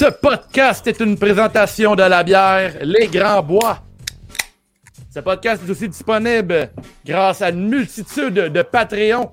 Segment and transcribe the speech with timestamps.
[0.00, 3.80] Ce podcast est une présentation de la bière Les Grands Bois.
[5.14, 6.70] Ce podcast est aussi disponible
[7.04, 9.30] grâce à une multitude de Patreons.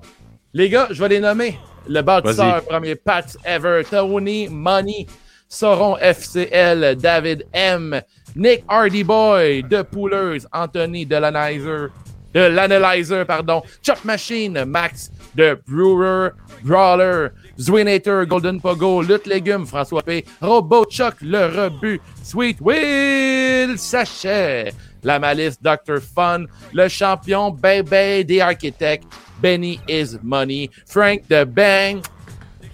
[0.52, 1.58] Les gars, je vais les nommer.
[1.88, 5.06] Le bâtisseur, premier Pat Ever, Tony Money,
[5.48, 8.02] Sauron FCL, David M,
[8.36, 11.88] Nick Hardy Boy, The Poolers, Anthony de l'Analyzer,
[12.34, 20.02] de l'Analyzer, pardon, Chuck Machine, Max, The Brewer, Brawler, Zwinator, Golden Pogo, Lutte Légumes, François
[20.02, 26.00] P, Robo Chuck, Le Rebut, Sweet Will, Sachet, La Malice, Dr.
[26.00, 29.04] Fun, Le Champion, Baby, The Architect,
[29.40, 32.02] Benny is Money, Frank the Bang,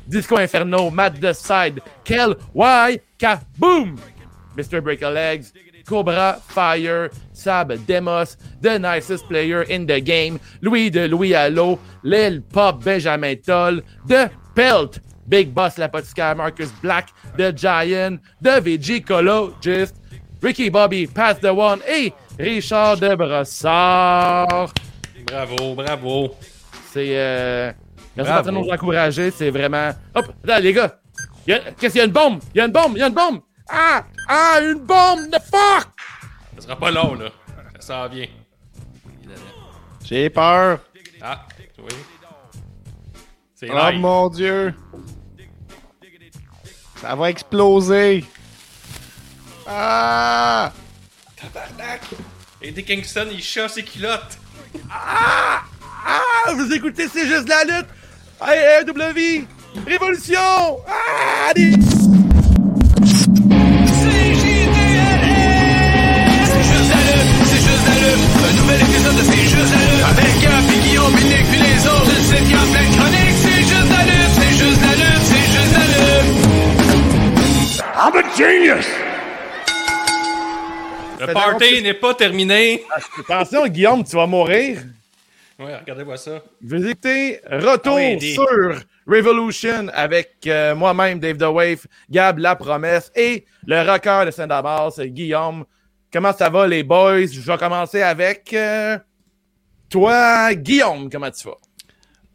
[0.09, 3.99] Disco Inferno, Matt the Side, Kel, Y, Kaboom,
[4.55, 4.83] Mr.
[4.83, 5.53] Break a Legs,
[5.87, 12.41] Cobra, Fire, Sab, Demos, The Nicest Player in the Game, Louis de Louis Allo, Lil
[12.43, 19.95] Pop, Benjamin Toll, The Pelt, Big Boss L'Apothicaire, Marcus Black, The Giant, The Vigicologist,
[20.43, 24.73] Ricky Bobby, Pass the One et Richard de Brossard.
[25.27, 26.35] Bravo, bravo.
[26.93, 27.17] C'est.
[27.17, 27.73] Euh...
[28.17, 29.31] Merci de nous encourager.
[29.31, 29.91] C'est vraiment.
[30.15, 30.99] Hop, là, les gars.
[31.47, 32.41] Qu'est-ce qu'il y a une bombe?
[32.55, 32.93] Il y a une bombe!
[32.95, 33.41] Il y a une bombe!
[33.69, 34.05] Ah!
[34.29, 34.61] Ah!
[34.63, 35.31] Une bombe!
[35.31, 35.89] The fuck!
[36.57, 37.29] Ça sera pas long, là.
[37.81, 38.27] Ça vient.
[40.05, 40.79] J'ai peur.
[41.21, 41.47] Ah,
[41.79, 41.95] oui.
[43.57, 44.75] C'est Oh mon dieu!
[47.01, 48.25] Ça va exploser!
[49.65, 50.73] Ah!
[51.37, 52.03] Tabarnak!
[52.61, 54.39] Eddie Kingston, il chasse ses culottes!
[54.91, 55.63] Ah!
[56.05, 56.53] Ah!
[56.53, 57.87] Vous écoutez, c'est juste la lutte!
[58.41, 59.47] AEW!
[59.87, 60.81] Révolution!
[60.89, 61.53] Ah!
[61.55, 61.75] Des...
[68.05, 72.11] Un nouvel épisode de C'est juste la lutte Avec Gap Guillaume, Nick puis les autres
[72.29, 72.94] C'est qu'il
[77.97, 78.87] I'm a genius!
[81.21, 82.85] Le party n'est pas terminé.
[83.21, 84.83] Attention, Guillaume, tu vas mourir.
[85.61, 86.43] Ouais, regardez-moi ça.
[86.61, 93.13] Vous écoutez Retour ah sur Revolution avec euh, moi-même, Dave The Wave, Gab La Promesse
[93.15, 95.65] et le rocker de Saint-Damas, Guillaume.
[96.13, 97.27] Comment ça va, les boys?
[97.27, 98.99] Je vais commencer avec euh,
[99.89, 101.09] toi, Guillaume.
[101.09, 101.59] Comment tu vas?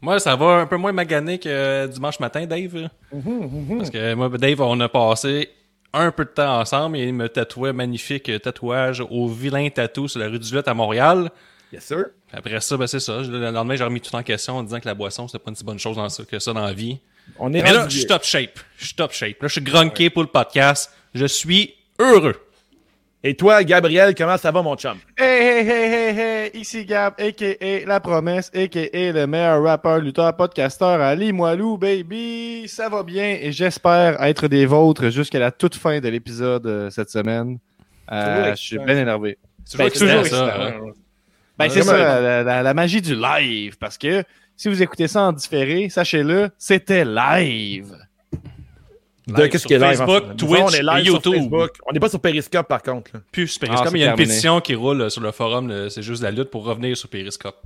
[0.00, 2.88] Moi, ça va un peu moins magané que dimanche matin, Dave.
[3.12, 3.78] Mhm, mhm.
[3.78, 5.50] Parce que moi, Dave, on a passé
[5.92, 10.20] un peu de temps ensemble et il me tatouait magnifique tatouage au vilain tatou sur
[10.20, 11.30] la rue du Lutte à Montréal.
[11.72, 12.06] Yes, sir.
[12.32, 13.20] Après ça, ben, c'est ça.
[13.20, 15.56] Le lendemain, j'ai remis tout en question en disant que la boisson, c'était pas une
[15.56, 16.98] si bonne chose dans ça, que ça dans la vie.
[17.38, 18.58] On est Mais là, je suis top shape.
[18.76, 19.40] Je suis top shape.
[19.40, 20.92] Là, je suis grunqué pour le podcast.
[21.14, 22.36] Je suis heureux.
[23.22, 24.96] Et toi, Gabriel, comment ça va, mon chum?
[25.18, 27.86] Hey, hey, hey, hey, hey, ici Gab, a.k.a.
[27.86, 29.12] La Promesse, a.k.a.
[29.12, 32.64] le meilleur rappeur, lutteur, podcasteur à Limoilou, baby.
[32.66, 36.88] Ça va bien et j'espère être des vôtres jusqu'à la toute fin de l'épisode euh,
[36.88, 37.58] cette semaine.
[38.10, 39.36] Euh, je suis bien énervé.
[39.66, 40.54] C'est toujours, ben, ça.
[40.58, 40.72] Hein.
[41.58, 43.76] Ben, c'est ça, la, magie du live.
[43.76, 44.24] Parce que
[44.56, 47.94] si vous écoutez ça en différé, sachez-le, c'était live.
[49.26, 49.98] De qu'est-ce qui est live?
[49.98, 51.34] Facebook, Twitch, on est live YouTube.
[51.34, 51.70] Sur Facebook.
[51.86, 53.10] On n'est pas sur Periscope par contre.
[53.14, 53.20] Là.
[53.30, 55.88] Plus sur Periscope, ah, il y a une pétition qui roule euh, sur le forum,
[55.88, 57.56] c'est juste la lutte pour revenir sur Periscope.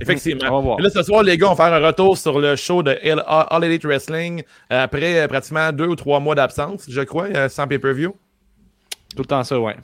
[0.00, 0.78] Effectivement.
[0.78, 2.98] Et là, ce soir, les gars, on va faire un retour sur le show de
[3.26, 7.66] All Elite Wrestling euh, après euh, pratiquement deux ou trois mois d'absence, je crois, sans
[7.68, 8.16] pay-per-view.
[9.14, 9.76] Tout le temps ça, ouais.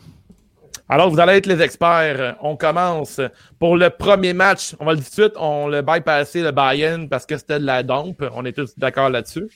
[0.90, 2.36] Alors, vous allez être les experts.
[2.40, 3.20] On commence
[3.58, 4.74] pour le premier match.
[4.80, 7.60] On va le dire tout de suite, on le bypassé le buy-in parce que c'était
[7.60, 8.24] de la dompe.
[8.32, 9.48] On est tous d'accord là-dessus.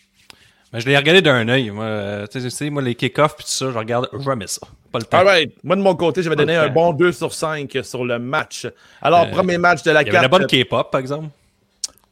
[0.73, 1.71] Mais je l'ai regardé d'un œil.
[1.71, 4.67] Moi, euh, tu sais, moi, les kick-offs et tout ça, je regarde jamais ça.
[4.91, 5.19] Pas le temps.
[5.19, 5.53] All right.
[5.63, 8.67] Moi, de mon côté, j'avais donné un bon 2 sur 5 sur le match.
[9.03, 10.09] Alors, euh, premier match de la carte.
[10.09, 11.29] Il y avait la bonne K-pop, par exemple.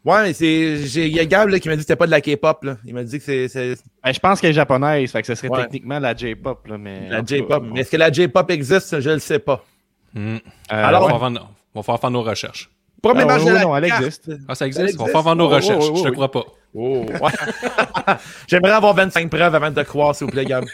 [0.05, 0.47] Ouais, c'est.
[0.47, 2.67] Il y a Gab qui m'a dit que c'était pas de la K-pop.
[2.87, 3.77] Il m'a dit que c'est.
[4.03, 6.67] Ben, je pense qu'elle est japonaise, fait que ce serait techniquement la J-pop.
[6.79, 7.09] Mais...
[7.09, 7.63] La J-pop.
[7.71, 9.01] Mais est-ce que la J-pop existe?
[9.01, 9.65] Je le sais pas.
[10.15, 10.37] Hmm.
[10.37, 10.39] Euh,
[10.71, 12.71] Alors, on va, faire, faire nos recherches.
[13.03, 14.31] Premier ah, match de la non, elle existe.
[14.49, 15.01] Ah, ça existe?
[15.01, 15.85] On va faire nos recherches.
[15.97, 16.45] je te crois pas.
[16.75, 17.05] Oh,
[18.47, 20.65] J'aimerais avoir 25 preuves avant de te croire, s'il vous plaît, Gab.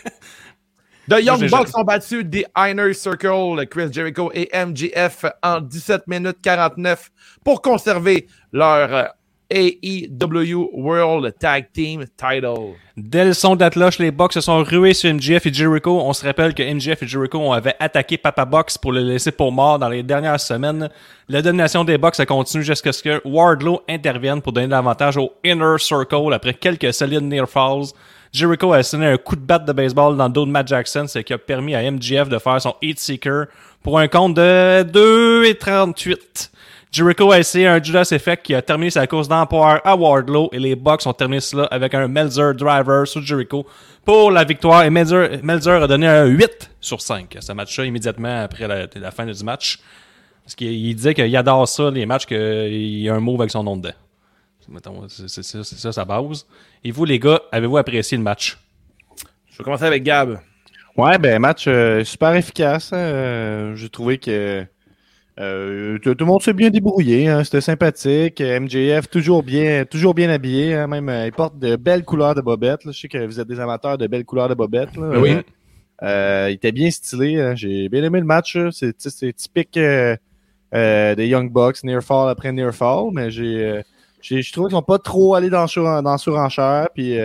[1.09, 6.39] The Young Bucks ont battu The Inner Circle, Chris Jericho et MGF en 17 minutes
[6.43, 7.11] 49
[7.45, 9.15] pour conserver leur
[9.51, 12.75] AEW World Tag Team Title.
[12.97, 16.01] Dès le son d'Atloche, les Bucks se sont rués sur MGF et Jericho.
[16.01, 19.53] On se rappelle que MGF et Jericho avaient attaqué Papa Box pour le laisser pour
[19.53, 20.89] mort dans les dernières semaines.
[21.29, 25.33] La domination des Bucks a continué jusqu'à ce que Wardlow intervienne pour donner l'avantage au
[25.45, 27.93] Inner Circle après quelques solides near falls.
[28.33, 31.07] Jericho a sonné un coup de batte de baseball dans le dos de Matt Jackson,
[31.07, 33.47] ce qui a permis à MGF de faire son Heat Seeker
[33.83, 36.51] pour un compte de 2 et 38.
[36.97, 40.59] Jericho a essayé un Judas Effect qui a terminé sa course d'empoire à Wardlow et
[40.59, 43.67] les Bucks ont terminé cela avec un Melzer Driver sur Jericho
[44.03, 44.83] pour la victoire.
[44.83, 48.87] Et Melzer, Melzer a donné un 8 sur 5 à ce match-là immédiatement après la,
[48.95, 49.79] la, fin du match.
[50.43, 53.63] Parce qu'il disait qu'il adore ça, les matchs, qu'il y a un mot avec son
[53.63, 53.93] nom dedans.
[55.19, 56.47] C'est ça sa base.
[56.83, 58.57] Et vous, les gars, avez-vous apprécié le match?
[59.51, 60.41] Je vais commencer avec Gab.
[60.97, 62.91] Ouais, ben match euh, super efficace.
[62.95, 62.97] Hein.
[62.97, 64.67] Euh, J'ai trouvé que
[65.39, 67.29] euh, tout, le monde s'est bien débrouillé.
[67.29, 67.45] Hein.
[67.45, 68.41] C'était sympathique.
[68.41, 70.75] MJF toujours bien, toujours bien habillé.
[70.75, 70.87] Hein.
[70.87, 72.81] Même il porte de belles couleurs de bobettes.
[72.87, 74.97] Je sais que vous êtes des amateurs de belles couleurs de bobettes.
[74.97, 75.21] Là.
[75.21, 75.37] Oui.
[76.03, 77.41] il était bien stylé.
[77.41, 77.55] Hein.
[77.55, 78.59] J'ai bien aimé le match.
[78.71, 78.97] C'est
[79.35, 80.19] typique des
[80.73, 83.11] Young Bucks, near fall après near fall.
[83.13, 83.83] Mais j'ai,
[84.23, 85.67] je trouve qu'ils sont pas trop allés dans,
[86.03, 86.89] dans surenchère.
[86.95, 87.19] Puis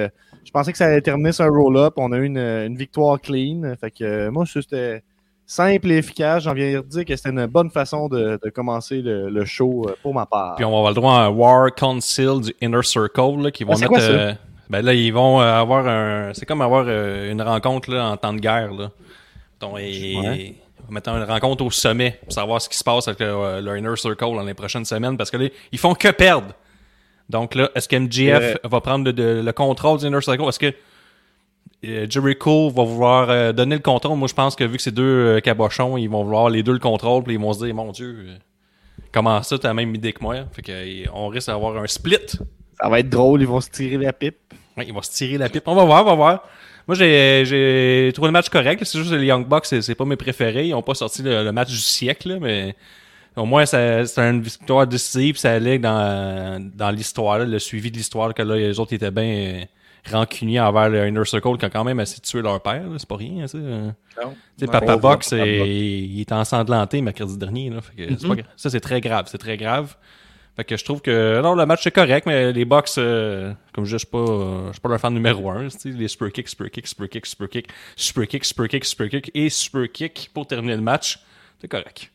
[0.43, 1.93] je pensais que ça allait terminer sur un roll-up.
[1.97, 3.75] On a eu une, victoire clean.
[3.79, 5.03] Fait que euh, moi, c'était
[5.51, 6.44] simple et efficace.
[6.44, 10.13] J'en viens de dire que c'était une bonne façon de, commencer le, show euh, pour
[10.13, 10.56] ma part.
[10.56, 13.74] Puis on va avoir le droit à un War Council du Inner Circle qui vont
[13.75, 13.94] ah, mettre.
[14.00, 14.33] Euh,
[14.69, 16.33] ben là, ils vont avoir un.
[16.33, 18.71] C'est comme avoir une rencontre là, en temps de guerre.
[18.71, 18.92] Là.
[19.59, 20.56] Donc, et,
[20.89, 24.36] mettre une rencontre au sommet pour savoir ce qui se passe avec le, Inner Circle
[24.36, 26.54] dans les prochaines semaines parce que là, ils font que perdre.
[27.30, 30.44] Donc là, est-ce que MGF va prendre le, contrôle du Inner Circle?
[30.44, 30.71] Est-ce que euh,
[31.83, 34.18] Jericho va vouloir euh, donner le contrôle?
[34.18, 36.74] Moi, je pense que vu que c'est deux euh, cabochons, ils vont vouloir les deux
[36.74, 38.28] le contrôle, puis ils vont se dire, mon Dieu,
[39.12, 40.36] comment ça, t'as la même idée que moi?
[40.54, 42.18] Fait qu'on risque d'avoir un split.
[42.80, 44.38] Ça va être drôle, ils vont se tirer la pipe.
[44.78, 45.63] Oui, ils vont se tirer la pipe.
[45.66, 46.44] On va voir, on va voir.
[46.88, 48.83] Moi, j'ai trouvé le match correct.
[48.83, 50.68] C'est juste que les Young Bucks, c'est pas mes préférés.
[50.68, 52.75] Ils ont pas sorti le, match du siècle, mais
[53.36, 58.33] au moins, c'est une victoire décisive, ça allait dans, dans l'histoire, le suivi de l'histoire,
[58.33, 59.63] que là, les autres étaient bien euh,
[60.09, 63.18] rancuniers envers le Inner Circle qui a quand même assez tué leur père, c'est pas
[63.18, 63.57] rien, ça.
[64.57, 68.44] Tu Papa Box, il est ensanglanté mercredi dernier, là, fait que pas, mm-hmm.
[68.56, 69.95] ça c'est très grave, c'est très grave.
[70.56, 73.86] Fait que je trouve que non, le match c'est correct, mais les box, euh, comme
[73.86, 74.25] je, je suis pas,
[74.68, 75.69] je suis pas leur fan numéro un.
[75.86, 79.31] Les super kick, super kick, super kick, super kick, super kick, super kick, super kick
[79.33, 81.19] et super kick pour terminer le match,
[81.62, 82.12] c'est correct.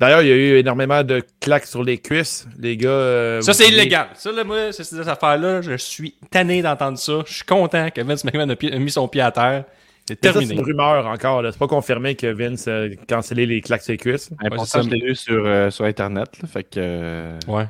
[0.00, 2.88] D'ailleurs, il y a eu énormément de claques sur les cuisses, les gars.
[2.88, 4.08] Euh, ça, c'est illégal.
[4.14, 7.22] Ça, là, moi, cette affaire-là, je suis tanné d'entendre ça.
[7.26, 9.64] Je suis content que Vince McMahon a, mis son pied à terre.
[10.08, 10.46] C'est terminé.
[10.46, 11.42] C'est une rumeur encore.
[11.52, 14.30] C'est pas confirmé que Vince a cancellé les claques sur les cuisses.
[14.42, 16.30] Ouais, pour ça, je l'ai lu sur, euh, sur Internet.
[16.50, 17.68] fait que, euh, ouais.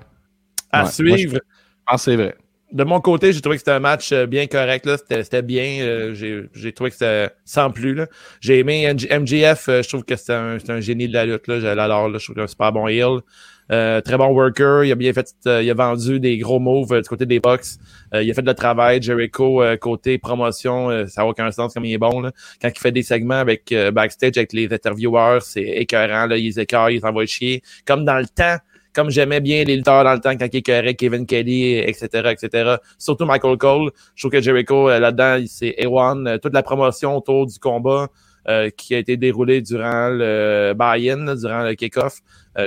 [0.70, 1.34] À suivre.
[1.34, 1.38] je
[1.84, 2.36] pense que c'est vrai
[2.72, 4.88] de mon côté, j'ai trouvé que c'était un match euh, bien correct.
[5.08, 5.80] C'était bien.
[5.80, 6.14] Euh,
[6.54, 8.00] j'ai trouvé que c'était sans plus.
[8.40, 9.68] J'ai aimé MGF.
[9.68, 11.48] Euh, je trouve que c'est un, un, génie de la lutte.
[11.48, 11.74] Là.
[11.74, 13.20] Là, je trouve qu'il un super bon heel.
[13.68, 14.84] très bon worker.
[14.84, 15.34] Il a bien fait.
[15.44, 17.78] il a vendu des gros moves du côté des box.
[18.14, 19.02] il a fait de travail.
[19.02, 22.20] Jericho, côté promotion, ça n'a aucun sens comme il est bon.
[22.20, 22.30] Là.
[22.62, 26.26] Quand il fait des segments avec backstage avec les interviewers, c'est écœurant.
[26.26, 26.36] Là.
[26.36, 27.62] Il les écœure, il chier.
[27.84, 28.58] Comme dans le temps
[28.94, 32.76] comme j'aimais bien les lutteurs dans le temps quand il écœurait Kevin Kelly, etc., etc.
[32.98, 33.90] Surtout Michael Cole.
[34.14, 36.26] Je trouve que Jericho, euh, là-dedans, c'est A1.
[36.26, 38.08] Euh, toute la promotion autour du combat
[38.48, 42.18] euh, qui a été déroulée durant le buy-in, durant le kick-off.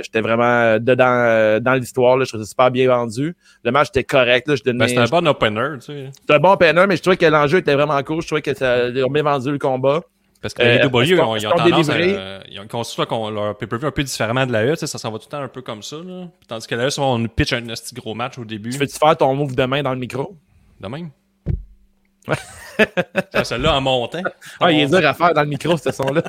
[0.02, 2.18] J'étais vraiment dedans dans l'histoire.
[2.18, 3.36] Je trouvais ça super bien vendu.
[3.62, 4.48] Le match était correct.
[4.48, 5.78] Là, je ben, c'était un bon opener.
[5.78, 6.10] Tu sais.
[6.20, 8.20] C'était un bon opener, mais je trouvais que l'enjeu était vraiment cool.
[8.20, 10.00] Je trouvais que ça a bien vendu le combat.
[10.44, 13.88] Parce que les AEW, ils ont, ils ont tendance à, ils ont construit leur pay-per-view
[13.88, 15.82] un peu différemment de la E, ça s'en va tout le temps un peu comme
[15.82, 16.28] ça, là.
[16.46, 18.68] Tandis que la E, souvent, on pitch un petit gros match au début.
[18.68, 20.36] Tu veux-tu faire ton move de main dans le micro?
[20.78, 21.08] De même?
[22.28, 23.44] Ouais.
[23.44, 24.22] Celle-là en montant.
[24.58, 26.22] Ah, il est dur à faire dans le micro, ce son-là.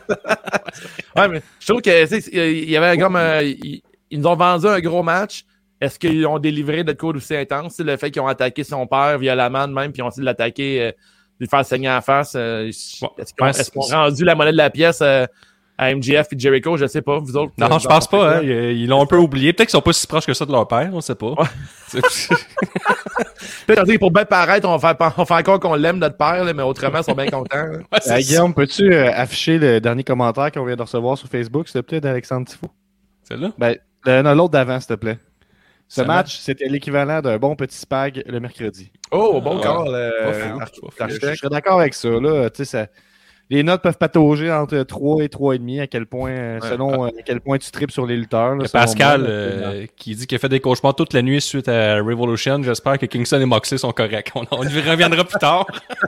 [1.15, 3.81] ouais, mais je trouve que, il y avait comme, euh, ils,
[4.11, 5.43] nous ont vendu un gros match.
[5.81, 7.79] Est-ce qu'ils ont délivré de quoi aussi intense?
[7.79, 10.81] Le fait qu'ils ont attaqué son père violemment même, puis ils ont essayé de l'attaquer
[10.81, 10.91] euh,
[11.39, 12.33] lui faire saigner en face.
[12.35, 15.25] Euh, est-ce qu'on a rendu la monnaie de la pièce euh,
[15.77, 16.77] à MGF et Jericho?
[16.77, 17.53] Je sais pas, vous autres.
[17.57, 18.37] Non, je pense pas.
[18.37, 19.53] Hein, ils l'ont un peu oublié.
[19.53, 21.33] Peut-être qu'ils sont pas si proches que ça de leur père, on sait pas.
[23.67, 26.99] Peut-être pour bien paraître, on faire, on fait encore qu'on l'aime notre père, mais autrement,
[26.99, 27.67] ils sont bien contents.
[27.91, 31.81] ouais, Guillaume, peux-tu euh, afficher le dernier commentaire qu'on vient de recevoir sur Facebook, s'il
[31.81, 32.67] te plaît, d'Alexandre Tifo?
[33.23, 33.51] C'est là?
[33.57, 33.77] Ben,
[34.33, 35.17] l'autre d'avant, s'il te plaît.
[35.87, 38.91] Ce match, c'était l'équivalent d'un bon petit spag le mercredi.
[39.11, 39.87] Oh, bon call.
[39.89, 40.59] Euh,
[41.07, 42.09] je serais d'accord avec ça.
[42.09, 42.49] Là.
[42.63, 42.87] Ça,
[43.49, 47.21] les notes peuvent patauger entre 3 et 3,5 à quel point, euh, selon euh, à
[47.23, 48.57] quel point tu tripes sur les lutteurs.
[48.71, 52.63] Pascal euh, qui dit qu'il a fait des cauchemars toute la nuit suite à Revolution.
[52.63, 54.31] J'espère que Kingston et Moxley sont corrects.
[54.35, 55.67] On, on y reviendra plus tard.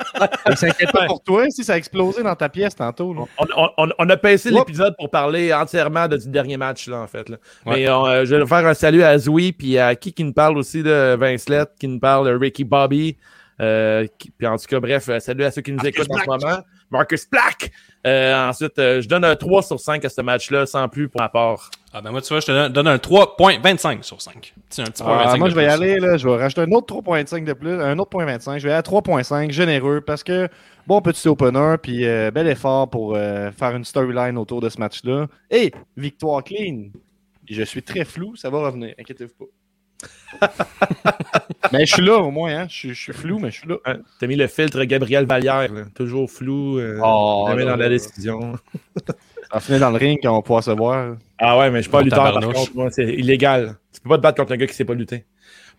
[0.55, 3.15] s'inquiète pas pour toi si ça a explosé dans ta pièce tantôt.
[3.37, 7.29] On, a passé l'épisode pour parler entièrement de, du dernier match, là, en fait.
[7.29, 7.37] Là.
[7.67, 10.81] Mais je vais faire un salut à Zoui puis à qui qui nous parle aussi
[10.81, 11.45] de Vince
[11.79, 13.15] qui nous parle de Ricky Bobby.
[13.59, 16.19] Euh, qui- puis en tout cas, bref, euh, salut à ceux qui nous écoutent en
[16.19, 16.59] ce moment.
[16.89, 17.71] Marcus Black!
[18.05, 21.19] Euh, ensuite, euh, je donne un 3 sur 5 à ce match-là, sans plus pour
[21.21, 21.69] ma part.
[21.93, 24.53] Ah ben moi, tu vois, je te donne, donne un 3.25 sur 5.
[24.69, 26.61] C'est un petit point Ah, 25 moi, je vais y aller, là, je vais rajouter
[26.61, 28.59] un autre 3.5 de plus, un autre point 25.
[28.59, 30.47] Je vais aller à 3.5, généreux, parce que
[30.85, 34.79] bon petit opener, puis euh, bel effort pour euh, faire une storyline autour de ce
[34.79, 35.27] match-là.
[35.49, 36.89] Et victoire clean.
[37.49, 39.51] Je suis très flou, ça va revenir, inquiétez-vous pas.
[41.71, 42.65] mais je suis là au moins, hein.
[42.69, 43.75] je, suis- je suis flou, mais je suis là.
[43.85, 45.83] Hein, T'as mis le filtre Gabriel Vallière, là.
[45.95, 48.53] toujours flou, euh, Oh, jamais là, dans la décision.
[49.51, 51.15] Ça finit dans le ring quand on va pouvoir se voir.
[51.39, 52.75] Ah ouais, mais je suis pas lutteur par contre.
[52.75, 53.77] Moi, c'est illégal.
[53.93, 55.25] Tu peux pas te battre contre un gars qui sait pas lutter.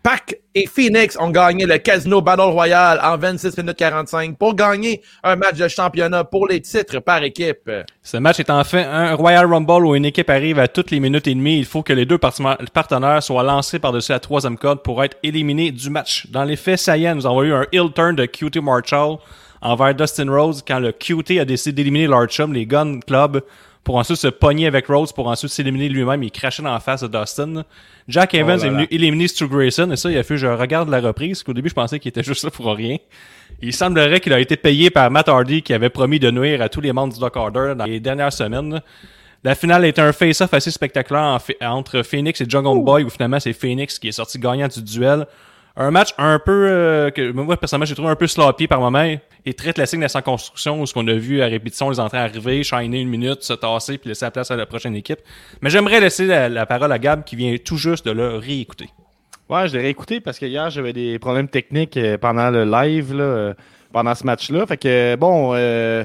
[0.02, 5.02] Pac et Phoenix ont gagné le Casino Battle Royale en 26 minutes 45 pour gagner
[5.22, 7.70] un match de championnat pour les titres par équipe.
[8.02, 11.00] Ce match est en fait un Royal Rumble où une équipe arrive à toutes les
[11.00, 11.58] minutes et demie.
[11.58, 15.72] Il faut que les deux partenaires soient lancés par-dessus la troisième corde pour être éliminés
[15.72, 16.26] du match.
[16.30, 19.18] Dans les faits saillants, nous avons eu un heel turn de QT Marshall
[19.60, 23.42] envers Dustin Rhodes quand le QT a décidé d'éliminer leur chum, les Gun Club,
[23.88, 26.22] pour ensuite se pogner avec Rhodes pour ensuite s'éliminer lui-même.
[26.22, 27.64] Il crachait dans la face de Dustin.
[28.06, 30.90] Jack Evans là est venu éliminer Stu Grayson et ça, il a fait je regarde
[30.90, 31.42] la reprise.
[31.42, 32.98] qu'au début, je pensais qu'il était juste là pour rien.
[33.62, 36.68] Il semblerait qu'il a été payé par Matt Hardy qui avait promis de nuire à
[36.68, 38.82] tous les membres du Dock Order dans les dernières semaines.
[39.42, 43.54] La finale était un face-off assez spectaculaire entre Phoenix et Jungle Boy où finalement c'est
[43.54, 45.26] Phoenix qui est sorti gagnant du duel.
[45.76, 49.16] Un match un peu euh, que moi personnellement j'ai trouvé un peu sloppy par moment
[49.48, 52.18] et très classique de sa construction où ce qu'on a vu à répétition les entrées
[52.18, 55.20] arriver, shiner une minute, se tasser puis laisser la place à la prochaine équipe.
[55.62, 58.90] Mais j'aimerais laisser la, parole à Gab qui vient tout juste de le réécouter.
[59.48, 63.14] Ouais, je l'ai réécouté parce que hier, j'avais des problèmes techniques euh, pendant le live,
[63.18, 63.54] euh,
[63.90, 64.66] pendant ce match-là.
[64.66, 66.04] Fait que, bon, euh,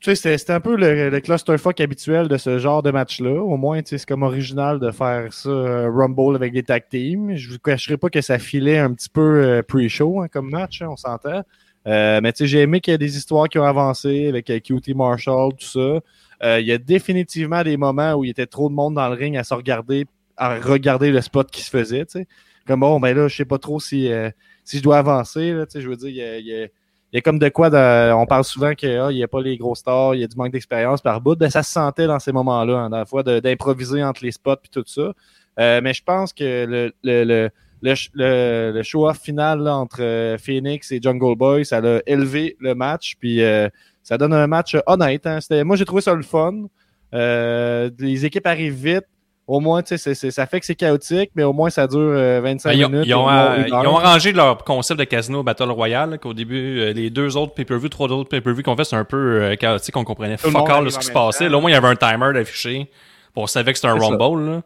[0.00, 3.40] tu sais, c'était un peu le, le clusterfuck habituel de ce genre de match-là.
[3.40, 5.50] Au moins, c'est comme original de faire ça,
[5.88, 7.36] Rumble avec des tag teams.
[7.36, 10.88] Je vous cacherai pas que ça filait un petit peu pre-show hein, comme match, hein,
[10.90, 11.44] on s'entend.
[11.86, 14.48] Euh, mais tu sais, j'ai aimé qu'il y ait des histoires qui ont avancé avec
[14.50, 16.00] euh, QT Marshall, tout ça.
[16.42, 19.08] Euh, Il y a définitivement des moments où il y était trop de monde dans
[19.08, 22.26] le ring à se regarder, à regarder le spot qui se faisait, tu sais.
[22.66, 24.30] Comme bon, ben là, je sais pas trop si, euh,
[24.64, 26.54] si je dois avancer, là, tu sais, je veux dire, il y a, il y
[26.62, 26.68] a-
[27.12, 27.68] il y a comme de quoi,
[28.16, 30.50] on parle souvent qu'il n'y a pas les gros stars, il y a du manque
[30.50, 31.36] d'expérience par bout.
[31.36, 34.56] Ben, ça se sentait dans ces moments-là, hein, dans la fois d'improviser entre les spots
[34.56, 35.12] puis tout ça.
[35.60, 37.50] Euh, mais je pense que le, le, le,
[37.82, 42.56] le, le- le show-off final là, entre euh, Phoenix et Jungle Boy, ça a élevé
[42.60, 43.14] le match.
[43.20, 43.68] Puis euh,
[44.02, 45.26] ça donne un match honnête.
[45.26, 45.40] Hein.
[45.40, 46.52] C'était- Moi, j'ai trouvé ça le fun.
[47.14, 49.04] Euh, les équipes arrivent vite.
[49.46, 52.40] Au moins, tu sais, ça fait que c'est chaotique, mais au moins, ça dure euh,
[52.42, 53.04] 25 Ben, ils, ont, minutes.
[53.06, 56.94] ils ont, euh, ils ont arrangé leur concept de casino Battle Royale, qu'au début, euh,
[56.94, 60.04] les deux autres pay-per-view, trois autres pay-per-view qu'on fait, c'est un peu euh, chaotique, on
[60.04, 61.50] comprenait Tout fuck all ce qui se passait.
[61.50, 62.90] Là, au moins, il y avait un timer d'affiché.
[63.36, 64.16] On savait que c'était un C'est ça.
[64.16, 64.62] Rumble, là.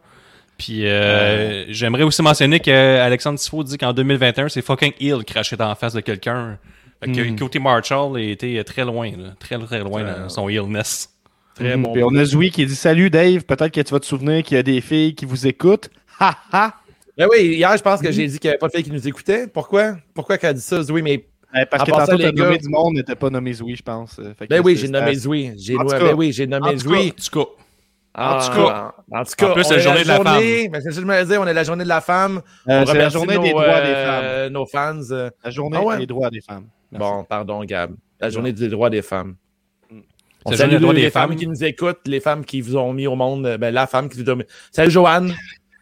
[0.58, 5.68] Puis, euh, j'aimerais aussi mentionner qu'Alexandre Tifo dit qu'en 2021, c'est fucking ill craché dans
[5.68, 6.58] la face de quelqu'un.
[7.02, 7.36] Fait que Mm.
[7.38, 9.28] côté Marshall a été très loin, là.
[9.38, 11.10] Très, très loin Euh, dans son illness.
[11.54, 11.92] Très bon.
[11.92, 14.56] Puis on a Zoui qui dit Salut Dave, peut-être que tu vas te souvenir qu'il
[14.56, 15.90] y a des filles qui vous écoutent.
[16.18, 16.74] Ha ha!
[17.16, 18.90] Ben oui, hier, je pense que j'ai dit qu'il n'y avait pas de filles qui
[18.92, 19.46] nous écoutaient.
[19.46, 19.96] Pourquoi?
[20.14, 21.02] Pourquoi qu'elle a dit ça, Zoé?
[21.02, 21.24] Mais
[21.54, 24.20] Ben, parce En que tantôt, nommé gars- du monde n'était pas nommé Zoui, je pense.
[24.38, 25.14] Fait que ben oui, j'ai nommé.
[25.56, 26.98] J'ai tout ben oui, j'ai nommé Zoé.
[27.16, 27.50] En tout cas,
[28.18, 28.92] En tout cas.
[29.12, 30.90] en tout cas, En plus, on c'est la est journée de la journée- ben, c'est
[30.90, 32.40] ça que je me disais, on est la journée de la femme.
[32.68, 34.52] Euh, c'est la journée nos, des droits des euh, femmes.
[34.52, 35.00] Nos fans.
[35.12, 35.98] euh, La journée Ah ouais?
[35.98, 36.66] des droits des femmes.
[36.90, 37.08] Merci.
[37.10, 37.92] Bon, pardon, Gab.
[38.20, 39.36] La journée des droits des femmes.
[39.90, 39.98] Mm.
[40.44, 41.38] On C'est la salue journée droits les des femmes femmes.
[41.38, 44.08] qui nous écoutent, les femmes qui vous ont mis au monde, euh, ben, la femme
[44.08, 44.44] qui vous a mis.
[44.72, 45.34] Salut Joanne.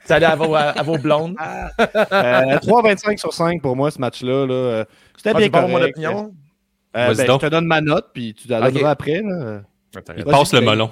[0.04, 1.34] Salut à vos, à, à vos blondes.
[1.78, 4.46] Euh, 3,25 sur 5 pour moi, ce match-là.
[4.46, 4.52] là.
[4.54, 4.84] Euh,
[5.16, 5.68] C'était Ah, bien correct.
[5.70, 6.32] mon opinion?
[6.96, 7.40] Euh, Vas-y ben, donc.
[7.42, 9.20] je te donne ma note, puis tu la donneras après.
[9.22, 9.60] Là.
[10.16, 10.90] il passe le melon.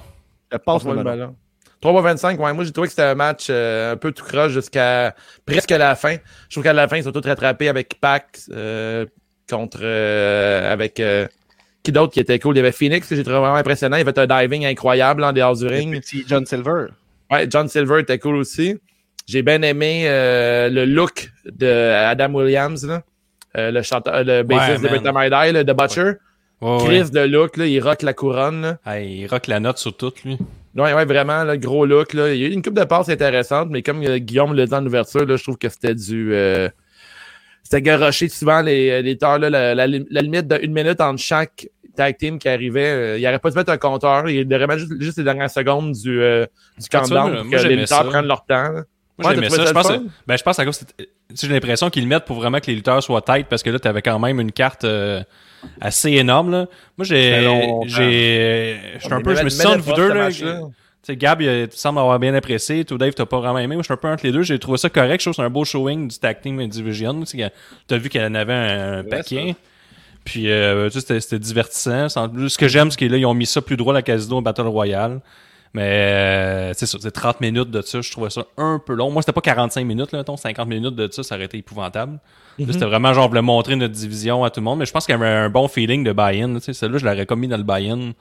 [0.51, 1.35] Je passe Passe-moi le le ballon.
[1.81, 2.01] ballon.
[2.01, 5.13] 3.25, ouais, moi j'ai trouvé que c'était un match euh, un peu tout croche jusqu'à
[5.45, 6.15] presque la fin.
[6.49, 9.05] Je trouve qu'à la fin, ils sont tous rattrapés avec Pac euh,
[9.49, 11.01] contre euh, avec
[11.83, 12.55] qui d'autre qui était cool?
[12.55, 13.97] Il y avait Phoenix que j'ai trouvé vraiment impressionnant.
[13.97, 16.01] Il avait un diving incroyable en dehors du Le ring.
[16.01, 16.87] petit John Silver.
[17.29, 18.75] Ouais, John Silver était cool aussi.
[19.27, 23.03] J'ai bien aimé le look de Adam Williams, là.
[23.53, 24.87] Le chanteur, le bassiste de.
[24.87, 26.01] Britta Maidai, là, de Butcher.
[26.01, 26.17] Ouais,
[26.61, 26.77] ouais.
[26.85, 28.61] Chris de look, là, il rock la couronne.
[28.61, 28.77] Là.
[28.85, 30.37] Hey, il rock la note sur tout, lui.
[30.75, 32.13] Ouais, ouais, vraiment, le gros look.
[32.13, 32.33] Là.
[32.33, 34.73] Il y a eu une coupe de passes intéressante, mais comme euh, Guillaume l'a dit
[34.73, 36.33] en ouverture, là, je trouve que c'était du.
[36.33, 36.69] euh,
[37.63, 41.67] c'était garoché souvent les, les temps, là, la, la, la limite d'une minute entre chaque
[41.95, 42.89] tag team qui arrivait.
[42.91, 44.29] euh, il n'aurait pas dû mettre un compteur.
[44.29, 46.45] Il devrait mettre juste, juste les dernières secondes du, euh,
[46.77, 48.69] du countdown pour que les lutteurs prennent leur temps.
[48.71, 48.83] là.
[49.17, 49.65] Moi, Ouais, j'aimais ça.
[49.65, 50.79] Je pense, que- ben, je pense à cause,
[51.33, 53.79] j'ai l'impression qu'ils le mettent pour vraiment que les lutteurs soient tight parce que là,
[53.79, 55.23] t'avais quand même une carte euh,
[55.81, 56.67] assez énorme, là.
[56.97, 57.31] Moi, j'ai,
[57.87, 60.29] j'ai, j'étais un peu, je me suis entre vous deux, là.
[61.03, 62.83] sais, Gab, il, tu sembles avoir bien apprécié.
[62.83, 63.75] Tout Dave, t'as pas vraiment aimé.
[63.75, 64.41] Moi, je suis un peu entre les deux.
[64.41, 65.19] J'ai trouvé ça correct.
[65.21, 67.19] Je trouve que c'est un beau showing du tag team division.
[67.21, 67.51] Tu sais,
[67.87, 69.55] T'as vu qu'elle en avait un, un paquet.
[70.23, 72.09] Puis, euh, tu sais, c'était- c'était divertissant.
[72.09, 74.37] Ce que j'aime, c'est qu'ils là, ils ont mis ça plus droit à la casino
[74.37, 75.21] au Battle Royale.
[75.75, 77.99] Mais, euh, c'est ça, c'est 30 minutes de ça.
[77.99, 79.11] Je trouvais ça un peu long.
[79.11, 82.17] Moi, c'était pas 45 minutes, là, mettons, 50 minutes de ça, ça aurait été épouvantable.
[82.57, 84.79] Là, c'était vraiment genre, on voulait montrer notre division à tout le monde.
[84.79, 86.59] Mais je pense qu'il y avait un bon feeling de buy-in.
[86.61, 88.13] Celle-là, je l'aurais commis dans le buy-in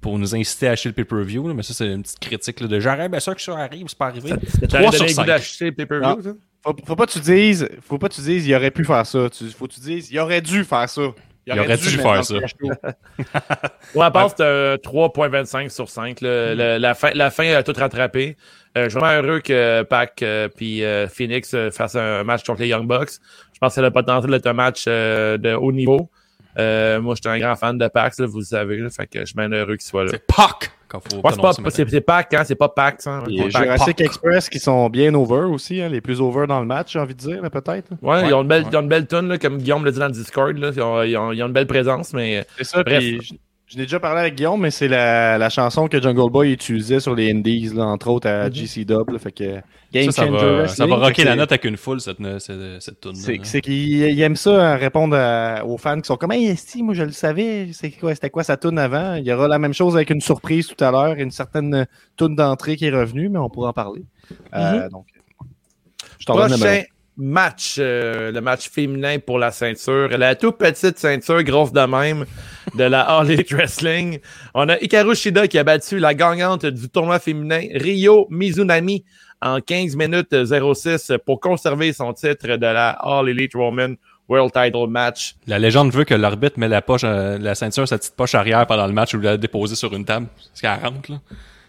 [0.00, 1.52] pour nous inciter à acheter le pay-per-view.
[1.52, 3.98] Mais ça, c'est une petite critique là, de j'aurais bien sûr que ça arrive, c'est
[3.98, 4.30] pas arrivé.
[4.30, 5.26] T'aurais 3 donné sur le goût 5.
[5.26, 6.30] d'acheter le pay-per-view, ça?
[6.64, 9.04] Faut, faut pas que tu dises, faut pas que tu dises, il aurait pu faire
[9.04, 9.28] ça.
[9.28, 11.02] Tu, faut que tu dises, il aurait dû faire ça.
[11.46, 12.34] Il aurait dû faire ça.
[13.94, 16.20] Moi, à part, c'était un 3.25 sur 5.
[16.20, 16.54] là.
[16.54, 18.36] Le- la, fin, la fin a tout rattrapé.
[18.78, 22.44] Euh, je suis vraiment heureux que Pac euh, puis euh, Phoenix euh, fassent un match
[22.44, 23.10] contre les Young Bucks.
[23.52, 26.08] Je pense que ça a le potentiel d'être un match euh, de haut niveau.
[26.58, 28.76] Euh, moi, j'étais un grand fan de Pac, là, vous le savez.
[28.78, 30.10] Là, fait que je suis bien heureux qu'il soit là.
[30.12, 30.70] C'est PAC!
[30.88, 32.42] Quand faut Ouais, c'est pas, c'est, c'est Pac, hein?
[32.44, 33.22] C'est pas Pac, ça.
[33.30, 33.62] Et Ouais, Pac.
[33.62, 34.06] Jurassic Pac.
[34.06, 37.14] Express qui sont bien over aussi, hein, les plus over dans le match, j'ai envie
[37.14, 37.90] de dire, là, peut-être.
[38.02, 38.68] Ouais, Ouais, ils ont une belle, ouais.
[38.70, 40.56] ils ont une belle tune, là, comme Guillaume l'a dit dans le Discord.
[40.58, 40.70] Là.
[40.74, 42.98] Ils, ont, ils ont- ils ont une belle présence, mais C'est ça, Bref.
[42.98, 43.40] puis
[43.72, 47.00] je, l'ai déjà parlé avec Guillaume, mais c'est la, la chanson que Jungle Boy utilisait
[47.00, 48.54] sur les Indies, là, entre autres à Mhm.
[48.54, 49.10] GC Dub.
[49.10, 49.60] là, fait que
[49.92, 52.80] Game Ça, ça Changer va, ça va rocker la note avec une foule, cette, cette,
[52.82, 56.16] cette tune C'est c'est qu'il il aime ça, hein, répondre à- aux fans qui sont
[56.16, 59.14] comme Hey, si, moi je le savais, c'est quoi, c'était quoi sa tune avant?
[59.14, 61.86] Il y aura la même chose avec une surprise tout à l'heure, une certaine
[62.16, 64.02] tune d'entrée qui est revenue, mais on pourra en parler.
[64.54, 65.06] Euh, donc,
[66.18, 66.56] je t'en Prochain
[67.16, 70.08] match, euh, le match féminin pour la ceinture.
[70.16, 72.24] La toute petite ceinture, grosse de même,
[72.74, 74.18] de la All Elite Wrestling.
[74.54, 79.04] On a Hikaru Shida qui a battu la gagnante du tournoi féminin, Ryo Mizunami,
[79.40, 83.96] en 15 minutes 06 pour conserver son titre de la All Elite Woman
[84.28, 85.34] World Title Match.
[85.46, 88.66] La légende veut que l'arbitre met la poche, euh, la ceinture, sa petite poche arrière
[88.66, 90.28] pendant le match ou la déposer sur une table.
[90.36, 91.20] Parce qu'elle rentre,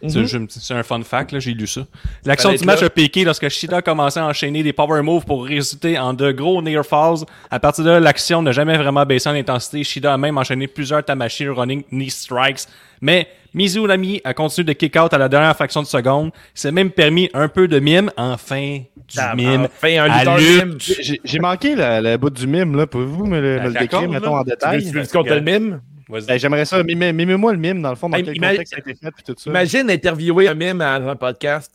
[0.03, 0.27] là.
[0.49, 1.81] C'est- un fun fact, là, j'ai lu ça.
[2.25, 2.87] L'action du match là.
[2.87, 6.31] a piqué lorsque Shida a commencé à enchaîner des power moves pour résulter en de
[6.31, 7.25] gros near falls.
[7.49, 9.83] À partir de là, l'action n'a jamais vraiment baissé en intensité.
[9.83, 12.67] Shida a même enchaîné plusieurs Tamashi running knee strikes.
[13.01, 16.31] Mais Mizunami a continué de kick out à la dernière fraction de seconde.
[16.55, 18.09] Il s'est même permis un peu de mime.
[18.17, 19.65] Enfin, du mime.
[19.65, 20.77] Enfin, un à mime.
[20.79, 22.87] J'ai j'ai manqué le, bout du mime, là.
[22.87, 24.07] Pouvez-vous me le, me le décrire, là.
[24.07, 24.83] mettons, en Tu veux, détail?
[24.83, 25.81] tu veux qu'on te le mime?
[26.09, 26.83] Ben, J'aimerais ça.
[26.83, 29.11] mime- Mimez-moi le mime, dans le fond, dans Hey, quel contexte ça a été fait,
[29.11, 29.49] puis tout ça.
[29.49, 31.73] Imagine interviewer un mime dans un podcast.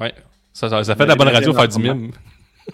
[0.00, 0.14] Ouais.
[0.52, 2.12] Ça, ça, ça fait de la bonne radio faire du mime.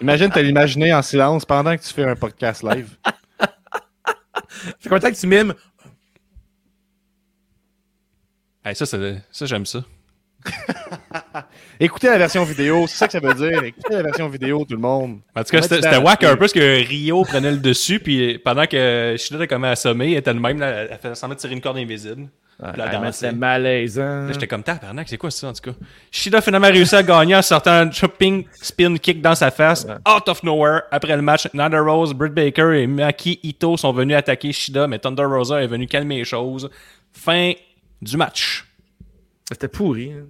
[0.01, 2.95] Imagine te l'imaginer en silence pendant que tu fais un podcast live.
[4.79, 5.53] Fait temps que tu mimes?
[8.63, 9.83] Hey, ça, ça j'aime ça.
[11.79, 13.63] Écoutez la version vidéo, c'est ça que ça veut dire.
[13.63, 15.19] Écoutez la version vidéo, tout le monde.
[15.35, 18.37] En tout cas, c'était c'était whack un peu parce que Rio prenait le dessus, puis
[18.39, 21.39] pendant que Shida était comme assommée, elle était le même, là, elle faisait semblant de
[21.41, 22.27] tirer une corde invisible.
[22.63, 22.71] Ah,
[23.11, 24.31] c'est malaisant.
[24.31, 25.77] J'étais comme tabarnak, c'est quoi ça en tout cas?
[26.09, 29.85] Shida a finalement réussi à gagner en sortant un jumping spin kick dans sa face,
[30.07, 30.83] out of nowhere.
[30.89, 34.99] Après le match, Nanda Rose, Britt Baker et Maki Ito sont venus attaquer Shida, mais
[34.99, 36.69] Thunder Rosa est venu calmer les choses.
[37.11, 37.51] Fin
[38.01, 38.65] du match.
[39.51, 40.13] C'était pourri.
[40.13, 40.23] hein.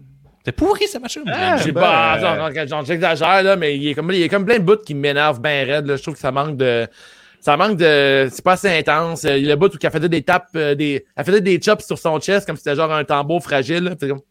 [0.46, 1.24] C'était pourri ce match-là.
[1.34, 2.20] Ah, J'ai ben, pas,
[2.52, 4.94] euh, j'exagère, là, mais il est comme, il y a comme plein de bouts qui
[4.94, 5.96] m'énervent bien raide, là.
[5.96, 6.88] Je trouve que ça manque de,
[7.40, 9.26] ça manque de, c'est pas assez intense.
[9.26, 11.42] Euh, Il y a le bout où elle faisait des tapes, euh, des, elle faisait
[11.42, 13.92] des chops sur son chest comme si c'était genre un tambour fragile, là.
[14.00, 14.22] C'est comme-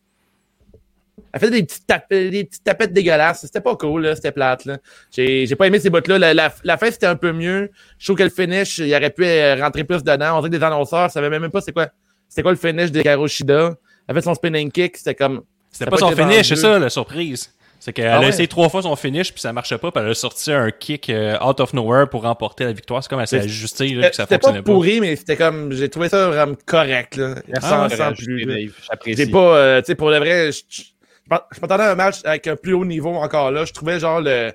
[1.32, 3.40] Elle faisait des petites, tapes, des petites tapettes dégueulasses.
[3.40, 4.14] C'était pas cool, là.
[4.14, 4.78] C'était plate, là.
[5.10, 6.16] J'ai, j'ai pas aimé ces bouts-là.
[6.20, 7.72] La, la, la fin, c'était un peu mieux.
[7.98, 10.36] Je trouve que le finish, il aurait pu euh, rentrer plus dedans.
[10.38, 11.88] On dirait que des annonceurs savaient même pas c'est quoi,
[12.28, 13.74] c'était quoi le finish de Karoshida.
[14.06, 15.42] Elle fait son spinning kick, c'était comme,
[15.74, 17.52] C'était pas son finish, c'est ça la surprise.
[17.80, 20.08] C'est qu'elle Ah a essayé trois fois son finish, puis ça marchait pas, puis elle
[20.10, 23.02] a sorti un kick euh, out of nowhere pour remporter la victoire.
[23.02, 24.72] C'est comme elle s'est ajustée, là, C'était que ça c'était pas fonctionnait pas.
[24.72, 25.70] pourri, mais c'était comme.
[25.72, 27.34] J'ai trouvé ça vraiment correct, là.
[27.60, 28.70] sans, J'aurais sans plus.
[29.06, 29.38] J'ai pas.
[29.38, 32.56] euh, tu sais, pour le vrai, je, je, je m'attendais à un match avec un
[32.56, 33.66] plus haut niveau encore là.
[33.66, 34.52] Je trouvais genre le.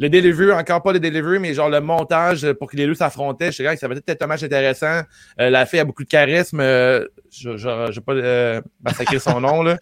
[0.00, 3.50] Le delivery, encore pas le delivery, mais genre le montage pour que les deux s'affrontaient.
[3.50, 5.00] Je sais que ça va être peut-être un match intéressant.
[5.40, 6.60] Euh, la fille a beaucoup de charisme.
[6.60, 9.76] Euh, je je- j'ai pas euh, massacré son nom, là.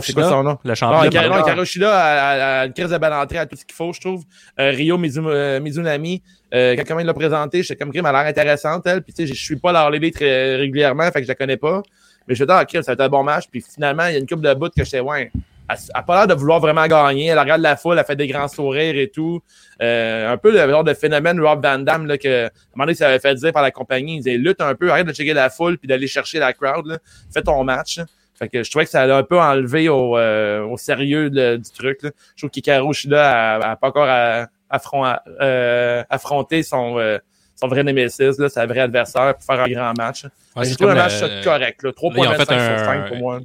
[0.00, 0.58] C'est quoi son nom?
[0.64, 1.56] Le Non, champion.
[1.56, 4.00] Non, Shida a, a- une crise de belle entrée à tout ce qu'il faut, je
[4.00, 4.24] trouve.
[4.58, 6.22] Euh, Rio euh, Mizunami,
[6.54, 9.02] euh, quand il l'a présenté, j'étais comme crime, elle a l'air intéressante, elle.
[9.02, 11.82] Puis tu sais, je suis pas leur très régulièrement, fait que je la connais pas.
[12.28, 13.44] Mais je dit, ah, ça va être un bon match.
[13.50, 15.32] Puis finalement, il y a une coupe de bouts que je sais, ouais,
[15.68, 17.26] elle a pas l'air de vouloir vraiment gagner.
[17.26, 19.40] Elle regarde la foule, elle fait des grands sourires et tout.
[19.80, 22.84] Euh, un peu le genre de phénomène Rob Van Damme, là, que, à un moment
[22.86, 24.16] donné, ça avait fait dire par la compagnie.
[24.16, 26.86] Il disait, lutte un peu, arrête de checker la foule puis d'aller chercher la crowd,
[26.86, 26.98] là.
[27.32, 27.98] Fais ton match.
[27.98, 28.04] là.
[28.42, 31.70] Fait que je trouvais que ça l'a un peu enlevé au, euh, au sérieux du
[31.76, 32.02] truc.
[32.02, 32.10] Là.
[32.34, 37.18] Je trouve qu'Hikaru Shida a, a pas encore à- affron- euh, affronté son, euh,
[37.54, 40.24] son vrai némésis, là, sa vraie adversaire pour faire un grand match.
[40.24, 41.82] Ouais, J'ai c'est trouvé un match le- correct.
[41.84, 43.40] Là, Là, ils ont 3.25 fait sur un- 5 pour moi.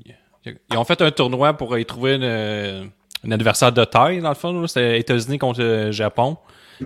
[0.46, 2.84] Ils ont fait un tournoi pour y trouver une, euh,
[3.28, 4.66] un adversaire de taille, dans le fond.
[4.66, 6.38] C'était États-Unis contre le Japon.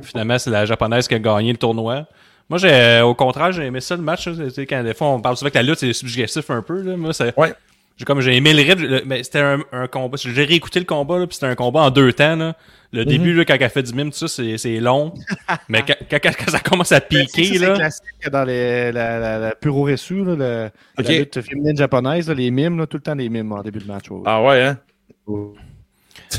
[0.02, 2.06] Finalement, c'est la japonaise qui a gagné le tournoi.
[2.50, 4.28] Moi, j'ai, euh, au contraire, j'ai aimé ça le match.
[4.28, 4.34] là.
[4.68, 6.82] Quand des fois, on parle souvent que la lutte, c'est subjectif un peu.
[6.82, 6.98] Là.
[6.98, 7.54] Moi, c'est, Ouais.
[8.02, 10.18] J'ai comme j'ai aimé le rythme, le- mais c'était un, un combat.
[10.22, 12.36] J'ai réécouté le combat, là, puis c'était un combat en deux temps.
[12.36, 12.56] Là.
[12.92, 15.14] Le début, là, quand elle fait du mime, tout ça, c'est, long.
[15.70, 19.56] mais quand, quand- quand ça commence à piquer, c'est classique dans les, la, la, la
[19.56, 21.08] puro reçu, là, le- Ok.
[21.08, 23.80] la lutte féminine japonaise, là, les mimes, là, tout le temps des mimes en début
[23.80, 24.10] de match.
[24.10, 24.22] ouais.
[24.26, 24.78] Ah ouais, hein?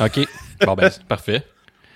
[0.00, 0.20] OK.
[0.66, 1.42] Bon, ben, parfait.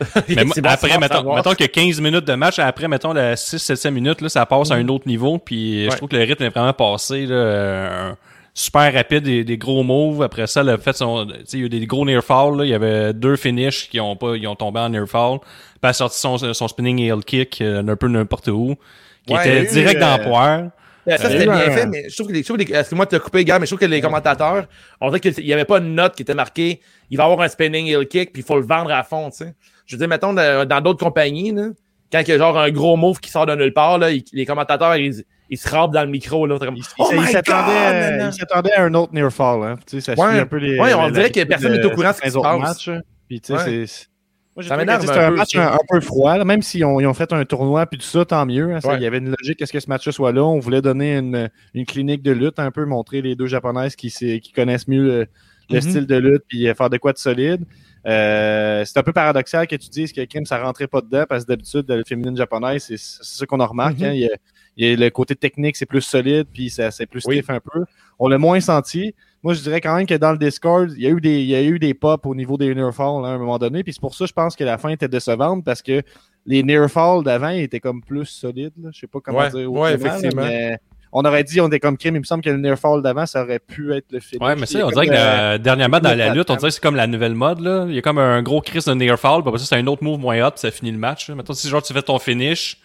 [0.28, 4.20] Mais moi, après, mettons, mettons que 15 minutes de match, après, mettons, la 6-7 minutes,
[4.20, 5.90] là, ça passe à un autre niveau, puis Ouais.
[5.92, 8.12] je trouve que le rythme est vraiment passé, là, euh,
[8.58, 10.22] super rapide, des, des gros moves.
[10.22, 12.56] Après ça, le fait son, tu sais, il y a eu des gros near fall,
[12.56, 12.64] là.
[12.64, 15.38] Il y avait deux finishes qui ont pas, ils ont tombé en near fall.
[15.40, 15.48] Puis
[15.82, 18.74] elle a sorti son, son spinning heel kick, euh, un peu n'importe où,
[19.26, 20.60] qui Ouais, était eu, direct dans euh, le poire.
[21.06, 22.74] Ouais, Ça, Euh, c'était bien fait, mais je trouve que les, je trouve que les-
[22.78, 24.64] excuse-moi de te couper, gars, mais je trouve que les commentateurs,
[25.02, 27.48] on dirait qu'il n'y avait pas une note qui était marquée, il va avoir un
[27.48, 29.54] spinning heel kick, puis il faut le vendre à fond, tu sais.
[29.84, 31.68] Je veux dire, mettons, dans d'autres compagnies, là,
[32.10, 34.46] quand il y a genre un gros move qui sort de nulle part, là, les
[34.46, 36.58] commentateurs, ils, ils se râpent dans le micro, là.
[36.58, 39.62] Comme, Il, oh il my s'attendait à- il un autre near fall.
[39.62, 39.76] Hein.
[39.86, 40.40] Tu sais, ça Ouais.
[40.40, 40.78] un peu les.
[40.80, 42.88] Ouais, on dirait que personne n'est au courant de ce qui se passe.
[42.88, 43.00] hein.
[43.28, 43.86] Puis, tu sais, Ouais.
[43.86, 44.08] c'est-
[44.58, 47.44] c'était un match un, un peu froid, là, même si on, ils ont fait un
[47.44, 48.74] tournoi puis tout ça, tant mieux.
[48.74, 48.96] hein, ça, Ouais.
[48.96, 50.42] Il y avait une logique à ce que ce match-là soit là.
[50.44, 54.10] On voulait donner une, une clinique de lutte, un peu montrer les deux japonaises qui,
[54.10, 55.26] qui connaissent mieux le,
[55.68, 55.80] le Mhm.
[55.82, 57.64] style de lutte puis euh, faire de quoi de solide.
[58.06, 61.44] Euh, c'est un peu paradoxal que tu dises que Kim, ça rentrait pas dedans parce
[61.44, 64.04] que d'habitude, la féminine japonaise, c'est c'est ça qu'on a remarqué.
[64.04, 64.28] Mhm.
[64.32, 64.36] hein,
[64.76, 67.06] il, y a, il y a le côté technique, c'est plus solide puis ça- c'est
[67.06, 67.36] plus Oui.
[67.36, 67.84] stiff un peu.
[68.18, 69.14] On l'a moins senti.
[69.42, 71.46] Moi, je dirais quand même que dans le Discord, il y a eu des, il
[71.46, 73.84] y a eu des pops au niveau des near falls hein, à un moment donné.
[73.84, 76.02] Puis c'est pour ça, je pense que la fin était décevante parce que
[76.46, 78.72] les near falls d'avant ils étaient comme plus solides.
[78.82, 78.90] là.
[78.92, 79.70] Je sais pas comment Ouais, dire.
[79.70, 80.42] ouais, effectivement.
[80.42, 80.78] mais
[81.12, 82.16] on aurait dit, on était comme crime.
[82.16, 84.42] Il me semble que le near fall d'avant, ça aurait pu être le film.
[84.42, 86.82] Ouais, mais ça, on dirait que euh, dernièrement, dans la lutte, on dirait que c'est
[86.82, 87.86] comme la nouvelle mode, là.
[87.88, 89.86] Il y a comme un gros crise de near fall, puis après ça, c'est un
[89.86, 91.28] autre move moins hot, puis ça finit le match.
[91.28, 91.34] là.
[91.36, 92.78] Mettons, si genre tu fais ton finish,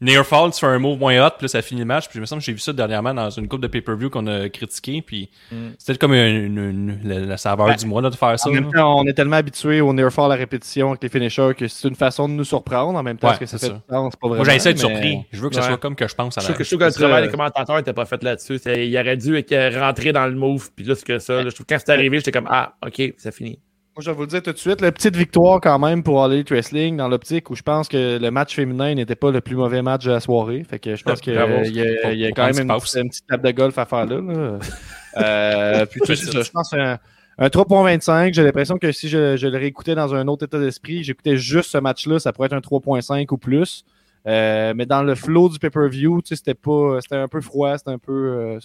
[0.00, 2.08] near fall, tu fais un move moins hot, puis là, ça finit le match.
[2.08, 4.26] Puis il me semble que j'ai vu ça dernièrement dans une coupe de pay-per-view qu'on
[4.26, 5.56] a critiqué, puis Mm.
[5.78, 8.48] c'était comme une, une- une- la, la saveur Ben, du mois, là, de faire ça.
[8.48, 11.52] En même temps, on est tellement habitué au near fall à répétition avec les finishers
[11.56, 12.98] que c'est une façon de nous surprendre.
[12.98, 13.74] En même temps, Ouais, que ça c'est fait?
[13.88, 15.18] Pas Moi, vraiment, j'ai essayé de mais- surpris.
[15.32, 15.66] Je veux que ça Ouais.
[15.68, 17.76] soit comme que je pense à Je la je trouve que le travail des commentateurs
[17.76, 18.60] n'était pas fait là-dessus.
[18.66, 21.42] Il aurait dû être- rentrer dans le move, puis là, c'est que ça.
[21.42, 21.50] là.
[21.50, 23.58] je trouve que quand c'est arrivé, j'étais comme, ah, ok, c'est fini.
[23.98, 26.22] Moi, je vais vous le dire tout de suite, la petite victoire quand même pour
[26.22, 29.40] All Elite Wrestling dans l'optique où je pense que le match féminin n'était pas le
[29.40, 30.62] plus mauvais match de la soirée.
[30.62, 33.76] Fait que je pense qu'il y, a- y quand même une petite- table de golf
[33.76, 34.20] à faire là.
[34.20, 34.58] là.
[35.16, 36.30] Euh, puis tout Petite.
[36.32, 36.98] ça, je pense un,
[37.38, 38.34] un 3.25.
[38.34, 41.70] J'ai l'impression que si je, je le réécoutais dans un autre état d'esprit, j'écoutais juste
[41.72, 43.84] ce match-là, ça pourrait être un 3.5 ou plus.
[44.28, 47.98] Euh, mais dans le flow du pay-per-view, c'était pas, c'était un peu froid, c'était un
[47.98, 48.60] peu, euh,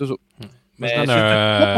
[0.79, 0.87] c'est ça.
[0.87, 1.15] Moi, je Mais donne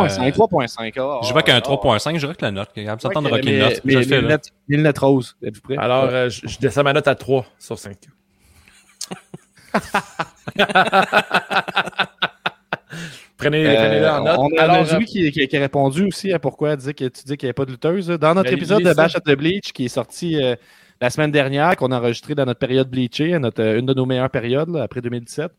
[0.09, 0.93] c'est un- 3.5, 3.5.
[0.99, 2.71] ah, Je vois qu'un ah, 3.5, je dirais que la note.
[2.73, 3.81] Capable de s'entendre Ok, rocker note.
[3.83, 4.31] mais Je le fais, mille là.
[4.35, 5.35] notes- mille notes roses.
[5.77, 7.97] Alors, euh, je, je descends ma note à 3 sur 5.
[13.37, 14.37] Prenez, prenez-le en Euh, note.
[14.39, 17.03] on a Alors, Nazui qui, qui- qui a répondu aussi à pourquoi elle disait que
[17.05, 18.07] tu dis qu'il n'y avait pas de lutteuse.
[18.07, 18.93] Dans notre Ben, épisode de.
[18.93, 20.55] Bash at the Bleach qui est sorti euh,
[21.01, 24.05] la semaine dernière, qu'on a enregistré dans notre période bleachée, notre, euh, une de nos
[24.05, 25.51] meilleures périodes là, après 2017.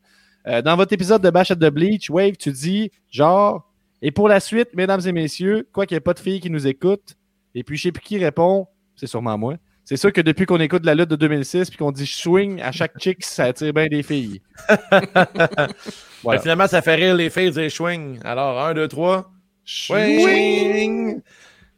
[0.47, 3.71] Euh, dans votre épisode de Bash at the Bleach, Wave, tu dis genre,
[4.03, 6.51] et pour la suite, mesdames et messieurs, quoi qu'il n'y ait pas de filles qui
[6.51, 7.17] nous écoutent,
[7.55, 9.57] et puis je sais plus qui répond, c'est sûrement moi.
[9.85, 12.73] C'est sûr que depuis qu'on écoute la lutte de 2006 puis qu'on dit swing à
[12.73, 14.41] chaque chick, ça attire bien des filles.
[14.91, 18.19] ben, finalement, ça fait rire les filles des swing.
[18.25, 19.31] Alors, 1, 2, 3.
[19.65, 21.23] Swing!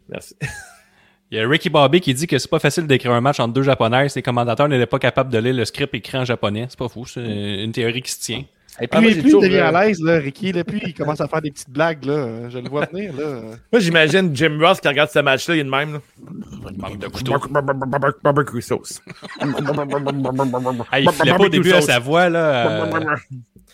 [0.09, 0.35] Merci.
[1.31, 3.53] Il y a Ricky Bobby qui dit que c'est pas facile d'écrire un match entre
[3.53, 4.15] deux japonaises.
[4.15, 6.67] Les commentateurs n'étaient pas capables de lire le script écrit en japonais.
[6.71, 7.05] C'est pas fou.
[7.05, 8.45] C'est une théorie qui se tient.
[8.81, 10.81] Et Ah, puis, moi, j'ai plus il devient euh, à l'aise, là, Ricky, là, plus
[10.85, 12.49] il commence à faire des petites blagues, là.
[12.49, 13.41] Je le vois venir, là.
[13.73, 15.95] Moi, j'imagine Jim Ross qui regarde ce match-là, il est de même.
[15.95, 16.01] Là.
[16.77, 17.35] Manque de couteau.
[18.23, 19.03] Barbecue sauce.
[19.41, 22.83] Ah, il filait pas au début à sa voix, là.
[22.85, 23.17] euh,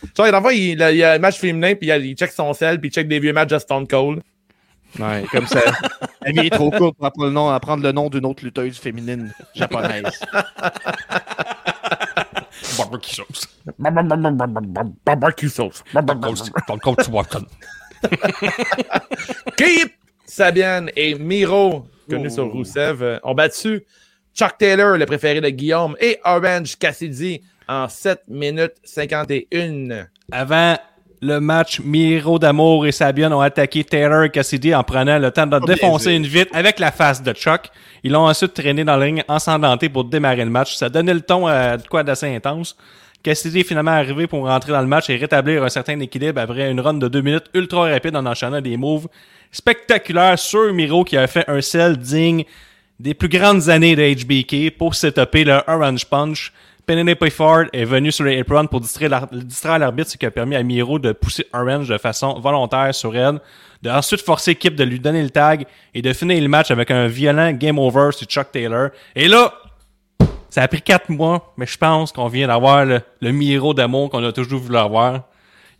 [0.02, 2.30] Tu vois, dans le il, il y a un match féminin, puis il, il check
[2.32, 4.20] son sel, puis il check des vieux matchs de Stone Cold.
[4.98, 5.60] Ouais, comme ça.
[6.24, 8.78] La vie est trop courte pour apprendre le nom, apprendre le nom d'une autre lutteuse
[8.78, 10.04] féminine japonaise.
[12.76, 13.48] Barbecue sauce.
[13.78, 15.82] Barbecue sauce.
[15.92, 17.46] Stone Cold Swanton.
[19.56, 19.92] Keep
[20.26, 23.84] Sabian et Miro, connus sur Rousseff, euh, ont battu
[24.34, 30.06] Chuck Taylor, le préféré de Guillaume, et Orange Cassidy en 7 minutes 51.
[30.32, 30.76] Avant
[31.20, 35.46] le match, Miro d'Amour et Sabian ont attaqué Taylor et Cassidy en prenant le temps
[35.46, 37.70] de défoncer une vitre avec la face de Chuck.
[38.02, 40.74] Ils l'ont ensuite traîné dans le ring ensanglanté pour démarrer le match.
[40.74, 42.76] Ça donnait le ton à de quoi d'assez intense.
[43.22, 46.70] Cassidy est finalement arrivé pour rentrer dans le match et rétablir un certain équilibre après
[46.70, 49.08] une run de deux minutes ultra rapide en enchaînant des moves
[49.50, 52.44] spectaculaires sur Miro qui a fait un sel digne
[53.00, 56.52] des plus grandes années de HBK pour setuper le Orange Punch.
[56.86, 60.62] Penelope Ford est venu sur les apron pour distraire l'arbitre, ce qui a permis à
[60.62, 63.40] Miro de pousser Orange de façon volontaire sur elle,
[63.82, 66.90] de ensuite forcer l'équipe de lui donner le tag et de finir le match avec
[66.90, 68.90] un violent game over sur Chuck Taylor.
[69.16, 69.54] Et là,
[70.50, 74.10] ça a pris quatre mois, mais je pense qu'on vient d'avoir le, le Miro d'amour
[74.10, 75.22] qu'on a toujours voulu avoir.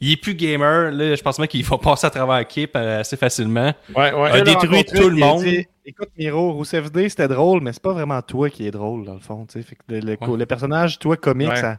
[0.01, 3.01] Il est plus gamer, là, je pense même qu'il va passer à travers l'équipe euh,
[3.01, 3.73] assez facilement.
[3.95, 4.31] Ouais, ouais.
[4.31, 5.45] A détruit tout le monde.
[5.87, 9.15] Écoute, Miro, Rousseff D, c'était drôle, mais c'est pas vraiment toi qui est drôle, dans
[9.15, 9.47] le fond.
[9.51, 10.37] Fait que le, le, Ouais.
[10.39, 11.57] le personnage, toi, comique, Ouais.
[11.57, 11.79] ça,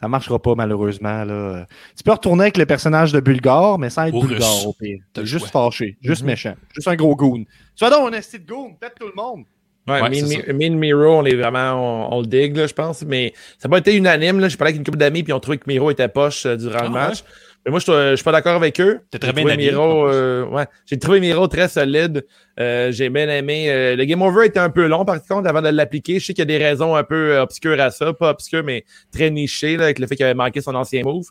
[0.00, 1.22] ça marchera pas, malheureusement.
[1.24, 1.66] Là.
[1.96, 5.00] Tu peux retourner avec le personnage de Bulgare, mais sans être Bulgare, au pire.
[5.22, 6.26] Juste fâché, juste Mhm.
[6.28, 7.44] méchant, juste un gros goon.
[7.74, 9.44] Sois donc un esti de goon, peut-être tout le monde.
[9.88, 11.72] Ouais, Ouais, Mean, c'est Me- Mean Miro, on est vraiment,
[12.12, 14.48] on, on le digue, là, je pense, mais ça n'a pas été unanime, là.
[14.48, 16.56] J'ai parlé avec une couple d'amis, puis ils ont trouvé que Miro était poche euh,
[16.56, 17.24] durant Ah, le match.
[17.64, 19.00] Mais moi, je je suis pas d'accord avec eux.
[19.10, 20.66] T'es très J'ai bien trouvé Miro, euh, ouais.
[20.86, 22.26] J'ai trouvé Miro très solide.
[22.58, 23.70] Euh, j'ai bien aimé.
[23.70, 26.18] euh, le game over était un peu long, par contre, avant de l'appliquer.
[26.18, 28.12] Je sais qu'il y a des raisons un peu euh, obscures à ça.
[28.12, 31.26] Pas obscures, mais très nichées, là, avec le fait qu'il avait manqué son ancien move.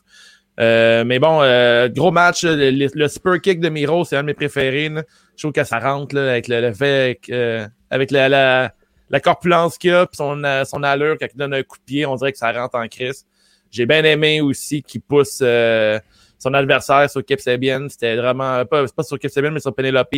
[0.60, 2.44] Euh, mais bon, euh, gros match.
[2.44, 4.88] Le, le- spur kick de Miro, c'est un de mes préférés.
[4.88, 5.02] là.
[5.36, 8.72] Je trouve que ça rentre là, avec le, le fait euh, avec la, la,
[9.10, 12.06] la corpulence qu'il a, puis son, son allure, quand il donne un coup de pied,
[12.06, 13.26] on dirait que ça rentre en crise.
[13.70, 15.98] J'ai bien aimé aussi qu'il pousse euh,
[16.42, 17.86] son adversaire sur Kip Sabian.
[17.88, 20.08] C'était vraiment pas, pas sur Kip Sabian, mais sur Penelope.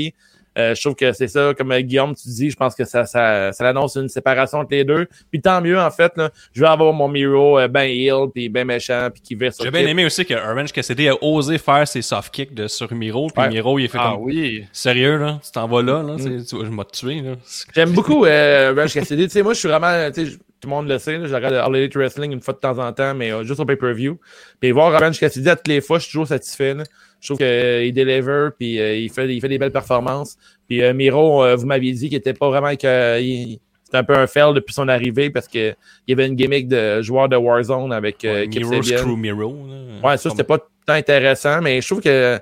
[0.56, 3.06] Euh, je trouve que c'est ça, comme euh, Guillaume, tu dis, je pense que ça,
[3.06, 5.08] ça, ça annonce une séparation entre les deux.
[5.32, 8.48] Puis tant mieux, en fait, là, je veux avoir mon Miro euh, ben heal, puis
[8.48, 11.58] ben méchant, puis qui vire sur J'ai bien aimé aussi que Orange Cassidy a osé
[11.58, 13.48] faire ses soft kicks de sur Miro, puis Ouais.
[13.48, 14.64] Miro, il a fait Ah comme oui.
[14.72, 16.44] sérieux là, tu t'en vas là, là, Mm.
[16.44, 17.32] tu je vais tuer là.
[17.74, 19.24] J'aime beaucoup euh, Orange Cassidy.
[19.26, 21.26] Tu sais, moi, je suis vraiment, tu sais, je- tout le monde le sait, là,
[21.26, 23.64] je regarde All Elite Wrestling une fois de temps en temps, mais euh, juste au
[23.64, 24.18] pay-per-view.
[24.60, 26.74] Puis voir Orange Cassidy à toutes les fois, je suis toujours satisfait.
[26.74, 26.84] là.
[27.20, 30.36] Je trouve qu'il deliver, puis euh, il, fait, il fait des belles performances.
[30.68, 34.14] Puis euh, Miro, euh, vous m'aviez dit qu'il était pas vraiment que c'était un peu
[34.16, 35.74] un fail depuis son arrivée parce que il
[36.08, 38.98] y avait une gimmick de joueur de Warzone avec euh, Ouais, Kip Miro Sabian.
[38.98, 39.56] Screw Miro.
[39.68, 40.08] là.
[40.08, 42.36] Ouais, ça, c'était pas tant intéressant, mais je trouve que,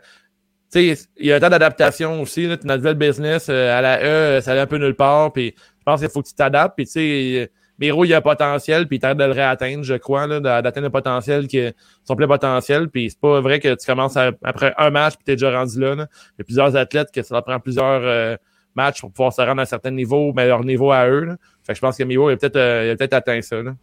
[0.72, 3.80] tu sais, il y a un temps d'adaptation aussi, là, notre nouvelle business, euh, à
[3.82, 6.34] la E, ça allait un peu nulle part, puis je pense qu'il faut que tu
[6.34, 9.94] t'adaptes, puis tu sais, Miro, il a potentiel, puis il t'arrête de le réatteindre, je
[9.94, 11.62] crois, d'atteindre le potentiel, qui
[12.04, 15.32] son plein potentiel, puis c'est pas vrai que tu commences après un match, puis t'es
[15.32, 16.06] déjà rendu là, là.
[16.30, 18.36] Il y a plusieurs athlètes que ça leur prend plusieurs euh,
[18.74, 21.36] matchs pour pouvoir se rendre à un certain niveau, mais leur niveau à eux, là.
[21.64, 23.74] Fait que je pense que Miro, il a peut-être euh, peut-être atteint ça, là.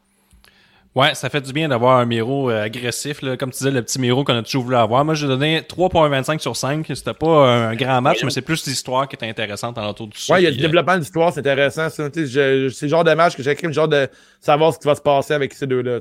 [0.96, 3.38] Ouais, ça fait du bien d'avoir un Miro euh, agressif, là.
[3.38, 5.06] comme tu disais, le petit Miro qu'on a toujours voulu avoir.
[5.06, 6.86] Moi, j'ai donné 3.25 sur 5.
[6.94, 10.18] C'était pas un grand match, mais c'est plus l'histoire qui est intéressante en autour du
[10.30, 11.90] Ouais, il y a Puis, euh, développement d'histoire, c'est intéressant.
[11.90, 14.08] C'est le genre de match que j'écris, le genre de
[14.42, 16.00] savoir ce qui va se passer avec ces deux-là.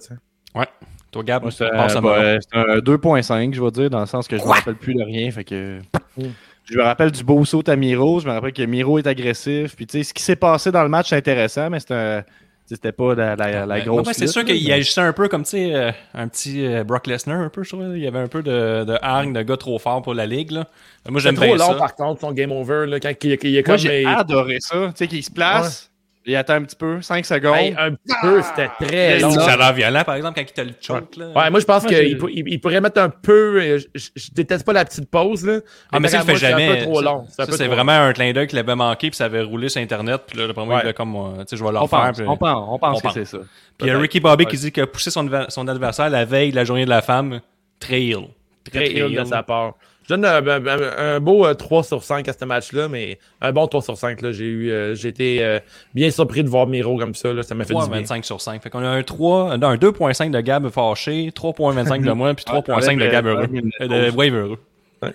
[0.54, 0.66] Ouais.
[1.10, 4.26] Toi, Gab, Moi, c'est euh, bah, c'est un 2.5, je vais dire, dans le sens
[4.26, 5.30] que je me rappelle plus de rien.
[5.30, 5.80] Fait que.
[6.64, 8.20] Je me rappelle du beau saut à Miro.
[8.20, 9.76] Je me rappelle que Miro est agressif.
[9.76, 12.24] Puis, tu sais, ce qui s'est passé dans le match, c'est intéressant, mais c'était un-
[12.68, 14.06] c'était pas la, la, la Ouais, grosse.
[14.06, 16.84] ouais, c'est sûr qu'il mais- agissait un peu comme, tu sais, euh, un petit euh,
[16.84, 17.96] Brock Lesnar, un peu, je trouve.
[17.96, 20.50] Il y avait un peu de, de hargne de gars trop fort pour la ligue,
[20.50, 20.66] là.
[21.08, 21.74] Moi, C'est j'aime trop bien long, ça.
[21.74, 22.84] par contre, son game over.
[22.86, 23.78] Là, quand il, il est Moi, comme.
[23.78, 24.86] j'ai il- adoré ça.
[24.88, 25.90] Tu sais, qu'il se place,
[26.28, 27.56] il attend un petit peu, 5 secondes.
[27.56, 29.30] Hey, un petit peu, c'était très Mais long.
[29.32, 31.26] Ça a l'air violent, par exemple, quand il te le choke, là.
[31.34, 33.60] Ouais, moi, je pense qu'il pour- il- il pourrait mettre un peu.
[33.60, 35.44] euh, Je, déteste pas la petite pause.
[35.46, 35.60] Là,
[35.92, 36.68] Ah, mais ça, il fait c'est jamais.
[36.68, 37.24] un peu trop Ça, long.
[37.28, 39.24] C'est un ça, peu c'est trop vraiment un clin d'œil qu'il avait manqué, puis ça
[39.24, 40.82] avait roulé sur Internet, puis là, moi, Ouais.
[40.84, 41.98] il comme, euh, tu sais, je vais le on refaire.
[42.06, 43.38] pense, puis- on pense, on pense que c'est ça.
[43.38, 43.98] Puis il y a.
[43.98, 44.50] Ricky Bobby Ouais.
[44.50, 47.02] qui dit qu'il a poussé son, adver- son adversaire long de la journée de la
[47.02, 47.40] femme.
[47.80, 48.26] Très ill.
[48.70, 49.74] Très ill de sa part.
[50.08, 53.18] Je donne un, un- un- un beau euh, 3 sur 5 à ce match-là, mais
[53.42, 54.22] un bon 3 sur 5.
[54.22, 54.32] là.
[54.32, 55.58] J'ai eu, euh, j'ai été euh,
[55.94, 57.32] bien surpris de voir Miro comme ça.
[57.32, 57.42] Là.
[57.42, 58.00] Ça m'a fait du bien.
[58.02, 58.62] 3,25 sur 5.
[58.62, 62.44] Fait qu'on a un 3, non, un 2.5 de Gab fâché, 3.25 de moi, puis
[62.48, 63.48] 3.5 de Gab euh, heureux.
[63.82, 64.58] Euh, De Wave heureux.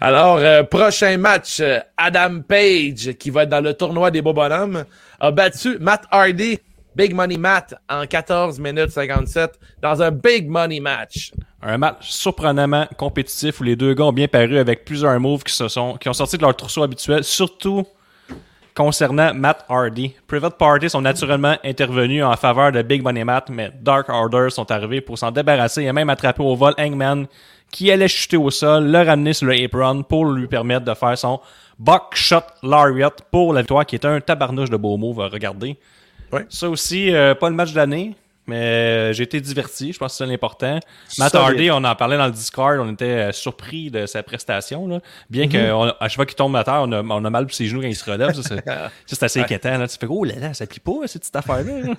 [0.00, 4.32] Alors, euh, prochain match, euh, Adam Page, qui va être dans le tournoi des beaux
[4.32, 4.84] bonhommes,
[5.20, 6.58] a battu Matt Hardy,
[6.94, 11.32] Big Money Matt, en 14 minutes 57, dans un Big Money match.
[11.62, 15.54] Un match surprenamment compétitif où les deux gars ont bien paru avec plusieurs moves qui
[15.54, 17.84] se sont qui ont sorti de leur trousseau habituel, surtout
[18.74, 20.14] concernant Matt Hardy.
[20.26, 24.70] Private Party sont naturellement intervenus en faveur de Big Money Matt, mais Dark Order sont
[24.70, 27.26] arrivés pour s'en débarrasser et même attraper au vol Hangman
[27.70, 31.16] qui allait chuter au sol, le ramener sur le apron pour lui permettre de faire
[31.16, 31.40] son
[31.78, 35.78] Buckshot Lariat pour la victoire qui est un tabarnouche de beau move à regarder.
[36.32, 36.46] Ouais.
[36.48, 38.14] Ça aussi, euh, pas le match de l'année,
[38.48, 40.80] Mais euh, j'ai été diverti, je pense que c'est l'important.
[41.16, 41.32] Matt.
[41.36, 44.88] Hardy, on en parlait dans le Discord, on était euh, surpris de sa prestation.
[44.88, 44.98] Là.
[45.30, 45.52] Bien Mhm.
[45.52, 47.54] que on- à chaque fois qu'il tombe à terre, on a, on a mal pour
[47.54, 48.32] ses genoux quand il se relève.
[48.34, 48.42] Ça,
[49.06, 49.78] c'est, assez inquiétant.
[49.78, 49.86] Là.
[49.86, 51.94] Tu fais Oh là là, ça plie pas cette petite affaire-là.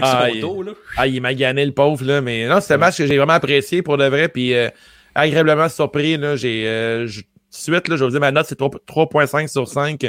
[0.00, 0.72] Ah, il- dos, là.
[0.96, 2.20] Ah, il m'a gagné le pauvre, là.
[2.22, 4.28] Mais non, c'est un match que j'ai vraiment apprécié pour de vrai.
[4.28, 4.70] Puis euh,
[5.14, 6.36] agréablement surpris, là.
[6.36, 6.64] J'ai.
[6.66, 7.06] euh,
[7.56, 10.00] suite, là, je vais vous dire, ma note, c'est 3 3.5 sur 5.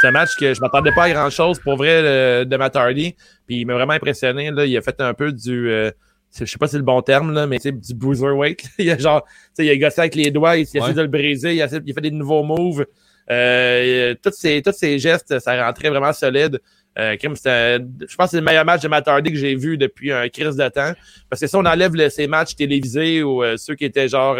[0.00, 3.14] C'est un match que je m'attendais pas à grand chose pour vrai de Matt Hardy.
[3.46, 4.50] Puis il m'a vraiment impressionné.
[4.50, 4.64] Là.
[4.66, 5.70] Il a fait un peu du.
[5.70, 5.90] euh,
[6.30, 8.62] c'est- je sais pas si c'est le bon terme, là, mais sais, du bruiserweight.
[8.78, 9.24] il a genre.
[9.58, 10.90] il a gossé avec les doigts, il, il a Ouais.
[10.90, 12.86] essayé de le briser, il a, essayé- il a fait des nouveaux moves.
[13.30, 16.60] Euh, tous, ces, tous ces gestes, ça rentrait vraiment solide.
[16.98, 20.10] Euh, je pense que c'est le meilleur match de Matt Hardy que j'ai vu depuis
[20.12, 20.92] un crise de temps.
[21.28, 24.36] Parce que si on enlève le- ces matchs télévisés ou euh, ceux qui étaient genre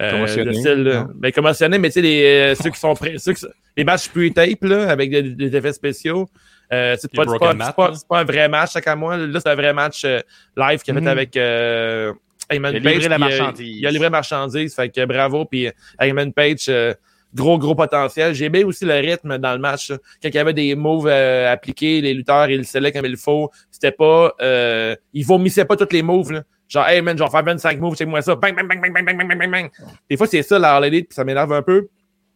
[0.00, 1.32] euh, euh, style, ben,
[1.80, 3.44] mais tu sais, les, euh, ceux qui sont prêts, ceux qui,
[3.76, 6.28] les matchs pre-tape, là, avec des, des effets spéciaux.
[6.72, 7.94] Euh, c'est pas, pas, pas, là.
[7.94, 9.16] c'est pas un vrai match, chaque à moi.
[9.16, 10.20] Là, c'est un vrai match euh,
[10.56, 11.08] live qu'il a fait Mhm.
[11.08, 12.12] avec euh,
[12.50, 12.92] Heyman Il a Page.
[12.94, 13.76] livré la marchandise.
[13.80, 15.44] Il a livré la marchandise, fait que bravo.
[15.46, 15.68] Puis
[16.00, 16.92] Heyman Page, euh,
[17.34, 18.34] gros, gros potentiel.
[18.34, 19.90] J'ai aimé aussi le rythme dans le match.
[19.90, 19.96] là.
[20.22, 23.16] Quand il y avait des moves euh, appliqués, les lutteurs, ils le scellaient comme il
[23.16, 23.50] faut.
[23.70, 24.34] C'était pas...
[24.42, 26.32] Euh, ils vomissaient pas tous les moves.
[26.32, 26.42] Là.
[26.68, 28.34] Genre, hey man, je vais faire 25 moves, check-moi ça.
[28.34, 29.70] Bang, bang, bang, bang, bang, bang, bang, bang, bang.
[30.08, 31.88] Des fois, c'est ça, la All Elite, puis ça m'énerve un peu.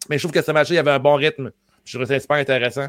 [0.08, 1.50] Mais je trouve que ce match-là, il y avait un bon rythme.
[1.84, 2.86] Je que c'est super intéressant.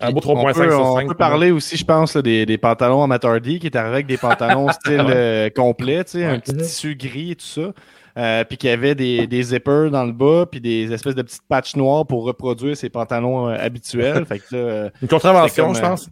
[0.00, 1.08] Un beau On 3.5 peut, sur on 5.
[1.08, 4.16] peut parler aussi, je pense, là, des, des pantalons Hardy qui est arrivé avec des
[4.16, 7.72] pantalons style euh, complet, tu sais, un petit tissu gris et tout ça.
[8.18, 11.22] Euh, puis qu'il y avait des, des zippers dans le bas, puis des espèces de
[11.22, 14.24] petites patchs noires pour reproduire ses pantalons euh, habituels.
[14.28, 16.08] fait que là, euh, Une contravention, je pense.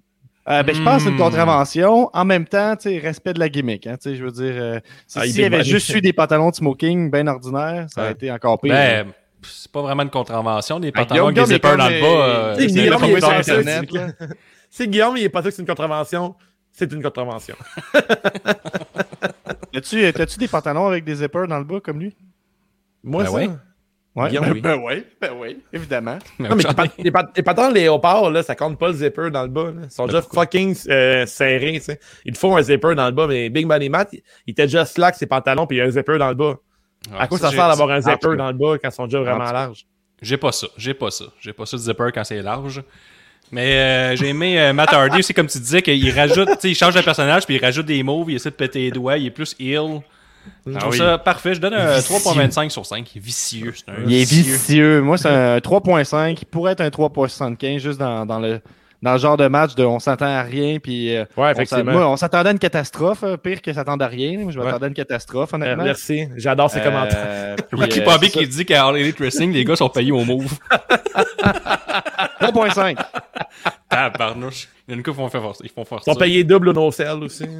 [0.48, 1.18] Euh, ben, je pense que c'est une Hmm.
[1.18, 2.10] contravention.
[2.12, 3.86] En même temps, respect de la gimmick.
[3.86, 6.54] Hein, je veux dire, euh, si- Ah, il s'il avait juste eu des pantalons de
[6.54, 8.14] smoking bien ordinaires, ça aurait Ouais.
[8.14, 8.72] été encore pire.
[8.72, 9.06] Ben,
[9.42, 10.80] c'est pas vraiment une contravention.
[10.80, 12.06] Des pantalons avec Guillaume, des zippers dans le bas.
[12.06, 13.88] euh, euh, Guillaume, il est pas Internet.
[14.70, 16.34] Si Guillaume, il est pas sûr que c'est une contravention,
[16.72, 17.54] c'est une contravention.
[19.74, 22.14] As-tu t'as-tu des pantalons avec des zippers dans le bas comme lui?
[23.04, 23.34] Moi, Ben ça?
[23.36, 23.48] ouais.
[24.16, 24.60] Ouais, Guillaume, ben, oui.
[24.62, 26.18] ben oui, ben oui, évidemment.
[26.38, 26.64] Mais Non, mais
[27.02, 29.64] tes, pat- tes patins léopard, là, ça compte pas le zipper dans le bas.
[29.66, 29.82] Là.
[29.84, 32.00] Ils sont déjà fucking euh, serrés, tu sais.
[32.24, 34.62] Il te faut un zipper dans le bas, mais Big Money Matt, il, il était
[34.62, 36.54] déjà slack ses pantalons, puis il y a un zipper dans le bas.
[37.18, 39.24] à quoi ça sert d'avoir un zipper dans le bas quand ils sont déjà En
[39.24, 39.84] vraiment larges?
[40.22, 40.66] J'ai pas ça.
[40.78, 41.26] J'ai pas ça.
[41.38, 42.82] J'ai pas ça de zipper quand c'est large.
[43.52, 46.70] Mais euh, j'ai aimé euh, Matt Hardy aussi, comme tu disais, qu'il rajoute, tu sais,
[46.70, 49.18] il change de personnage, puis il rajoute des moves, il essaie de péter les doigts,
[49.18, 50.00] il est plus heal.
[50.66, 50.98] Je Ah trouve oui.
[50.98, 51.54] ça parfait.
[51.54, 52.16] Je donne un Vicieux.
[52.16, 53.14] 3.25 sur 5.
[53.14, 53.72] Il est vicieux.
[53.76, 55.00] C'est un Il est vicieux.
[55.02, 56.38] Moi, c'est un 3.5.
[56.42, 58.60] Il pourrait être un 3.75 juste dans, dans le,
[59.02, 60.78] dans le genre de match de on s'attend à rien.
[60.80, 61.92] Puis, euh, Ouais, on effectivement.
[61.92, 63.22] s'a- moi, on s'attendait à une catastrophe.
[63.22, 64.38] euh, Pire que s'attendre à rien.
[64.40, 64.64] Moi, je Ouais.
[64.64, 65.84] m'attendais à une catastrophe, Euh, honnêtement.
[65.84, 66.28] merci.
[66.36, 67.56] J'adore ces Euh, commentaires.
[67.72, 70.52] Ricky Bobby qui dit qu'à All Elite Wrestling, les gars sont payés au move.
[71.14, 71.54] ça.
[72.40, 72.96] 3.5.
[73.88, 74.68] Tabarnouche.
[74.88, 75.58] Il y a une couple qui font faire force.
[75.64, 76.04] Ils font force.
[76.06, 77.44] Ils sont payés double au no-sell aussi.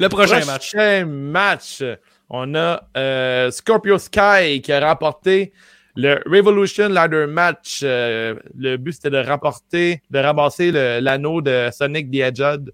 [0.00, 0.72] Le prochain match.
[0.72, 1.82] Prochain match.
[2.30, 5.52] On a euh, Scorpio Sky qui a remporté
[5.96, 7.80] le Revolution Ladder Match.
[7.84, 12.72] Euh, le but, c'était de remporter, de ramasser l'anneau de Sonic the Hedgehog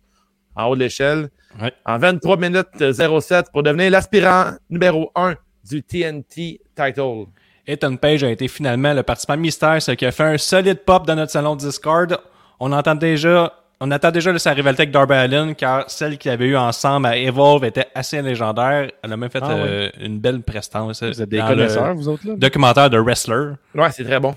[0.57, 1.29] en haut de l'échelle
[1.61, 1.73] Ouais.
[1.85, 5.35] en 23 minutes 07 pour devenir l'aspirant numéro 1
[5.69, 7.25] du TNT title.
[7.67, 11.05] Ethan Page a été finalement le participant mystère, ce qui a fait un solide pop
[11.09, 12.17] dans notre salon Discord.
[12.61, 16.31] On entend déjà, on attend déjà de sa rivalité avec Darby Allin, car celle qu'ils
[16.31, 18.91] avaient eue ensemble à Evolve était assez légendaire.
[19.03, 21.03] Elle a même fait Ah euh, une belle prestance.
[21.03, 22.35] Vous êtes des connaisseurs, vous autres, là?
[22.37, 23.53] Documentaire de Wrestler.
[23.75, 24.35] Ouais, c'est très bon.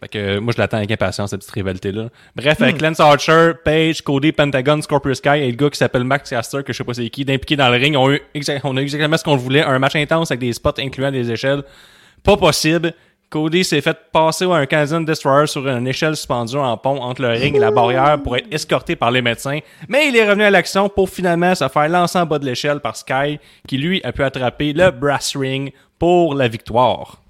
[0.00, 2.08] Fait que euh, moi, je l'attends avec impatience, cette petite rivalité-là.
[2.36, 6.30] Bref, avec Lance Archer, Page, Cody, Pentagon, Scorpio Sky et le gars qui s'appelle Max
[6.30, 8.20] Caster, que je sais pas c'est qui, d'impliquer dans le ring, on a, eu
[8.62, 9.62] on a eu exactement ce qu'on voulait.
[9.62, 11.64] Un match intense avec des spots incluant des échelles.
[12.22, 12.94] Pas possible.
[13.30, 17.20] Cody s'est fait passer à un Canadian Destroyer sur une échelle suspendue en pont entre
[17.22, 19.58] le ring et la barrière pour être escorté par les médecins.
[19.88, 22.80] Mais il est revenu à l'action pour finalement se faire lancer en bas de l'échelle
[22.80, 27.20] par Sky, qui lui a pu attraper le brass ring pour la victoire.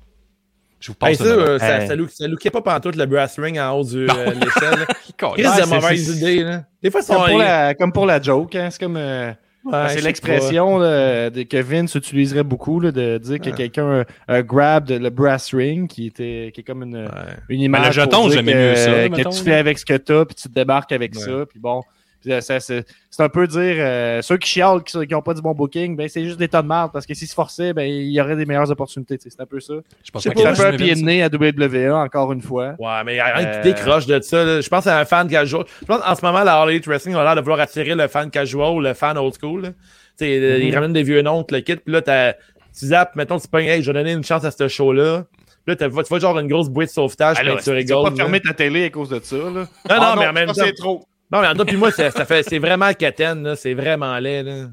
[0.79, 1.89] Je vous passe Hey, ça, euh, ça, Hey.
[1.89, 4.87] ça, look- ça lookait pas pantoute le brass ring en haut de l'échelle.
[5.19, 5.33] Colin.
[5.35, 6.63] Qu'est-ce Ouais, de c'est- mauvaise c'est- idée, là?
[6.81, 7.15] Des fois, sont...
[7.15, 8.97] Comme pour, la, comme pour la joke, hein, c'est comme...
[8.97, 9.33] euh,
[9.73, 14.43] Ouais, c'est l'expression là, de- que Vince utiliserait beaucoup là, de dire que quelqu'un a,
[14.43, 16.97] grabbed le brass ring qui était qui est comme une.
[16.97, 17.09] Ouais.
[17.49, 19.85] une image Mais le jeton, j'aimais que, mieux ça, que mettons, tu fais avec ce
[19.85, 21.21] que t'as puis tu te débarques avec Ouais.
[21.21, 21.83] ça puis bon euh,
[22.23, 25.97] c'est c'est un peu dire euh, ceux qui chialent qui n'ont pas du bon booking
[25.97, 28.21] ben c'est juste des tas de marde parce que s'ils se forçaient ben il y
[28.21, 30.53] aurait des meilleures opportunités tu c'est un peu ça Je pense c'est pas qu'il un
[30.53, 33.35] peu un pied de nez à WWE encore une fois Ouais, mais il y a
[33.35, 34.45] rien Euh, qui décroche de ça.
[34.45, 34.61] là.
[34.61, 35.65] Je pense à un fan casual.
[35.81, 38.31] Je pense en ce moment, la Elite Wrestling a l'air de vouloir attirer le fan
[38.31, 39.63] casual ou le fan old school.
[39.63, 39.69] là.
[39.71, 40.61] Tu sais, Mm-hmm.
[40.67, 42.33] Ils ramènent des vieux noms, le kit, puis là, t'as-
[42.79, 45.25] tu zappes, mettons, tu pognes, hey, je vais donner une chance à ce show-là.
[45.67, 48.11] Là, tu vois genre une grosse bouée de sauvetage, puis Alors, tu tu vas rigoles.
[48.11, 50.49] pas fermer ta télé à cause de ça là Ah non, Ah mais en même
[50.49, 53.43] ça, temps- c'est trop Non, mais en puis moi, ça, ça fait, c'est vraiment Katen,
[53.43, 53.57] là.
[53.57, 54.67] C'est vraiment laid, là.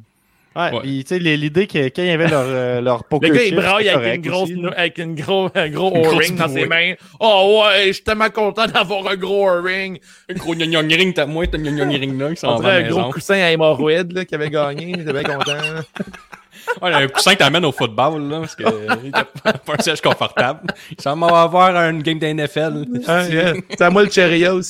[0.55, 0.79] Ouais, Ouais.
[0.83, 3.43] puis tu sais, l'idée que quand il y avait leur, euh, leur Le poker gars,
[3.43, 6.93] il braille avec une grosse, avec une gros, un gros O-ring dans ses mains.
[7.19, 9.99] Oh ouais, je suis tellement content d'avoir un gros O-ring.
[10.29, 13.35] Un gros gnon ring, t'as moins, t'as gnon ring là On dirait un gros coussin
[13.35, 14.93] à hémorroïdes, là, qui avait gagné.
[14.97, 15.57] J'étais bien content.
[16.81, 18.63] Ouais, un coussin que t'amènes au football, là, parce que
[19.03, 20.61] il était pas un siège confortable.
[20.91, 22.85] Il semble avoir une game d'NFL.
[23.07, 23.53] Ah, yeah.
[23.69, 24.61] C'est à moi le Cheerios.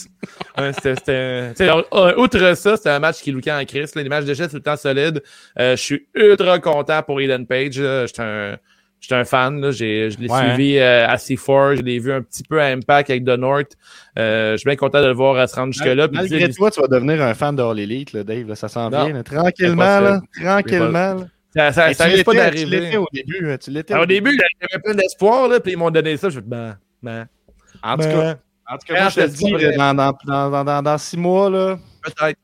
[0.57, 3.95] Ouais, c'était, euh, outre ça, c'était un match qui lookait en crise.
[3.95, 4.03] Là.
[4.03, 5.21] Les matchs de jet, tout le temps solide.
[5.59, 7.77] Euh, je suis ultra content pour Eden Page.
[7.79, 8.05] là.
[8.07, 8.57] J'étais un,
[8.99, 9.61] j'étais un fan.
[9.61, 9.71] Là.
[9.71, 11.77] J'ai, je l'ai Ouais, suivi euh, à C4.
[11.77, 13.71] Je l'ai vu un petit peu à Impact avec The North.
[14.17, 16.07] Euh, je suis bien content de le voir à se rendre jusque-là.
[16.11, 18.47] Malgré toi, tu vas devenir un fan de All Elite, là, Dave.
[18.47, 19.05] là, ça s'en Non.
[19.05, 19.13] vient.
[19.13, 19.23] là.
[19.23, 20.19] Tranquillement.
[20.41, 21.27] Tranquillement.
[21.55, 22.79] Ça, ça, ça tu pas l'étais- Tu d'arriver?
[22.81, 23.51] l'étais au début.
[23.51, 26.29] hein, Tu l'étais au début, j'avais plein d'espoir, là, puis ils m'ont donné ça.
[26.29, 27.27] Je me suis dit, ben, ben,
[27.83, 28.37] En tout cas, ben,
[28.67, 29.75] en tout cas, moi, je te dis, là, vrai.
[29.77, 29.93] dans,
[30.25, 32.37] dans, dans, dans, six mois, là, peut-être.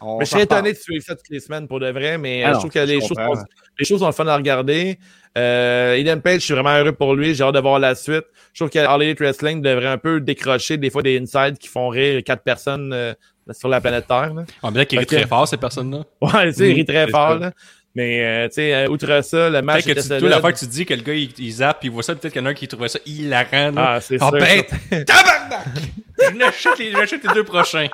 [0.00, 0.42] Mais je reparle.
[0.42, 2.58] étonné de suivre ça toutes les semaines pour de vrai, mais Ah euh, non, je
[2.60, 3.44] trouve que je les choses, sont,
[3.80, 4.96] les choses sont le fun à regarder.
[5.36, 7.34] Euh, Eden Page, je suis vraiment heureux pour lui.
[7.34, 8.24] J'ai hâte de voir la suite.
[8.52, 11.66] Je trouve que All Elite Wrestling devrait un peu décrocher des fois des insides qui
[11.68, 13.12] font rire quatre personnes euh,
[13.50, 14.32] sur la planète Terre.
[14.34, 14.44] Là.
[14.62, 16.04] On dirait qu'il rit Fait que- très fort, ces personnes-là.
[16.22, 17.34] Ouais, tu sais, il rit très c'est fort.
[17.36, 17.50] Là.
[17.98, 20.58] Mais, euh, tu sais, euh, outre ça, le match Peut-être que tu, la fois que
[20.60, 22.46] tu dis que le gars, il, il zappe, il voit ça, peut-être qu'il y en
[22.46, 23.94] a un qui trouvait ça hilarant, là.
[23.94, 24.38] Ah, c'est Ah, sûr.
[24.38, 25.66] ben, tabarnak!
[26.32, 27.88] Je l'achète les, j'achète les deux prochains.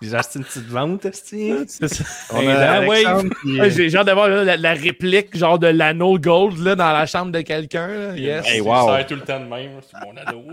[0.00, 1.06] Ils achètent une petite vente.
[1.12, 2.04] C'est ça.
[2.32, 6.92] On a Ouais, J'ai genre d'avoir la, la réplique genre de l'anneau gold là, dans
[6.92, 8.14] la chambre de quelqu'un.
[8.14, 8.46] Yes.
[8.46, 8.86] Hey, wow.
[8.88, 10.44] sert tout le temps de même, c'est mon ado.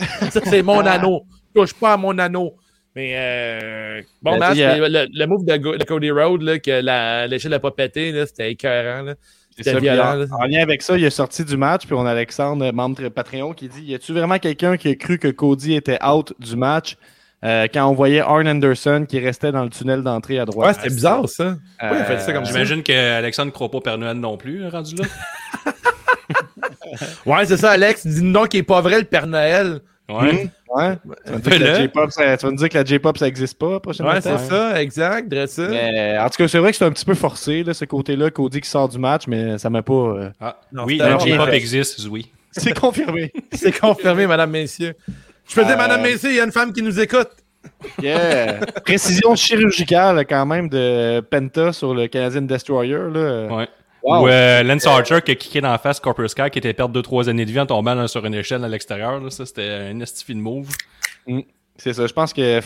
[0.32, 1.24] Ça, c'est mon anneau.
[1.54, 2.56] Touche pas à mon anneau.
[2.98, 4.56] Mais euh, bon Ben, match.
[4.56, 8.12] mais le, le move de, Go- de Cody Rhodes, là, que l'échelle n'a pas pété,
[8.26, 9.02] c'était écœurant.
[9.02, 9.14] Là.
[9.60, 10.24] Ça, violent.
[10.32, 13.52] en, lien avec ça, il est sorti du match, puis on a Alexandre, membre Patreon,
[13.52, 16.96] qui dit Y a-tu vraiment quelqu'un qui a cru que Cody était out du match
[17.44, 20.76] euh, quand on voyait Arn Anderson qui restait dans le tunnel d'entrée à Ouais, droite
[20.82, 21.44] c'était bizarre ça.
[21.44, 22.50] Euh, Ouais, il a fait ça comme ça?
[22.52, 25.04] J'imagine qu'Alexandre croit pas au Père Noël non plus, rendu là.
[27.26, 28.06] Ouais, c'est ça, Alex.
[28.06, 29.80] Dis non qu'il est pas vrai le Père Noël.
[30.08, 30.48] Ouais.
[30.74, 30.96] Ouais.
[31.26, 31.74] Tu vas me dire que la Fais-le.
[31.82, 34.12] J-pop, ça, tu vas me dire que la J-pop, ça n'existe pas, prochainement.
[34.12, 35.30] Ouais, c'est ça, exact.
[35.58, 38.30] Mais, en tout cas, c'est vrai que c'est un petit peu forcé, là, ce côté-là,
[38.30, 39.92] Cody qui sort du match, mais ça m'a pas.
[39.92, 41.18] euh, Ah, Non, oui, la.
[41.18, 42.30] J-pop existe, oui.
[42.52, 43.30] C'est confirmé.
[43.52, 44.94] C'est confirmé, madame, messieurs.
[45.48, 47.28] Je peux dire, Euh, madame, messieurs, il y a une femme qui nous écoute.
[48.02, 48.60] Yeah.
[48.84, 52.98] Précision chirurgicale, quand même, de Penta sur le Canadian Destroyer.
[53.12, 53.46] Là.
[53.46, 53.68] Ouais.
[54.02, 54.24] Wow.
[54.24, 57.00] Ou euh, Lance Archer qui a kické dans la face Corpus Sky qui était perdre
[57.00, 59.20] 2-3 années de vie en tombant là, sur une échelle à l'extérieur.
[59.20, 59.30] là.
[59.30, 60.68] Ça, c'était un estifi de move.
[61.76, 62.60] C'est ça, je pense que.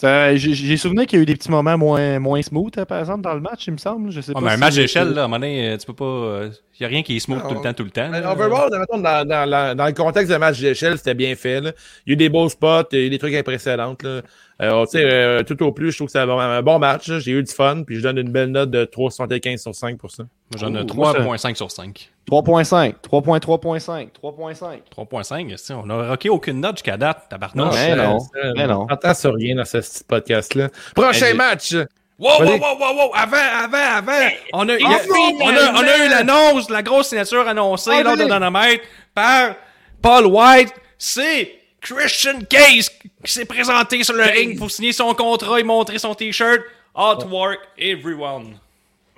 [0.00, 3.22] J'ai souvenir qu'il y a eu des petits moments moins, moins smooth, hein, par exemple,
[3.22, 4.10] dans le match, il me semble.
[4.12, 5.86] Je sais Ouais, pas mais un match d'échelle, là, à un moment donné, euh, tu
[5.86, 6.42] peux pas.
[6.78, 8.08] Il y a rien qui est smooth tout le temps, tout le temps.
[8.10, 8.24] Mais.
[8.24, 11.60] Overall, dans, dans, dans, dans le contexte d'un match d'échelle, c'était bien fait.
[11.60, 11.72] Là.
[12.06, 13.96] Il y a eu des beaux spots, il y a eu des trucs impressionnants.
[14.02, 14.22] Là.
[14.62, 16.78] Euh, tu sais, euh, tout au plus, je trouve que c'est un bon, un bon
[16.78, 17.08] match.
[17.08, 17.18] là.
[17.18, 20.10] J'ai eu du fun, puis je donne une belle note de 3,75 sur 5 pour
[20.12, 20.24] ça.
[20.56, 22.10] J'en ai Oh, moi, ça- 3.5 sur 5.
[22.30, 24.80] 3.5, 3.3.5, 3.5.
[24.90, 27.72] 3.5, esti, on a rocké aucune note jusqu'à date, tabarnak.
[27.74, 28.82] mais non, ça, mais non.
[28.82, 30.68] On n'entend sur rien dans ce petit podcast-là.
[30.94, 31.74] Prochain match!
[32.18, 35.04] Wow, wow, wow, wow, wow, avant, avant, avant, on a, il y a- Enfin,
[35.40, 38.24] on a, on a eu l'annonce, la grosse signature annoncée lors de.
[38.24, 38.80] Dynamite
[39.14, 39.54] par
[40.02, 40.74] Paul White.
[40.98, 42.90] C'est Christian Case
[43.24, 46.60] qui s'est présenté sur le ring pour signer son contrat et montrer son t-shirt.
[46.94, 48.58] Hard work, everyone.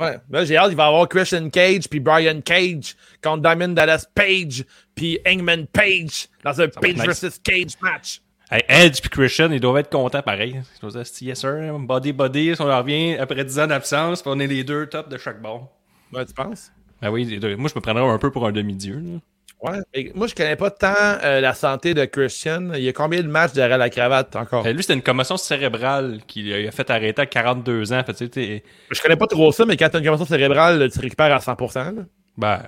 [0.01, 3.75] Ouais, là, j'ai hâte, il va y avoir Christian Cage puis Brian Cage contre Diamond
[3.75, 7.05] Dallas Page puis Hangman Page dans un Page nice.
[7.05, 8.23] versus Cage match.
[8.51, 10.63] Hey, Edge puis Christian, ils doivent être contents pareil.
[10.77, 14.23] Ils doivent dire, yes sir, body body, si on en revient après 10 ans d'absence,
[14.25, 15.71] on est les deux top de chaque bord.
[16.13, 16.73] Ouais, tu penses?
[17.03, 17.55] Ben oui, les deux.
[17.57, 19.21] moi je me prendrais un peu pour un demi-dieu.
[19.63, 20.11] Ouais.
[20.15, 22.71] Moi, je connais pas tant euh, la santé de Christian.
[22.75, 24.67] Il y a combien de matchs derrière la cravate encore?
[24.67, 28.03] Euh, lui, c'était une commotion cérébrale qui a fait arrêter à 42 ans.
[28.05, 30.91] Fait, tu sais, t'es- Je connais pas trop ça, mais quand t'as une commotion cérébrale,
[30.91, 31.85] tu récupères à 100%.
[31.97, 32.03] Là.
[32.39, 32.63] ben,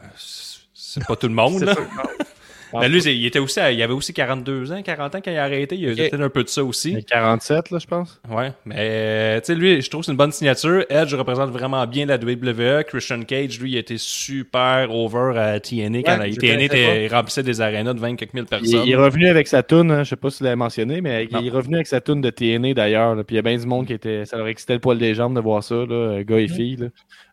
[0.84, 1.60] c'est pas tout le monde.
[1.60, 1.74] C'est là.
[2.80, 5.36] Ben, lui, il, était aussi, à- il avait aussi 42 ans, 40 ans quand il
[5.36, 5.76] a arrêté.
[5.76, 7.04] Il a peut-être un peu de ça aussi.
[7.04, 8.20] 47, là, je pense.
[8.30, 10.84] Ouais, mais tu sais, lui, je trouve que c'est une bonne signature.
[10.88, 12.84] Edge représente vraiment bien la WWE.
[12.84, 17.04] Christian Cage, lui, il était super over à TNA quand Ouais, il je TNA était,
[17.06, 18.82] il remplissait des arénas de 20 quelques mille Il, personnes.
[18.86, 21.28] il est revenu avec sa toune, hein, je sais pas si tu l'avais mentionné, mais
[21.30, 21.40] Non.
[21.40, 23.14] il est revenu avec sa toune de TNA d'ailleurs.
[23.24, 24.24] Puis il y a bien du monde qui était.
[24.24, 26.76] Ça leur excitait le poil des jambes de voir ça, là, gars et filles.
[26.76, 26.86] Là.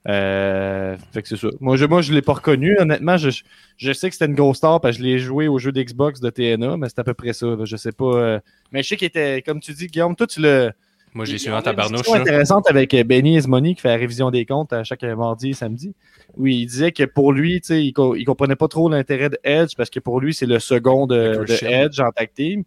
[0.07, 1.49] Euh, fait que c'est ça.
[1.59, 2.77] Moi, je, moi, je l'ai pas reconnu.
[2.79, 3.29] Honnêtement, je,
[3.77, 6.19] je sais que c'était une grosse star parce que je l'ai joué au jeu d'Xbox
[6.19, 7.47] de TNA, mais c'est à peu près ça.
[7.63, 8.05] je sais pas.
[8.15, 8.39] euh,
[8.71, 10.71] Mais je sais qu'il était, comme tu dis, Guillaume, toi, tu le.
[11.13, 12.05] Moi, j'ai suivi en tabarnouche.
[12.13, 12.21] là.
[12.21, 15.53] intéressante avec euh, Benny Esmoni qui fait la révision des comptes à chaque mardi et
[15.53, 15.93] samedi.
[16.37, 19.71] Oui, il disait que pour lui, il, co- il comprenait pas trop l'intérêt de Edge
[19.75, 21.33] parce que pour lui, c'est le second de.
[21.65, 22.63] Edge en tag team.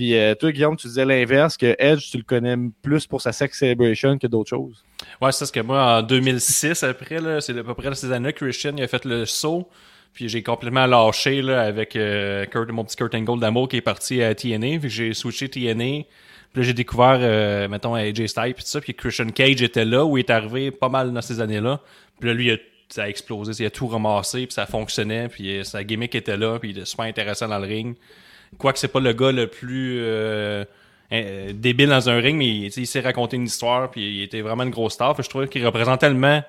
[0.00, 3.32] Puis euh, toi, Guillaume, tu disais l'inverse, que Edge, tu le connais plus pour sa
[3.32, 4.82] sex celebration que d'autres choses.
[5.20, 8.72] Ouais, c'est ce que moi, en 2006, après, c'est à peu près ces années Christian,
[8.78, 9.68] il a fait le saut.
[10.14, 13.82] Puis j'ai complètement lâché là, avec euh, Kurt, mon petit Kurt Angle d'amour qui est
[13.82, 14.78] parti à TNA.
[14.78, 15.74] Puis j'ai switché TNA.
[15.74, 16.06] Puis
[16.54, 18.80] là, j'ai découvert, euh, mettons, AJ Styles puis tout ça.
[18.80, 21.78] Puis Christian Cage était là, où il est arrivé pas mal dans ces années-là.
[22.18, 23.52] Puis là, lui, ça a explosé.
[23.62, 25.28] Il a tout ramassé, puis ça fonctionnait.
[25.28, 27.96] Puis euh, sa gimmick était là, puis il était super intéressant dans le ring.
[28.58, 30.64] Quoique c'est pas le gars le plus euh,
[31.52, 34.64] débile dans un ring, mais il, il sait raconter une histoire, puis il était vraiment
[34.64, 35.16] une grosse star.
[35.16, 36.42] Fait je trouvais qu'il représente tellement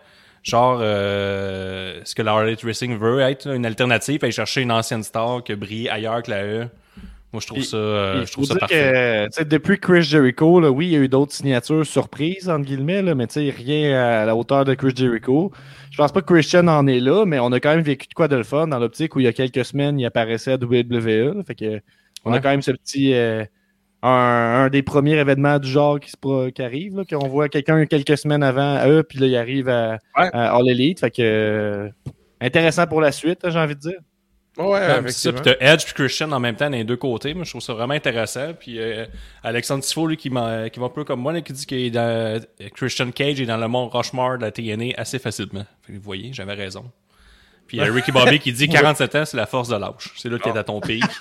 [0.43, 5.03] genre euh, ce que la Harley Racing veut être, une alternative, aller chercher une ancienne
[5.03, 6.67] star qui a brillé ailleurs que la E.
[7.33, 9.27] Moi, je trouve ça, euh, je trouve ça parfait.
[9.37, 13.01] que, depuis Chris Jericho, là, oui, il y a eu d'autres signatures surprises, entre guillemets,
[13.01, 15.51] là, mais tu sais, rien à la hauteur de Chris Jericho.
[15.91, 18.13] Je pense pas que Christian en est là, mais on a quand même vécu de
[18.13, 20.55] quoi de le fun dans l'optique où il y a quelques semaines, il apparaissait à
[20.57, 21.35] WWE.
[21.37, 21.43] là.
[21.47, 21.79] fait que,
[22.25, 23.13] on a quand même ce petit.
[23.13, 23.45] euh,
[24.03, 24.09] un,
[24.65, 28.41] un des premiers événements du genre qui, se qui arrive, qu'on voit quelqu'un quelques semaines
[28.43, 30.29] avant à eux, puis là, il arrive à, Ouais.
[30.33, 30.99] à All Elite.
[30.99, 31.89] Fait que, euh,
[32.41, 33.99] intéressant pour la suite, j'ai envie de dire.
[34.69, 37.33] Ouais, ça, puis t'as Edge puis Christian en même temps dans les deux côtés.
[37.33, 38.53] Moi, je trouve ça vraiment intéressant.
[38.59, 39.05] Puis euh,
[39.43, 42.67] Alexandre Tifo, lui, qui, m'a- qui va un peu comme moi, là, qui dit que
[42.69, 45.65] Christian Cage est dans le monde Rushmore de la TNA assez facilement.
[45.81, 46.85] Fait vous voyez, j'avais raison.
[47.67, 50.11] Puis euh, Ricky Bobby qui dit 47 ans, c'est la force de l'âge.
[50.17, 51.01] C'est là que t'es à ton pic.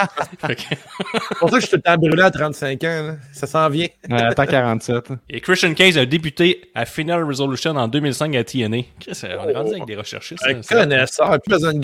[0.42, 3.02] Que- C'est pour ça que je suis tout le temps brûlé à 35 ans.
[3.06, 3.16] là.
[3.32, 3.86] Ça s'en vient.
[4.10, 5.10] Euh, attends 47.
[5.28, 8.78] Et Christian Cage a débuté à Final Resolution en 2005 à TNA.
[8.98, 10.42] Chris, on est rendu avec des recherchistes.
[10.44, 11.78] Un connaisseur, plus besoin de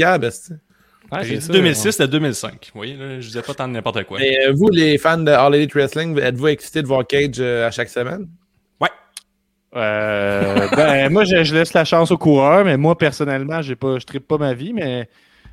[1.13, 2.53] Ouais, J'ai c'est dit ça, 2006 à 2005.
[2.53, 4.19] Vous voyez, là, je disais pas tant de n'importe quoi.
[4.19, 7.67] Mais euh, vous, les fans de All Elite Wrestling, êtes-vous excités de voir Cage euh,
[7.67, 8.27] à chaque semaine?
[8.81, 8.89] Ouais.
[9.77, 13.99] Euh, ben, moi, je, je laisse la chance aux coureurs, mais moi, personnellement, j'ai pas,
[13.99, 15.09] je tripe pas ma vie, mais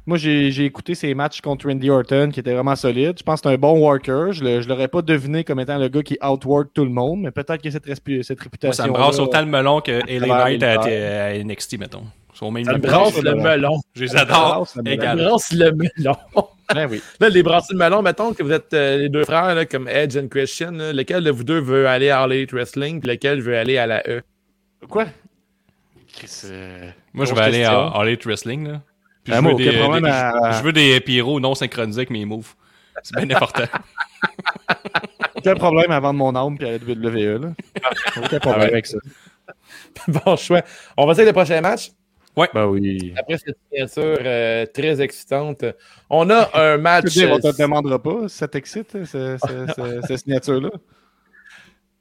[0.05, 3.15] moi, j'ai écouté ses matchs contre Randy Orton qui étaient vraiment solides.
[3.19, 4.33] Je pense que c'est un bon worker.
[4.33, 7.31] Je, je l'aurais pas deviné comme étant le gars qui outwork tout le monde, mais
[7.31, 8.83] peut-être qu'il y a cette, cette Moi, réputation.
[8.83, 12.03] ça me brasse autant le melon que LA Knight à, à NXT, mettons.
[12.33, 13.79] Sont même Ça brasse le le- melon.
[13.95, 14.67] Je les adore.
[14.75, 14.95] le.
[14.99, 16.15] Ça brasse le melon.
[16.73, 17.01] Ben oui.
[17.19, 19.87] Là, les brassés de melon, mettons que vous êtes euh, les deux frères, là, comme
[19.87, 20.71] Edge et Christian.
[20.71, 23.77] là, lequel de vous deux veut aller à All Elite Wrestling, puis lequel veut aller
[23.77, 24.21] à la E?
[24.89, 25.05] Quoi?
[26.15, 28.67] Chris, euh, Moi, je vais aller à All Elite Wrestling.
[28.67, 28.81] Là.
[29.23, 32.09] Puis Ah, je, veux des, problème des- à- je veux des pyros non synchronisés avec
[32.09, 32.53] mes moves.
[33.03, 33.63] C'est bien important.
[35.35, 37.41] Aucun problème à vendre mon âme puis à la WWE.
[37.41, 37.49] Là.
[38.17, 38.71] Aucun problème Ah ouais.
[38.71, 38.97] avec ça.
[40.07, 40.61] bon choix.
[40.97, 41.61] On va essayer les prochains
[42.35, 42.51] matchs.
[42.53, 43.13] Ben oui.
[43.17, 45.63] Après cette signature euh, très excitante,
[46.09, 47.05] on a un match.
[47.11, 50.17] Tu veux dire, on euh, te demandera pas si ça t'excite, ce- ce- ce- cette
[50.19, 50.69] signature-là.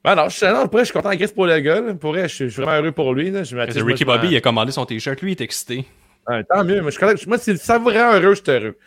[0.05, 1.79] Ah non, je, non, vrai, je suis content en Chris pour le gars.
[1.79, 1.93] là.
[1.93, 3.31] Pour vrai, je suis je suis vraiment heureux pour lui.
[3.31, 3.43] Là.
[3.43, 5.21] Je Ricky je Bobby, il a commandé son t-shirt.
[5.21, 5.85] Lui, il est excité.
[6.27, 6.81] Ouais, tant mieux.
[6.81, 8.77] Moi, je moi, si ça vous rend heureux, je suis heureux.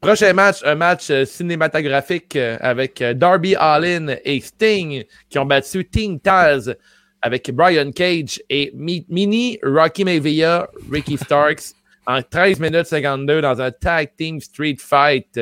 [0.00, 5.46] Prochain match, un match euh, cinématographique euh, avec euh, Darby Allin et Sting qui ont
[5.46, 6.76] battu Team Taz
[7.24, 11.72] avec Brian Cage et Mi- Mini Rocky Maivia, Ricky Starks
[12.06, 15.40] en 13 minutes 52 dans un tag team street fight.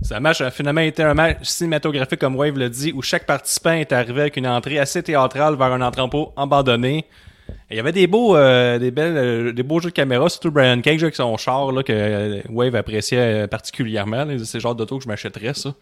[0.00, 3.72] Ce match a finalement été un match cinématographique, comme Wave l'a dit, où chaque participant
[3.72, 7.04] est arrivé avec une entrée assez théâtrale vers un entrepôt abandonné.
[7.68, 10.28] Et il y avait des beaux, euh, des belles, euh, des beaux jeux de caméra,
[10.28, 14.24] surtout Brian Cage avec son char là, que euh, Wave appréciait particulièrement.
[14.44, 15.74] C'est le genre d'auto que je m'achèterais, ça.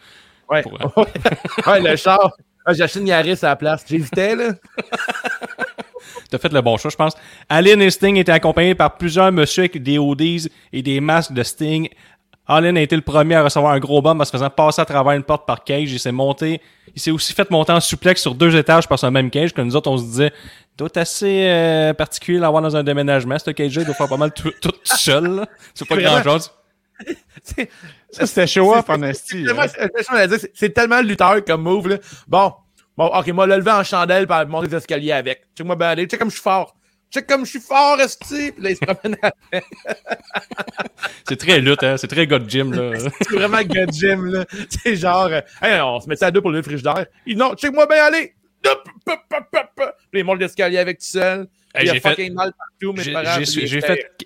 [0.51, 0.79] Ouais, Pour-
[1.67, 2.33] ouais le char.
[2.65, 3.85] Ah, J'ai acheté une Yaris à la place.
[3.89, 4.53] J'hésitais, là.
[6.31, 7.15] T'as fait le bon choix, je pense.
[7.49, 11.43] Allen et Sting étaient accompagnés par plusieurs messieurs avec des hoodies et des masques de
[11.43, 11.89] Sting.
[12.47, 14.85] Allen a été le premier à recevoir un gros bomb en se faisant passer à
[14.85, 15.93] travers une porte par Cage.
[15.93, 16.61] Il s'est monté,
[16.95, 19.61] il s'est aussi fait monter en suplex sur deux étages par ce même Cage que
[19.61, 20.33] nous autres, on se disait,
[20.77, 23.39] doit être assez euh, particulier à l'avoir dans un déménagement.
[23.39, 25.47] Ce Cage-là, il doit faire pas mal tout, tout seul.
[25.75, 26.21] C'est pas Vraiment.
[26.21, 26.51] grand-chose.
[28.13, 29.45] C'est- Ça, c'était show off C'est- en esti.
[29.47, 30.39] c'est tellement- hein.
[30.55, 31.89] c'est- tellement lutteur comme move.
[31.89, 31.97] Là.
[32.29, 32.53] Bon,
[32.97, 35.43] bon, ok, moi, le lever en chandelle par monter les escaliers avec.
[35.57, 36.07] Check moi ben aller.
[36.07, 36.77] Check comme je suis fort.
[37.11, 38.53] Check comme je suis fort, esti.
[38.53, 39.63] Puis là, il se promène après.
[41.29, 41.97] C'est très lutte, hein.
[41.97, 42.99] C'est très de gym, là.
[43.23, 44.45] C'est vraiment God Jim, là.
[44.69, 47.07] C'est genre, euh, hey, on se met ça à deux pour le frigidaire.
[47.27, 48.35] Il dit, non, check moi bien aller.
[48.63, 51.49] Puis il monte l'escalier avec tout seul.
[51.75, 53.03] Hey, il a j'ai fait- fucking mal partout, mais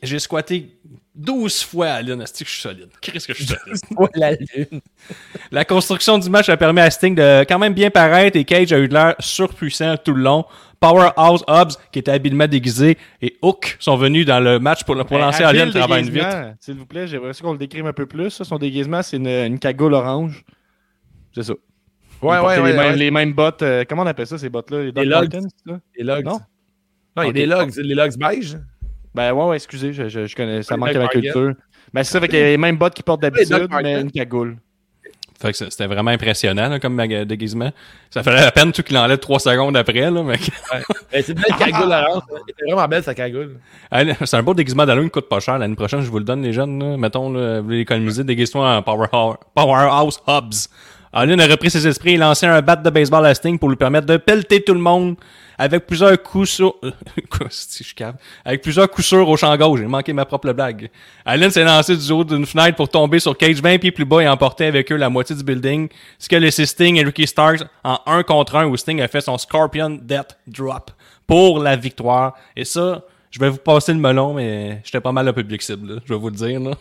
[0.02, 0.76] j'ai squatté
[1.16, 2.20] 12 fois à Allen.
[2.20, 2.88] Est-ce que je suis solide?
[3.00, 3.80] Qu'est-ce que je suis solide?
[3.98, 4.80] Ouais, la lune.
[5.50, 8.72] La construction du match a permis à Sting de quand même bien paraître et Cage
[8.72, 10.44] a eu de l'air surpuissant tout le long.
[10.78, 15.06] Powerhouse Hobbs, qui était habilement déguisé, et Hook sont venus dans le match pour, pour
[15.06, 16.22] Ben, lancer Allen travaille une vite.
[16.22, 18.28] déguisement, S'il vous plaît, j'aimerais ça qu'on le décrive un peu plus.
[18.30, 18.44] ça.
[18.44, 20.44] Son déguisement, c'est une, une cagoule orange.
[21.34, 21.54] C'est ça.
[22.22, 22.56] Ouais, ouais, ouais.
[22.56, 22.96] les, mêmes, ouais.
[22.96, 23.62] les mêmes bottes.
[23.62, 24.82] euh, comment on appelle ça, ces bottes-là?
[24.84, 25.32] Les Doc logs.
[25.32, 25.80] Martens, c'est ça?
[25.96, 26.24] Les logs.
[26.26, 26.40] Non?
[27.16, 27.34] Non, il y a Ok.
[27.34, 27.72] des logs.
[27.76, 28.56] Les logs beige?
[29.16, 31.54] Ben ouais, ouais, excusez, je, je, je connais, ça manque à ma culture.
[31.94, 34.58] Ben c'est ça, avec les mêmes bottes qu'ils portent d'habitude, mais une cagoule.
[35.40, 37.70] Fait que c'était vraiment impressionnant là, comme déguisement.
[38.10, 40.10] Ça fallait la peine tout qu'il enlève trois secondes après.
[40.10, 40.38] Là, mais...
[40.70, 42.22] Ben, c'est une belle cagoule à l'anse.
[42.58, 43.58] C'est vraiment belle sa cagoule.
[43.90, 45.58] Allez, c'est un beau déguisement d'Halloween qui coûte pas cher.
[45.58, 46.78] L'année prochaine, je vous le donne, les jeunes.
[46.78, 46.96] Là.
[46.96, 50.68] Mettons, là, vous voulez économiser, déguise-toi en Powerhouse, Powerhouse Hubs.
[51.16, 53.76] Allen a repris ses esprits et lancé un bat de baseball à Sting pour lui
[53.76, 55.16] permettre de pelleter tout le monde
[55.56, 56.74] avec plusieurs coups sur...
[57.30, 58.16] Quoi, si je cave?
[58.44, 59.80] Avec plusieurs coups sûrs au champ gauche.
[59.80, 60.90] J'ai manqué ma propre blague.
[61.24, 64.20] Allen s'est lancé du haut d'une fenêtre pour tomber sur Cage 20 pieds plus bas
[64.20, 65.88] et emporter avec eux la moitié du building,
[66.18, 69.08] ce qui a laissé Sting et Ricky Starks en un contre un où Sting a
[69.08, 70.90] fait son Scorpion Death Drop
[71.26, 72.34] pour la victoire.
[72.54, 75.94] Et ça, je vais vous passer le melon, mais j'étais pas mal le public cible,
[75.94, 76.60] là, je vais vous le dire.
[76.60, 76.72] Là.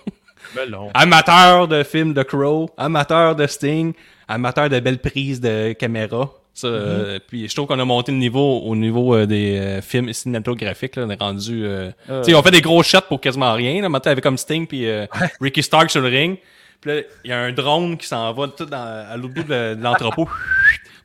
[0.70, 0.90] Non.
[0.94, 3.94] Amateur de films de Crow, amateur de Sting,
[4.28, 6.32] amateur de belles prises de caméra.
[6.54, 9.82] Ça, euh, puis je trouve qu'on a monté le niveau au niveau euh, des euh,
[9.82, 10.96] films cinématographiques.
[10.96, 11.66] Là, on est rendu.
[11.66, 13.82] euh, tu sais, on fait des gros shots pour quasiment rien.
[13.82, 13.90] Là.
[13.90, 15.06] Maintenant, avec comme Sting puis euh,
[15.42, 16.38] Ricky Stark sur le ring.
[16.80, 18.78] Puis là, il y a un drone qui s'en va tout dans,
[19.10, 20.30] à l'autre bout de, de l'entrepôt.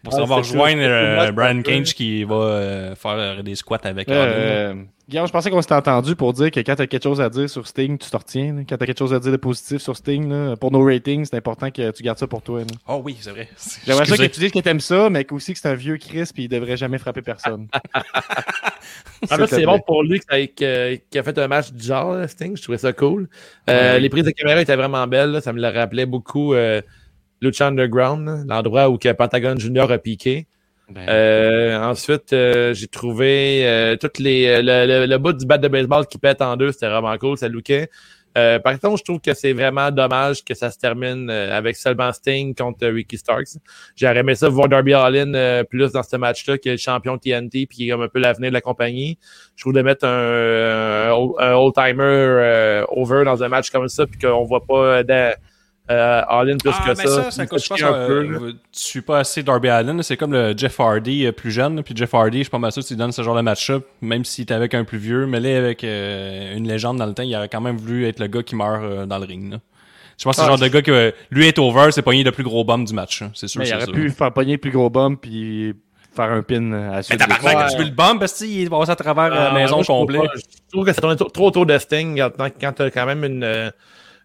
[0.03, 1.61] Pour s'en Ah, va rejoindre euh, Brian.
[1.62, 4.09] Cage qui va euh, faire des squats avec.
[4.09, 4.74] Euh,
[5.09, 7.51] Guillaume, je pensais qu'on s'était entendu pour dire que quand t'as quelque chose à dire
[7.51, 8.55] sur Sting, tu te retiens.
[8.55, 8.61] là.
[8.66, 11.36] Quand t'as quelque chose à dire de positif sur Sting, là, pour nos ratings, c'est
[11.36, 12.61] important que tu gardes ça pour toi.
[12.61, 12.66] là.
[12.88, 13.48] Oh oui, c'est vrai.
[13.86, 16.30] J'aimerais ça que tu dises que t'aimes ça, mais aussi que c'est un vieux Chris
[16.32, 17.66] puis il devrait jamais frapper personne.
[19.30, 22.26] En fait, c'est bon pour lui qu'il qui a fait un match du genre, là,
[22.26, 22.57] Sting.
[22.57, 23.28] Je trouvais ça cool.
[23.68, 24.01] Euh, Ouais.
[24.01, 25.30] Les prises de caméra étaient vraiment belles.
[25.30, 25.40] là.
[25.40, 26.80] Ça me le rappelait beaucoup euh,
[27.41, 30.47] Lucha Underground, l'endroit où que Pentagon Junior a piqué.
[30.91, 35.47] Ben, Euh, ensuite, euh, j'ai trouvé euh, toutes les euh, le, le, le bout du
[35.47, 37.88] bat de baseball qui pète en deux, c'était vraiment cool, ça lookait.
[38.38, 41.74] Euh, par contre, je trouve que c'est vraiment dommage que ça se termine euh, avec
[41.76, 43.57] seulement Sting contre Ricky Starks.
[43.97, 47.18] J'aurais aimé ça voir Darby Allin euh, plus dans ce match-là, qui est le champion
[47.18, 49.18] TNT, puis qui est comme un peu l'avenir de la compagnie.
[49.57, 54.07] Je trouve de mettre un, un, un old-timer euh, over dans un match comme ça,
[54.07, 55.34] puis qu'on voit pas euh, dans,
[55.91, 57.30] euh, Allin plus ah, que mais ça.
[57.30, 58.38] ça, coûte, je pense un peu, là.
[58.41, 60.03] euh, tu suis pas assez Darby Allen.
[60.03, 61.82] C'est comme le Jeff Hardy euh, plus jeune.
[61.82, 63.41] Puis Jeff Hardy, je suis pas mal sûr que tu lui donnes ce genre de
[63.41, 65.26] match-up, même s'il était avec un plus vieux.
[65.26, 68.20] Mais là, avec euh, une légende dans le temps, il aurait quand même voulu être
[68.20, 69.51] le gars qui meurt euh, dans le ring.
[69.53, 69.59] là.
[70.18, 72.22] Je pense que c'est Ah, le genre de gars que lui être over, c'est pogner
[72.24, 73.22] le plus gros bum du match.
[73.22, 73.30] hein.
[73.34, 73.93] C'est sûr, mais il aurait ça.
[73.93, 75.74] pu faire pogner le plus gros bump puis
[76.14, 77.16] faire un pin à la Mais
[77.57, 77.66] Ouais.
[77.70, 80.01] tu veux le bum parce qu'il passe à travers la Ah, maison moi, je trouve
[80.01, 80.30] complète.
[80.36, 83.43] Je trouve que ça tourne trop autour de Sting quand, quand t'as quand même une,
[83.45, 83.70] euh,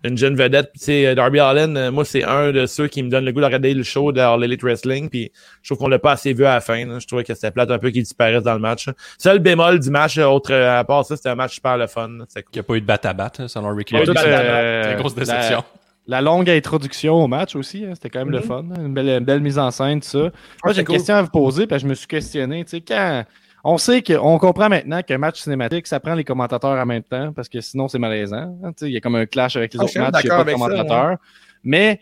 [0.03, 0.69] une jeune vedette.
[0.71, 3.31] Puis, tu sais, Darby Allen, euh, moi, c'est un de ceux qui me donne le
[3.31, 5.09] goût de regarder le show de All Elite Wrestling.
[5.09, 5.31] Puis
[5.63, 6.85] je trouve qu'on l'a pas assez vu à la fin.
[6.85, 6.99] là.
[6.99, 8.87] Je trouvais que c'était plate un peu qu'il disparaisse dans le match.
[9.17, 11.87] Seul bémol du match, euh, autre, euh, à part ça, c'était un match super le
[11.87, 12.07] fun.
[12.09, 12.25] là.
[12.27, 12.51] C'est Il cool.
[12.55, 15.19] n'y a pas eu de batte à batte, selon Ricky C'est euh, une grosse la-
[15.25, 15.63] déception.
[16.07, 18.43] La longue introduction au match aussi, hein, c'était quand même le Mhm.
[18.43, 18.63] fun.
[18.71, 20.19] hein, Une belle, une belle mise en scène, tout ça.
[20.19, 20.31] Moi,
[20.67, 20.95] j'ai c'est une cool.
[20.97, 22.63] question à vous poser, parce que je me suis questionné.
[22.63, 23.23] Tu sais, quand
[23.67, 27.33] on sait qu'on comprend maintenant qu'un match cinématique, ça prend les commentateurs en même temps,
[27.33, 28.57] parce que sinon, c'est malaisant.
[28.63, 30.27] hein, tu sais, Il y a comme un clash avec les Ah, autres matchs, il
[30.27, 31.17] n'y a pas de ça, commentateurs.
[31.63, 31.99] Mais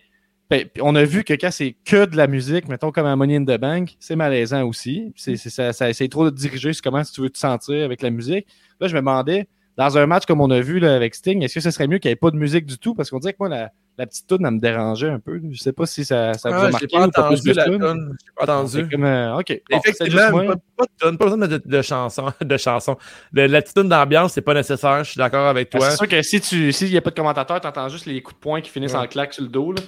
[0.50, 3.38] ben, on a vu que quand c'est que de la musique, mettons comme un Money
[3.38, 5.14] in the Bank, c'est malaisant aussi.
[5.16, 8.02] C'est c'est- ça, ça essaie trop de diriger sur comment tu veux te sentir avec
[8.02, 8.46] la musique.
[8.82, 9.48] Là, je me demandais,
[9.78, 11.98] dans un match comme on a vu là, avec Sting, est-ce que ce serait mieux
[12.00, 12.94] qu'il n'y ait pas de musique du tout?
[12.94, 15.40] Parce qu'on dirait que moi, la, la petite tune, elle me dérangeait un peu.
[15.52, 17.36] Je sais pas si ça, ça vous a Ah, marqué j'ai pas ou pas plus
[17.38, 17.80] entendu de la tune.
[17.80, 18.18] tune.
[18.20, 18.72] J'ai pas entendu.
[18.72, 19.62] C'est comme, euh, OK.
[19.72, 22.34] Bon, c'est Effectivement, pas, pas de tune, pas besoin de, de chansons.
[22.42, 22.98] De chansons.
[23.32, 25.04] Le- la petite tune d'ambiance, c'est pas nécessaire.
[25.04, 25.90] Je suis d'accord avec Ben, toi.
[25.92, 28.22] C'est sûr que si tu s'il n'y a pas de commentateur, tu entends juste les
[28.22, 29.00] coups de poing qui finissent Ouais.
[29.00, 29.72] en claque sur le dos.
[29.74, 29.82] Là.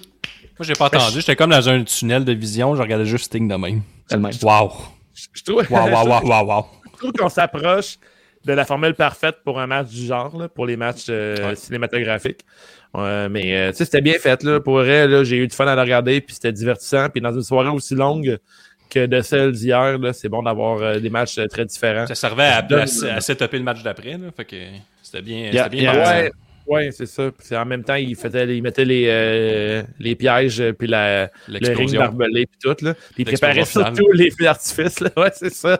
[0.58, 1.20] Moi, j'ai pas entendu.
[1.20, 2.76] J'étais comme dans un tunnel de vision.
[2.76, 3.82] Je regardais juste Sting de même.
[4.43, 4.72] Wow.
[5.34, 6.66] Je trouve, Wow, wow, wow, wow, wow.
[6.93, 7.97] je trouve qu'on s'approche
[8.45, 11.55] de la formule parfaite pour un match du genre, là, pour les matchs euh, Ouais.
[11.55, 12.41] cinématographiques.
[12.93, 14.41] Mais euh, tu sais, c'était bien fait.
[14.43, 14.59] Là.
[14.61, 17.09] Pour vrai, là, j'ai eu du fun à le regarder, puis c'était divertissant.
[17.09, 18.37] Puis dans une soirée aussi longue
[18.89, 22.07] que de celle d'hier, là, c'est bon d'avoir euh, des matchs euh, très différents.
[22.07, 22.81] Ça servait à, à,
[23.15, 24.11] à setuper le match d'après.
[24.13, 24.27] là.
[24.37, 24.55] Fait que
[25.03, 26.29] c'était bien, Yeah, c'était bien yeah.
[26.68, 27.32] Ouais, c'est ça.
[27.32, 31.30] Puis en même temps, il, faisait, il mettait les, euh, les pièges, euh, puis la,
[31.47, 32.86] le ring barbelé, puis tout.
[32.86, 32.93] Là.
[32.93, 34.99] Puis il préparait surtout les feux d'artifice.
[34.99, 35.09] Là.
[35.18, 35.80] Ouais, c'est ça.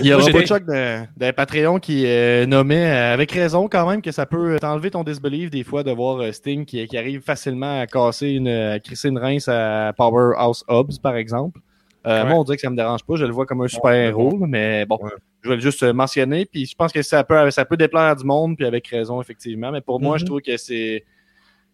[0.00, 4.24] Il y des- choc d'un Patreon qui euh, nommait, avec raison quand même, que ça
[4.26, 7.86] peut t'enlever ton disbelief des fois de voir euh, Sting qui, qui arrive facilement à
[7.86, 11.60] casser une, à crisser une rince à Powerhouse Hobbs, par exemple.
[12.06, 12.28] Euh, Ouais.
[12.28, 13.16] Moi, on dirait que ça me dérange pas.
[13.16, 15.10] Je le vois comme un super héros, là, mais bon, Ouais.
[15.44, 16.46] Je vais juste euh, mentionner.
[16.46, 19.20] Puis je pense que ça peut, ça peut déplaire à du monde, puis avec raison,
[19.20, 19.70] effectivement.
[19.70, 20.18] Mais pour moi, Mhm.
[20.20, 21.04] je trouve que c'est.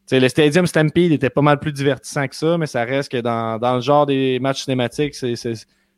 [0.07, 3.13] Tu sais, le Stadium Stampede était pas mal plus divertissant que ça, mais ça reste
[3.13, 5.35] que dans, dans le genre des matchs cinématiques, c'est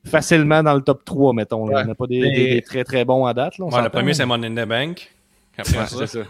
[0.05, 1.67] facilement dans le top 3, mettons.
[1.67, 1.77] là.
[1.77, 1.81] Ouais.
[1.81, 3.57] Il n'y en a pas des, Mais- des- des très très bons à date.
[3.59, 5.11] Là, on Ouais, le premier, c'est Money in the Bank.
[5.59, 6.23] Après Ouais, ça, c'est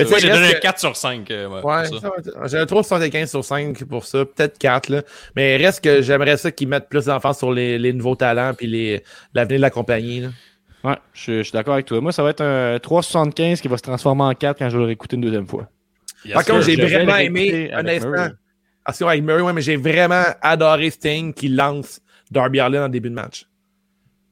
[0.00, 0.04] ça.
[0.10, 1.30] Moi, j'ai donné que- 4 sur 5.
[1.30, 1.84] euh, ouais, Ouais,
[2.48, 5.02] j'ai un 3,75 sur 5 pour ça, peut-être 4, là.
[5.34, 8.66] Mais reste que j'aimerais ça qu'ils mettent plus d'enfants sur les, les nouveaux talents puis
[8.66, 9.02] les,
[9.34, 10.20] l'avenir de la compagnie.
[10.20, 10.28] Là.
[10.84, 12.00] Ouais, je, suis- je suis d'accord avec toi.
[12.00, 14.80] Moi, ça va être un 3,75 qui va se transformer en 4 quand je vais
[14.82, 15.68] le réécouter une deuxième fois.
[16.24, 18.30] Yes, Par contre, j'ai vraiment aimé, Murray.
[18.84, 22.88] Ah, c'est avec Murray, ouais, mais j'ai vraiment adoré Sting qui lance Darby Allin en
[22.88, 23.46] début de match.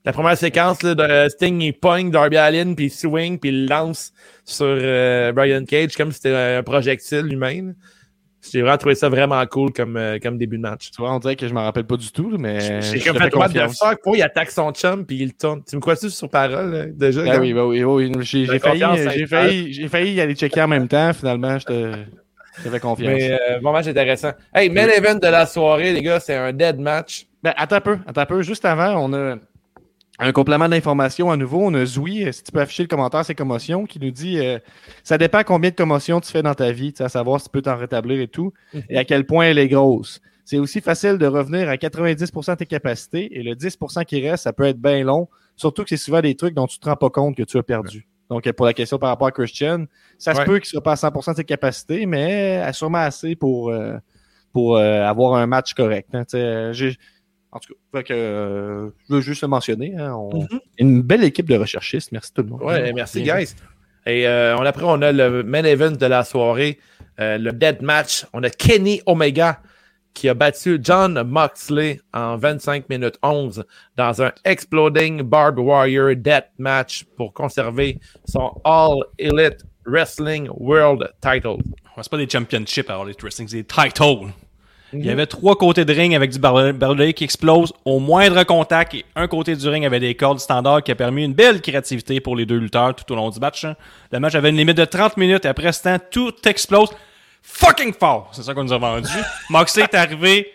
[0.05, 3.67] La première séquence là, de Sting, il pogne Darby Allin, puis il swing, puis il
[3.67, 4.13] lance
[4.45, 7.75] sur euh, Brian Cage comme si c'était un projectile lui-même.
[8.53, 10.91] J'ai vraiment trouvé ça vraiment cool comme, euh, comme début de match.
[10.91, 12.83] Tu vois, on dirait que je m'en rappelle pas du tout, mais.
[12.83, 15.63] J'ai comme fait fuck, pourquoi il attaque son chum puis il tourne.
[15.67, 17.23] Tu me crois-tu sur parole là, déjà?
[17.27, 18.23] Ah comme- oui, bah oui, oui, oui.
[18.25, 21.15] J'ai failli, j'ai failli, j'ai failli y aller checker en même temps.
[21.15, 21.95] Finalement, je te,
[22.69, 23.09] fais confiance.
[23.09, 24.33] Mais euh, bon match intéressant.
[24.55, 27.27] Hey, main event de la soirée, les gars, c'est un dead match.
[27.43, 28.43] Ben, attends un peu, attends un peu.
[28.43, 29.37] Juste avant, on a
[30.19, 31.61] un complément d'information à nouveau.
[31.63, 34.39] On a Zoui, euh, si tu peux afficher le commentaire, c'est commotion, qui nous dit
[34.39, 34.59] euh,
[35.03, 37.63] ça dépend combien de commotions tu fais dans ta vie, à savoir si tu peux
[37.63, 38.53] t'en rétablir et tout,
[38.89, 40.21] et à quel point elle est grosse.
[40.45, 44.45] C'est aussi facile de revenir à 90% de tes capacités, et le 10% qui reste,
[44.45, 46.97] ça peut être bien long, surtout que c'est souvent des trucs dont tu te rends
[46.97, 48.07] pas compte que tu as perdu.
[48.31, 49.85] Donc, euh, pour la question par rapport à Christian,
[50.19, 53.37] ça se peut qu'il soit pas à 100% de ses capacités, mais a sûrement assez
[53.37, 53.97] pour, euh,
[54.53, 56.09] pour euh, avoir un match correct.
[56.15, 56.25] hein.
[56.35, 56.73] Euh,
[57.55, 59.95] en tout cas, fait que, euh, je veux juste le mentionner.
[59.97, 60.61] hein, on- Mhm.
[60.79, 62.13] Une belle équipe de recherchistes.
[62.13, 62.63] Merci tout le monde.
[62.63, 63.55] Ouais, merci, Bien guys.
[64.07, 66.79] Et euh, on, après, on a le main event de la soirée,
[67.21, 68.27] euh, le dead match.
[68.35, 69.61] On a Kenny Omega
[70.13, 73.65] qui a battu John Moxley en 25 minutes 11
[73.97, 81.49] dans un Exploding Barbed Warrior Death Match pour conserver son All Elite Wrestling World Title.
[81.97, 84.29] Ouais, C'est pas des championships à All Elite Wrestling, c'est des titles.
[84.95, 88.43] Il y avait trois côtés de ring avec du bar- barbelé qui explose au moindre
[88.45, 91.61] contact et un côté du ring avait des cordes standards qui a permis une belle
[91.61, 93.65] créativité pour les deux lutteurs tout au long du match.
[93.65, 93.75] hein.
[94.13, 96.91] Le match avait une limite de 30 minutes et après ce temps, tout explose
[97.43, 98.31] fucking fort.
[98.33, 99.09] C'est ça qu'on nous a vendu.
[99.51, 100.49] Moxley est arrivé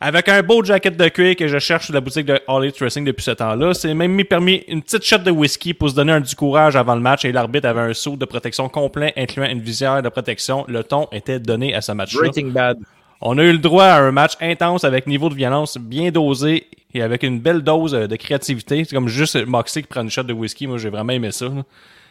[0.00, 3.04] avec un beau jacket de cuir que je cherche sur la boutique de Elite Wrestling
[3.04, 3.74] depuis ce temps-là.
[3.74, 6.76] C'est même mis permis une petite shot de whisky pour se donner un du courage
[6.76, 10.08] avant le match et l'arbitre avait un saut de protection complet incluant une visière de
[10.08, 10.64] protection.
[10.68, 12.20] Le ton était donné à ce match-là.
[12.20, 12.78] Breaking Bad.
[13.20, 16.66] On a eu le droit à un match intense avec niveau de violence bien dosé
[16.94, 18.84] et avec une belle dose euh, de créativité.
[18.84, 20.66] C'est comme juste Moxley qui prend une shot de whisky.
[20.66, 21.46] Moi, j'ai vraiment aimé ça.
[21.46, 21.64] là.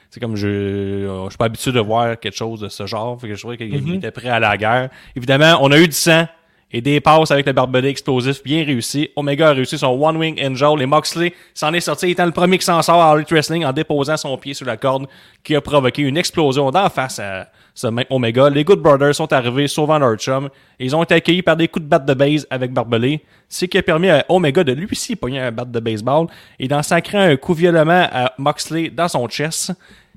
[0.09, 3.19] C'est comme je, euh, je suis pas habitué de voir quelque chose de ce genre.
[3.19, 3.95] Fait que je trouvais qu'il Mhm.
[3.95, 4.89] était prêt à la guerre.
[5.15, 6.27] Évidemment, on a eu du sang
[6.71, 9.09] et des passes avec le barbelé explosif bien réussi.
[9.15, 12.57] Omega a réussi son One Wing Angel et Moxley s'en est sorti étant le premier
[12.57, 15.07] qui s'en sort à Elite Wrestling en déposant son pied sur la corde
[15.43, 18.49] qui a provoqué une explosion d'en face à ce même Omega.
[18.49, 20.49] Les Good Brothers sont arrivés sauvant leur chum
[20.79, 23.77] ils ont été accueillis par des coups de batte de base avec barbelé, ce qui
[23.77, 26.27] a permis à Omega de lui aussi pogner un batte de baseball
[26.59, 29.71] et d'en sacrer un coup violemment à Moxley dans son chest.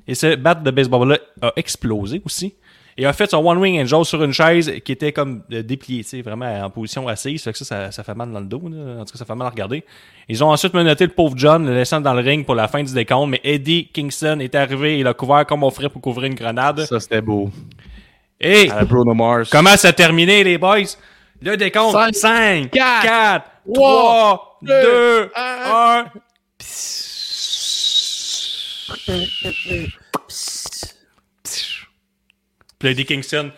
[0.06, 2.54] Et ce batte de baseball-là a explosé aussi.
[3.00, 6.02] Et a fait son One Wing Angel sur une chaise qui était comme euh, dépliée,
[6.02, 7.42] tu sais, vraiment en position assise.
[7.42, 8.60] Fait que ça, ça, ça fait mal dans le dos.
[8.68, 9.00] là.
[9.00, 9.82] En tout cas, ça fait mal à regarder.
[10.28, 12.82] Ils ont ensuite menotté le pauvre John, le laissant dans le ring pour la fin
[12.82, 13.30] du décompte.
[13.30, 16.84] Mais Eddie Kingston est arrivé et l'a couvert comme on ferait pour couvrir une grenade.
[16.84, 17.48] Ça, c'était beau.
[18.38, 19.48] Et Bruno Mars.
[19.48, 20.80] comment ça a terminé, les boys?
[21.40, 26.04] Le décompte Cinq, 5, 4, quatre, 3, 2, un.
[29.08, 29.86] 1.
[32.80, 33.50] Puis là, Eddie Kingston,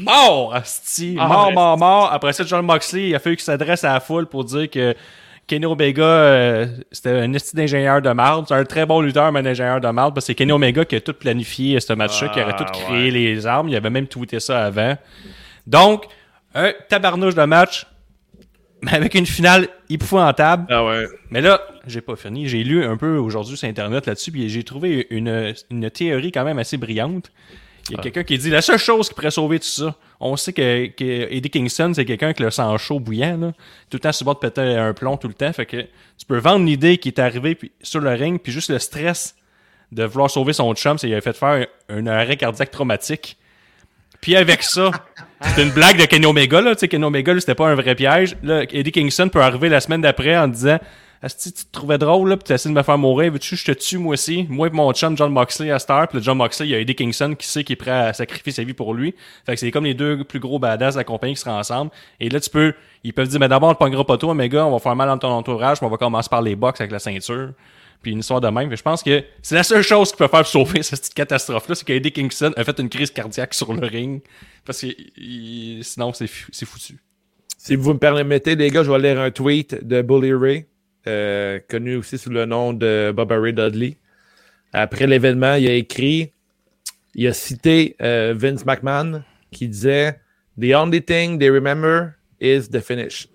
[0.00, 2.12] mort, asti, Ah, mort, mort, mort.
[2.12, 4.94] Après ça, John Moxley, il a fallu qu'il s'adresse à la foule pour dire que
[5.48, 8.46] Kenny Omega, euh, c'était un esti d'ingénieur de marde.
[8.48, 10.84] C'est un très bon lutteur, mais un ingénieur de marde, parce que c'est Kenny Omega
[10.84, 13.68] qui a tout planifié ce match-là, qui aurait tout Ah, créé les armes.
[13.68, 14.96] Il avait même tweeté ça avant.
[15.66, 16.04] Donc,
[16.54, 17.84] un tabarnouche de match,
[18.82, 20.66] mais avec une finale épouvantable.
[20.70, 21.06] Ah ouais.
[21.30, 22.46] Mais là, j'ai pas fini.
[22.46, 26.44] J'ai lu un peu aujourd'hui sur Internet là-dessus, puis j'ai trouvé une, une théorie quand
[26.44, 27.32] même assez brillante.
[27.90, 30.36] Il y a quelqu'un qui dit la seule chose qui pourrait sauver tout ça, on
[30.36, 33.52] sait que, que Eddie Kingston, c'est quelqu'un qui le sang chaud bouillant, là,
[33.90, 35.52] tout le temps sur le bord de péter un plomb tout le temps.
[35.52, 38.70] Fait que tu peux vendre l'idée qui est arrivée puis, sur le ring, puis juste
[38.70, 39.34] le stress
[39.90, 43.36] de vouloir sauver son chum, c'est qu'il a fait faire un, arrêt cardiaque traumatique.
[44.20, 44.90] Puis avec ça,
[45.40, 46.74] c'est une blague de Kenny Omega, là.
[46.74, 48.36] Tu sais, Kenny Omega, c'était pas un vrai piège.
[48.42, 50.78] Là, Eddie Kingston peut arriver la semaine d'après en disant
[51.28, 53.30] Tu te trouvais drôle, là, pis tu essaies de me faire mourir.
[53.32, 54.44] Veux-tu je te tue, moi aussi?
[54.48, 56.08] Moi et mon chum John Moxley à Star.
[56.08, 58.12] Puis le John Moxley, il y a Eddie Kingston qui sait qu'il est prêt à
[58.12, 59.14] sacrifier sa vie pour lui.
[59.46, 61.92] Fait que c'est comme les deux plus gros badass de la compagnie qui seraient ensemble.
[62.18, 64.66] Et là, tu peux, ils peuvent dire, mais d'abord, on te pognera pas toi, Omega,
[64.66, 66.90] on va faire mal dans ton entourage, puis on va commencer par les box avec
[66.90, 67.50] la ceinture.
[68.02, 68.68] Puis une histoire de même.
[68.68, 71.76] Fait je pense que c'est la seule chose qui peut faire sauver cette petite catastrophe-là,
[71.76, 74.22] c'est qu'Eddie Kingston a fait une crise cardiaque sur le ring.
[74.64, 74.88] Parce que
[75.82, 76.98] sinon, c'est foutu.
[77.58, 80.66] Si vous me permettez, les gars, je vais lire un tweet de Bully Ray,
[81.06, 83.96] euh, connu aussi sous le nom de Bubba Ray Dudley.
[84.72, 86.32] Après l'événement, il a écrit,
[87.14, 90.20] il a cité euh, Vince McMahon qui disait
[90.60, 93.28] The only thing they remember is the finish.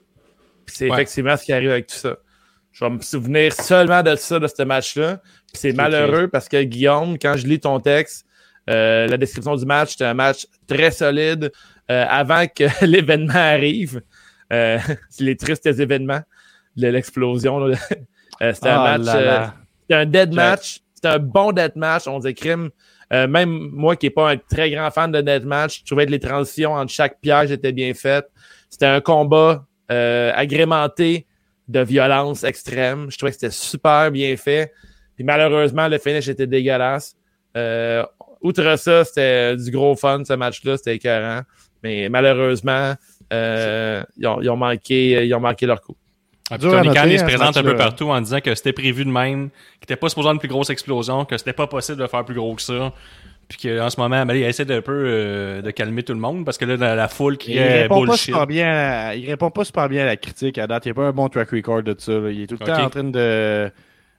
[0.65, 0.95] C'est Ouais.
[0.97, 2.17] effectivement ce qui arrive avec tout ça.
[2.71, 5.21] Je vais me souvenir seulement de ça, de ce match-là.
[5.53, 8.25] C'est malheureux parce que Guillaume, quand je lis ton texte,
[8.69, 11.53] Euh, la description du match, c'était un match très solide
[11.89, 14.01] euh, avant que l'événement arrive.
[14.51, 14.77] Euh,
[15.21, 16.21] les tristes événements
[16.77, 17.71] l'explosion.
[18.39, 19.05] Euh, c'était Ah un match.
[19.07, 19.47] là euh,
[19.81, 20.81] c'était un dead match.
[20.93, 22.07] C'était un bon dead match.
[22.07, 22.69] On disait crime.
[23.13, 26.05] Euh, même moi qui n'ai pas un très grand fan de dead match, je trouvais
[26.05, 28.27] que les transitions entre chaque piège étaient bien faites.
[28.69, 31.25] C'était un combat euh, agrémenté
[31.67, 33.07] de violence extrême.
[33.09, 34.73] Je trouvais que c'était super bien fait.
[35.15, 37.15] Puis malheureusement, le finish était dégueulasse.
[37.55, 38.03] Euh,
[38.41, 41.41] outre ça, c'était du gros fun ce match-là, c'était écœurant.
[41.83, 42.93] Mais malheureusement,
[43.31, 45.95] euh, ils, ont, ils ont manqué, ils ont manqué leur coup.
[46.49, 47.83] Ah, Dur Tony Khan, il se hein, présente un peu match-là.
[47.85, 50.47] partout en disant que c'était prévu de même, qu'il n'était pas supposé avoir une plus
[50.47, 52.93] grosse explosion, que c'était pas possible de faire plus gros que ça.
[53.49, 56.43] Puis qu'en ce moment, ben, il essaie d'un peu euh, de calmer tout le monde
[56.43, 58.25] parce que là, la, la foule qui Il est répond, pas bullshit.
[58.25, 60.85] super bien à, il répond pas super bien à la critique à date.
[60.85, 62.11] Il n'y a pas un bon track record de ça.
[62.11, 62.29] là.
[62.29, 63.71] Il est tout le temps en train de.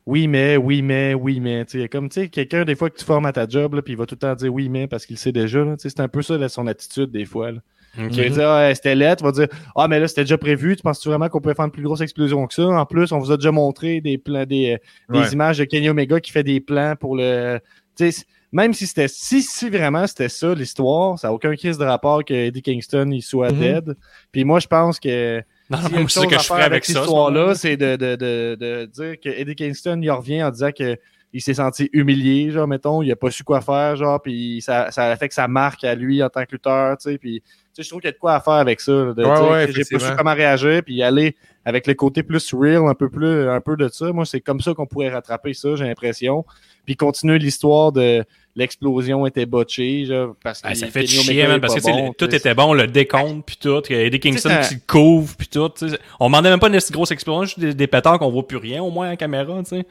[0.07, 1.67] Oui, mais, oui, mais, oui, mais.
[1.67, 3.83] Tu sais, comme tu sais, quelqu'un, des fois, que tu formes à ta job, là,
[3.83, 5.63] puis il va tout le temps dire oui, mais parce qu'il sait déjà.
[5.77, 7.53] C'est un peu ça, là, son attitude, des fois.
[7.53, 7.59] là.
[7.97, 8.17] Ok.
[8.17, 10.77] Il va dire, ah, c'était lettre, il va dire, ah, mais là, c'était déjà prévu.
[10.77, 12.65] Tu penses-tu vraiment qu'on pouvait faire une plus grosse explosion que ça?
[12.67, 15.31] En plus, on vous a déjà montré des plans, des, euh, des Ouais.
[15.33, 17.59] images de Kenny Omega qui fait des plans pour le.
[17.97, 21.77] Tu sais, même si c'était si, si vraiment c'était ça l'histoire, ça n'a aucun crise
[21.79, 23.59] de rapport que Eddie Kingston il soit Mhm.
[23.59, 23.97] dead.
[24.33, 26.85] Puis moi, je pense que Non, une ça chose que à je faire ferais avec
[26.85, 27.03] cette ça.
[27.03, 30.97] histoire-là, c'est de, de, de, de dire que Eddie Kingston il revient en disant que
[31.35, 34.91] il s'est senti humilié, genre, mettons, il a pas su quoi faire, genre, puis ça,
[34.91, 37.43] ça a fait que ça marque à lui en tant que lutteur, tu sais, puis
[37.43, 39.73] tu je trouve qu'il y a de quoi à faire avec ça, Ouais, ouais, que
[39.73, 43.49] j'ai pas su comment réagir, puis aller avec le côté plus real, un peu plus,
[43.49, 44.13] un peu de ça.
[44.13, 46.45] Moi, c'est comme ça qu'on pourrait rattraper ça, j'ai l'impression.
[46.87, 48.25] Puis continuer l'histoire de
[48.57, 52.35] l'explosion était botchée, genre, parce que Ah, ça fait chier, man, parce que bon, tout
[52.35, 55.69] était bon, le décompte, puis tout, que Eddie Kingston ça- qui couvre, puis tout.
[55.69, 55.99] tu sais.
[56.19, 58.57] On demandait même pas une si grosse explosion, juste des, des pétards qu'on voit plus
[58.57, 59.87] rien, au moins, en caméra, tu sais.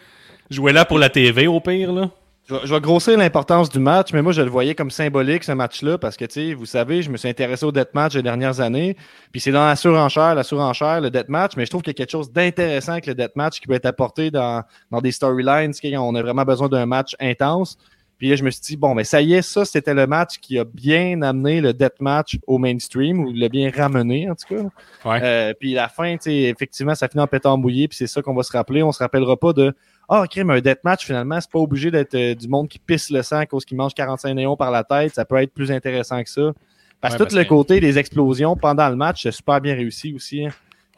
[0.50, 2.10] Jouer là pour la TV, au pire, là.
[2.50, 5.98] Je vais, grossir l'importance du match, mais moi, je le voyais comme symbolique, ce match-là,
[5.98, 8.96] parce que, tu sais, vous savez, je me suis intéressé au deathmatch les dernières années,
[9.34, 11.98] puis c'est dans la surenchère, la surenchère, le deathmatch, mais je trouve qu'il y a
[11.98, 16.16] quelque chose d'intéressant avec le deathmatch qui peut être apporté dans, dans des storylines, on
[16.16, 17.78] a vraiment besoin d'un match intense.
[18.18, 20.40] Puis là, je me suis dit, bon, mais ça y est, ça, c'était le match
[20.40, 24.64] qui a bien amené le deathmatch au mainstream, ou l'a bien ramené, en tout cas.
[25.10, 25.20] Ouais.
[25.22, 28.22] Euh, puis la fin, tu sais, effectivement, ça finit en pétard mouillé, puis c'est ça
[28.22, 28.82] qu'on va se rappeler.
[28.82, 29.76] On se rappellera pas de
[30.10, 33.22] Ah, crime, un deathmatch, finalement, c'est pas obligé d'être euh, du monde qui pisse le
[33.24, 35.14] sang à cause qu'il mange 45 néons par la tête.
[35.16, 36.54] Ça peut être plus intéressant que ça.
[37.02, 40.46] Parce que tout le côté des explosions pendant le match, c'est super bien réussi aussi.
[40.46, 40.50] hein.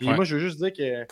[0.10, 0.16] Ouais.
[0.16, 1.05] moi, je veux juste dire que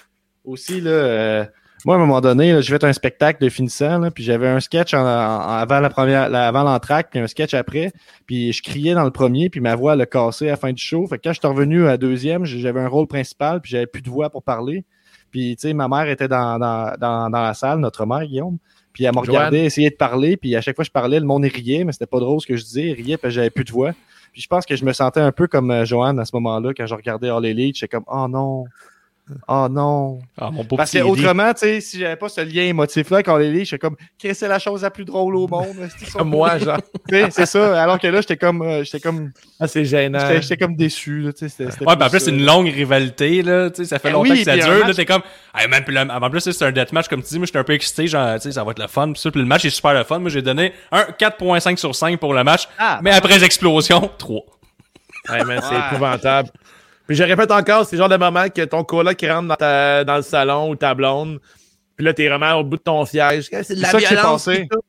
[0.46, 1.46] aussi, là, euh,
[1.86, 4.60] moi, à un moment donné, j'ai fait un spectacle de finissant, là, puis j'avais un
[4.60, 7.92] sketch en- en- avant la première, la- avant l'entracte, puis un sketch après,
[8.26, 10.82] puis je criais dans le premier, puis ma voix a cassé à la fin du
[10.82, 11.06] show.
[11.08, 14.02] Fait que quand je suis revenu à deuxième, j'avais un rôle principal, puis j'avais plus
[14.02, 14.86] de voix pour parler.
[15.32, 18.58] Puis, tu sais, ma mère était dans, dans, dans, dans la salle, notre mère, Guillaume.
[18.94, 19.36] Puis elle m'a Joanne.
[19.38, 21.92] regardé, essayé de parler, puis à chaque fois que je parlais, le monde riait, mais
[21.92, 23.92] c'était pas drôle ce que je disais, il riait que j'avais plus de voix.
[24.34, 26.74] Puis je pense que je me sentais un peu comme euh, Joanne à ce moment-là,
[26.76, 28.66] quand je regardais All Elite, j'étais comme «Oh non!
[29.48, 32.64] Oh non!» Ah, mon beau Parce que autrement, tu sais, si j'avais pas ce lien
[32.64, 35.48] émotif-là avec All Elite, j'étais comme «Qu'est-ce que c'est la chose la plus drôle au
[35.48, 35.76] monde?
[36.14, 36.80] Comme moi, genre.
[37.10, 37.82] Tu sais, c'est ça.
[37.82, 40.20] Alors que là, j'étais comme, euh, j'étais comme, Ah, c'est gênant.
[40.40, 41.20] j'étais, comme déçu.
[41.22, 43.70] Là, tu sais, c'était, c'était Ouais, plus puis en plus, c'est une longue rivalité, là.
[43.70, 44.88] Tu sais, ça fait Ben longtemps oui, que ça dure.
[44.88, 45.22] Là, t'es comme.
[45.54, 47.38] Ah, même, là, en plus, c'est un deathmatch, comme tu dis.
[47.38, 48.08] Moi, j'étais un peu excité.
[48.08, 49.12] Genre, tu sais, ça va être le fun.
[49.12, 50.20] Puis ça, puis le match est super le fun.
[50.20, 52.68] Moi, j'ai donné un 4.5 sur 5 pour le match.
[52.80, 54.42] Ah, mais après explosion, 3.
[55.30, 55.82] Ouais, man, c'est Ouais.
[55.92, 56.50] épouvantable.
[57.08, 59.56] Puis je répète encore, c'est le genre de moment que ton coloc qui rentre dans,
[59.56, 61.40] ta- dans le salon ou ta blonde,
[61.96, 63.48] puis là, t'es vraiment au bout de ton siège.
[63.52, 64.46] C'est de la C'est ça qui s'est violence.
[64.46, 64.68] passé.
[64.70, 64.80] tout.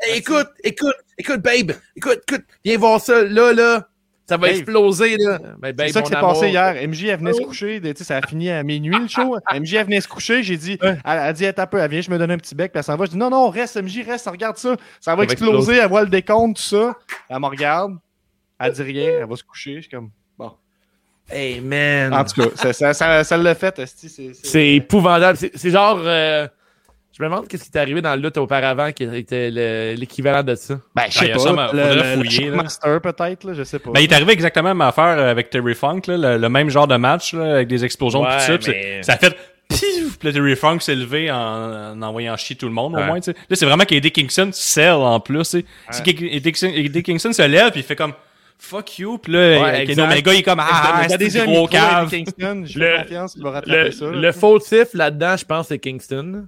[0.00, 1.72] Hey, écoute, écoute, écoute, babe.
[1.96, 3.22] Écoute, écoute, viens voir ça.
[3.22, 3.88] Là, là,
[4.28, 4.56] ça va Babe.
[4.56, 5.38] exploser, là.
[5.58, 6.74] Ben, babe, c'est ça qui s'est passé hier.
[6.88, 7.80] MJ, elle venait se coucher.
[7.80, 9.36] Tu sais, ça a fini à minuit, le show.
[9.54, 10.42] MJ, elle venait se coucher.
[10.42, 12.54] J'ai dit, elle, elle dit, elle un peu, elle vient, je me donne un petit
[12.54, 13.04] bec, puis elle s'en va.
[13.06, 14.76] Je dis, non, non, reste, MJ, reste, regarde ça.
[15.00, 15.52] Ça va exploser.
[15.56, 15.78] exploser.
[15.80, 16.94] Elle voit le décompte, tout ça.
[17.30, 17.96] Elle me regarde.
[18.58, 19.10] Elle dit rien.
[19.20, 19.76] Elle va se coucher.
[19.76, 20.10] Je suis comme.
[21.30, 22.14] Hey, man.
[22.14, 25.36] En tout cas, ça, ça, ça, ça l'a fait, esti, c'est, C'est épouvantable.
[25.36, 26.00] C'est c'est genre.
[26.04, 26.46] euh,
[27.18, 30.42] je me demande qu'est-ce qui t'est arrivé dans le lutte auparavant qui était le- l'équivalent
[30.42, 30.78] de ça.
[30.94, 31.70] Ben, je sais pas.
[31.72, 32.56] le, le- le fouiller, là.
[32.56, 33.90] Shockmaster, peut-être, là, je sais pas.
[33.90, 36.68] Ben, il est arrivé exactement la même affaire avec Terry Funk, là, le, le même
[36.68, 38.70] genre de match, là, avec des explosions Ouais, pis tout ça.
[38.72, 39.34] mais- Ça a fait
[39.68, 43.02] pif, pis le Terry Funk s'est levé en, en envoyant chier tout le monde, au
[43.02, 43.36] moins, tu sais.
[43.48, 46.02] Là, c'est vraiment qu'Eddie Kingston sell en plus, tu sais.
[46.06, 48.12] Eddie Kingston, Eddie Kingston se lève pis il fait comme
[48.58, 50.04] fuck you, pis là, Ouais, Kenny exact.
[50.12, 52.08] Omega, il est comme ah, c'est un gros cave.
[52.10, 54.04] Kingston, j'ai Le- confiance qu'il va rattraper Le, ça.
[54.06, 54.10] là.
[54.12, 56.46] le fautif là-dedans, je pense, c'est Kingston.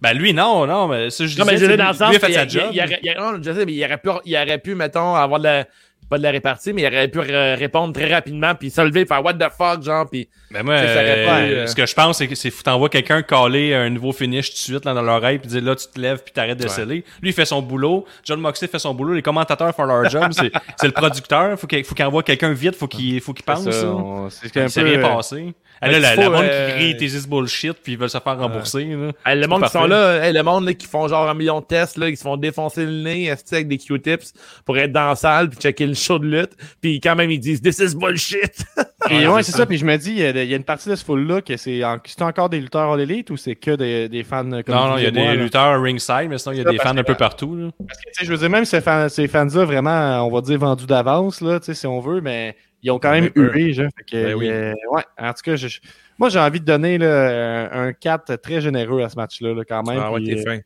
[0.00, 1.84] Ben, lui, non, non, mais ça, je Non, mais disais, je tu l'ai sais, dans
[1.86, 2.08] le lui, sens.
[2.10, 2.70] lui a fait sa il- job.
[2.72, 5.40] il aurait- il- non, je sais, mais il aurait pu, il aurait pu, mettons, avoir
[5.40, 5.66] de la.
[6.08, 9.24] Pas de la répartie, mais il aurait pu répondre très rapidement, puis se lever, faire
[9.24, 12.28] what the fuck, genre, puis Ben moi, euh, pas, euh, ce que je pense, c'est
[12.28, 15.38] que c'est faut t'envoies quelqu'un caler un nouveau finish tout de suite là, dans l'oreille,
[15.38, 16.68] puis dire là, tu te lèves, puis t'arrêtes de Ouais.
[16.70, 17.04] sceller.
[17.22, 18.06] Lui, il fait son boulot.
[18.24, 19.14] John Moxley fait son boulot.
[19.14, 20.28] Les commentateurs font leur job.
[20.32, 21.58] C'est c'est le producteur.
[21.58, 22.74] Faut qu'il faut qu'il envoie quelqu'un vite.
[22.74, 23.64] Faut qu'il faut qu'il pense.
[23.64, 25.54] C'est rien euh, passé.
[25.80, 28.18] Ah, ben, là, la, monde euh, qui crie tes this bullshit puis ils veulent se
[28.18, 28.84] faire rembourser.
[29.24, 29.34] là.
[29.34, 31.66] Le monde qui sont là, hey, le monde là, qui font genre un million de
[31.66, 34.32] tests, là, qui se font défoncer le nez avec des Q-tips
[34.64, 36.52] pour être dans la salle puis checker le show de lutte.
[36.80, 38.64] Puis quand même, ils disent This is bullshit.
[39.10, 39.64] Et Ouais, c'est ça.
[39.66, 41.84] Puis je me dis, il y, a, a une partie de ce full-là que c'est
[41.84, 44.88] en- c'est encore des lutteurs en élite ou c'est que des, des fans comme Non,
[44.88, 45.42] non, il y a moi, des là?
[45.44, 47.54] lutteurs ringside, mais sinon il y a des fans un peu partout.
[47.56, 47.68] là.
[47.86, 50.40] Parce que, tu sais, je veux dire, même ces fans, ces fans-là, vraiment, on va
[50.40, 53.72] dire, vendus d'avance, là, tu sais, si on veut, mais ils ont quand même huré,
[53.72, 53.88] genre.
[53.96, 54.48] Fait que, Ben oui.
[54.48, 55.80] euh, ouais, en tout cas, je- je-
[56.18, 59.62] moi, j'ai envie de donner là, un, un 4 très généreux à ce match-là, là,
[59.64, 60.00] quand même.
[60.02, 60.58] Ah ouais, t'es euh, fin.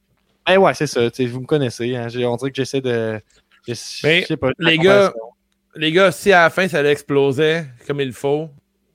[0.47, 1.01] ben ouais, c'est ça.
[1.27, 1.95] Vous me connaissez.
[1.97, 3.21] Hein, j'ai- on dirait que j'essaie de.
[3.69, 4.51] Je, je Mais, sais pas.
[4.59, 5.33] les gars, comparaison.
[5.77, 8.51] Les gars, si à la fin ça allait exploser comme il faut,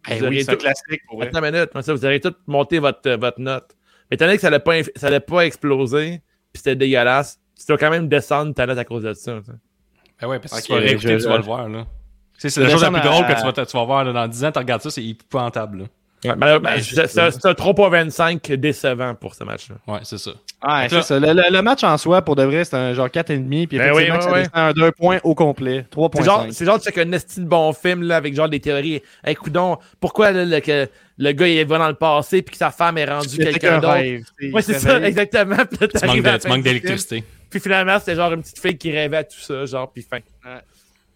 [0.07, 1.28] Ben vous oui, auriez tout- classique pour vrai.
[1.28, 3.76] Attends une minute, moi, ça, vous auriez tout monté votre, euh, votre note.
[4.11, 6.22] Mais étant donné que ça allait pas, inf- ça allait pas exploser,
[6.53, 9.39] puis c'était dégueulasse, tu dois quand même descendre ta note à cause de ça.
[10.22, 11.68] Ben ouais, parce que Ok, tu vas réécouter, je- tu vas le voir.
[11.70, 11.88] là.
[12.38, 14.27] C'est la chose la plus drôle à- que tu vas, tu vas voir là, dans
[14.27, 14.51] 10 ans.
[14.51, 15.79] Tu regardes ça, c'est épouvantable.
[15.79, 15.85] là.
[16.25, 19.75] Ouais, ben, ben, c'est c'est c'est un- c'est un 3.25 décevant pour ce match-là.
[19.88, 20.31] Ouais, c'est ça.
[20.67, 21.19] Ouais, c'est ça.
[21.19, 23.67] Le, le- le match en soi, pour de vrai, c'est un genre 4,5.
[23.67, 25.85] Puis Ben oui, ça ouais, descend à deux points au complet.
[25.93, 26.51] C'est genre, 3,5.
[26.53, 29.01] c'est genre, tu sais qu'un esti de bon film, là, avec genre des théories.
[29.23, 32.57] Hey, coudon, pourquoi, là, le, que le gars, il va dans le passé, puis que
[32.57, 34.53] sa femme est rendue quelqu'un qu'un d'autre?
[34.53, 35.57] Ouais, c'est ça, exactement.
[35.69, 37.23] Puis Tu manques d'électricité.
[37.49, 40.17] Puis finalement, c'était genre une petite fille qui rêvait à tout ça, genre, puis fin.
[40.17, 40.61] Ouais.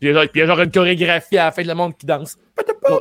[0.01, 2.35] Puis il y a genre- une chorégraphie à la fin de le monde qui danse.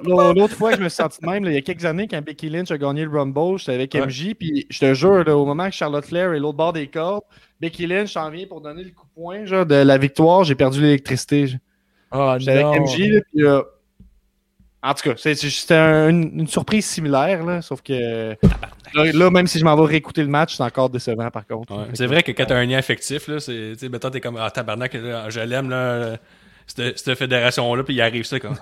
[0.04, 2.06] L'autre fois que je me suis senti de même, là, il y a quelques années,
[2.06, 4.02] quand Becky Lynch a gagné le Rumble, j'étais avec Ouais.
[4.06, 6.86] MJ, puis je te jure, là, au moment que Charlotte Flair est l'autre bord des
[6.86, 7.24] cordes,
[7.58, 10.54] Becky Lynch s'en vient pour donner le coup de poing genre, de la victoire, j'ai
[10.54, 11.54] perdu l'électricité.
[12.12, 13.62] Oh J'étais avec MJ, là, puis euh,
[14.82, 18.34] en tout cas, c'était un- une, une surprise similaire, là, sauf que
[18.94, 21.74] là, là, même si je m'en vais réécouter le match, c'est encore décevant par contre.
[21.76, 21.84] Ouais.
[21.94, 24.36] C'est vrai que quand t'as un lien affectif, là, c'est, tu sais, mettons, t'es comme,
[24.38, 26.16] ah, tabarnak, là, je l'aime, là,
[26.74, 28.56] cette, cette fédération-là, puis il arrive ça, comme.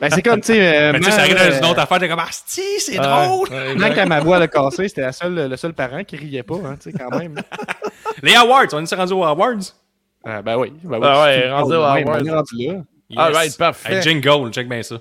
[0.00, 1.80] Ben, c'est comme, tu sais, euh, Mais tu sais, ça arrive dans une euh, autre
[1.80, 3.48] affaire, t'es comme, ah, si, c'est Ouais, drôle!
[3.72, 3.94] exact.
[3.96, 6.76] quand ma voix l'a cassé, c'était la seule, le seul parent qui riait pas, hein,
[6.82, 7.34] tu sais, quand même.
[8.22, 9.74] Les awards, on est rendu aux awards?
[10.24, 10.72] Ah, ben oui.
[10.84, 11.98] Ben oui Ah ouais, rendu aux awards.
[12.06, 12.82] on est rendu là.
[13.16, 13.96] Alright, parfait.
[13.96, 14.96] Hey, jingle, check bien ça.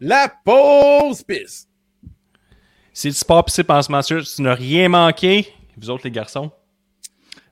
[0.00, 1.68] La pause pisse.
[2.92, 6.50] Si le sport c'est en ce match tu n'as rien manqué, vous autres les garçons.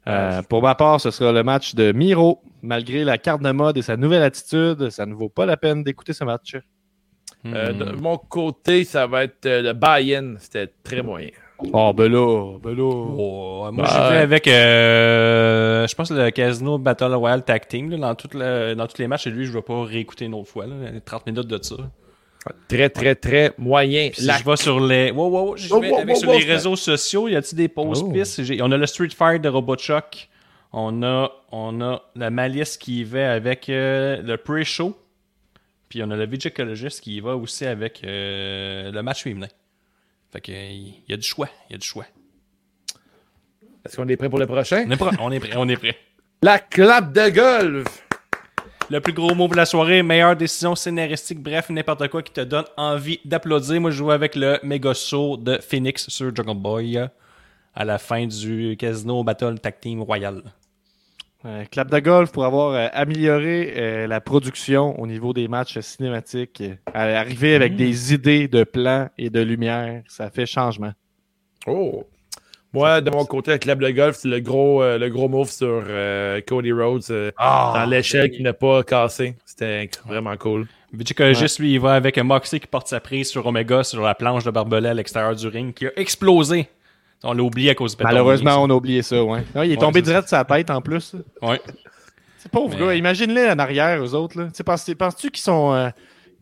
[0.06, 2.42] Euh, pour ma part, ce sera le match de Miro.
[2.62, 5.82] Malgré la carte de mode et sa nouvelle attitude, ça ne vaut pas la peine
[5.82, 6.56] d'écouter ce match.
[7.46, 7.78] Euh, Hmm.
[7.78, 10.36] de mon côté, ça va être euh, le buy-in.
[10.38, 11.30] C'était très moyen.
[11.72, 12.82] Oh, ben là, ben là.
[12.82, 14.22] Oh, moi, Bah, j'ai fait ouais.
[14.22, 17.90] avec, euh, je pense, le Casino Battle Royale Tag Team.
[17.90, 20.24] là, dans, tout le- dans tous les matchs, et lui, je ne vais pas réécouter
[20.24, 20.66] une autre fois.
[20.66, 20.74] Là,
[21.04, 21.76] 30 minutes de ça.
[22.68, 24.10] Très, très, très moyen.
[24.12, 26.76] Si je vais sur les, wow, wow, je Oh, vais avec wow, sur les réseaux
[26.76, 28.12] sociaux, y a-t-il des posts Oh.
[28.12, 28.42] pistes?
[28.42, 30.28] J'ai- On a le Street Fight de Robotchuck.
[30.72, 34.94] On a, on a la malice qui y va avec euh, le pre-show.
[35.88, 39.46] Puis on a le Vigicologist qui y va aussi avec euh, le match féminin.
[40.34, 42.06] Fait que il y a du choix, il y a du choix.
[43.84, 44.84] Est-ce qu'on est prêt pour le prochain?
[44.84, 45.96] On est prêt, on est prêt, on est prêt.
[46.42, 47.86] La clap de golf.
[48.90, 52.40] Le plus gros mot de la soirée, meilleure décision scénaristique, bref, n'importe quoi qui te
[52.40, 53.80] donne envie d'applaudir.
[53.80, 56.98] Moi, je joue avec le méga saut de Phoenix sur Jungle Boy
[57.72, 60.42] à la fin du Casino Battle Tag Team Royal.
[61.46, 65.78] Euh, clap de golf pour avoir euh, amélioré euh, la production au niveau des matchs
[65.80, 66.62] cinématiques.
[66.62, 70.92] Euh, arriver avec des idées de plans et de lumière, ça fait changement.
[71.66, 72.04] Oh.
[72.74, 75.48] Moi, de mon côté, la clap de golf, c'est le gros, euh, le gros move
[75.48, 79.36] sur euh, Cody Rhodes euh, dans l'échelle qui n'a pas cassé.
[79.44, 80.66] C'était vraiment cool.
[80.92, 84.16] Vigicologist, lui, il va avec un Moxley qui porte sa prise sur Omega sur la
[84.16, 86.68] planche de barbelé à l'extérieur du ring qui a explosé.
[87.24, 88.12] On l'a oublié à cause du pétard.
[88.12, 89.42] Malheureusement, on a oublié ça, ouais.
[89.54, 91.16] Il est Ouais, tombé direct de sa tête en plus.
[91.42, 91.60] Ouais.
[92.38, 92.94] C'est pauvre Mais- gars.
[92.94, 94.38] Imagine-les en arrière, eux autres.
[94.40, 94.48] Là.
[94.64, 95.88] Penses-tu penses-tu qu'ils sont euh,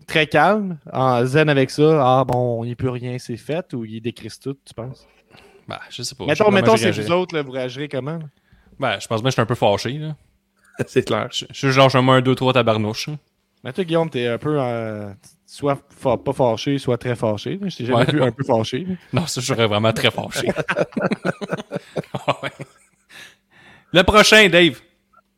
[0.06, 2.00] très calmes, en zen avec ça?
[2.20, 5.06] Ah bon, il n'y a plus rien, c'est fait, ou ils décrissent tout, tu penses?
[5.68, 6.26] Bah, je sais pas.
[6.26, 8.18] mettons, pas mettons c'est vous autres, là, vous réagirez comment?
[8.18, 8.24] là?
[8.80, 9.92] Ben, je pense bien que je suis un peu fâché.
[9.92, 10.16] Là.
[10.88, 11.28] c'est clair.
[11.30, 13.08] Je, je suis genre je un 2-3 tabarnouche.
[13.08, 13.18] hein.
[13.62, 15.12] Mais toi, Guillaume, t'es un peu euh,
[15.54, 17.58] soit fa- pas fâché, soit très fâché.
[17.62, 18.12] Je t'ai jamais Ouais.
[18.12, 18.86] vu un peu fâché.
[19.12, 20.48] Non, ça, je serais vraiment très fâché.
[22.26, 22.50] Ah ouais.
[23.92, 24.80] Le prochain, Dave.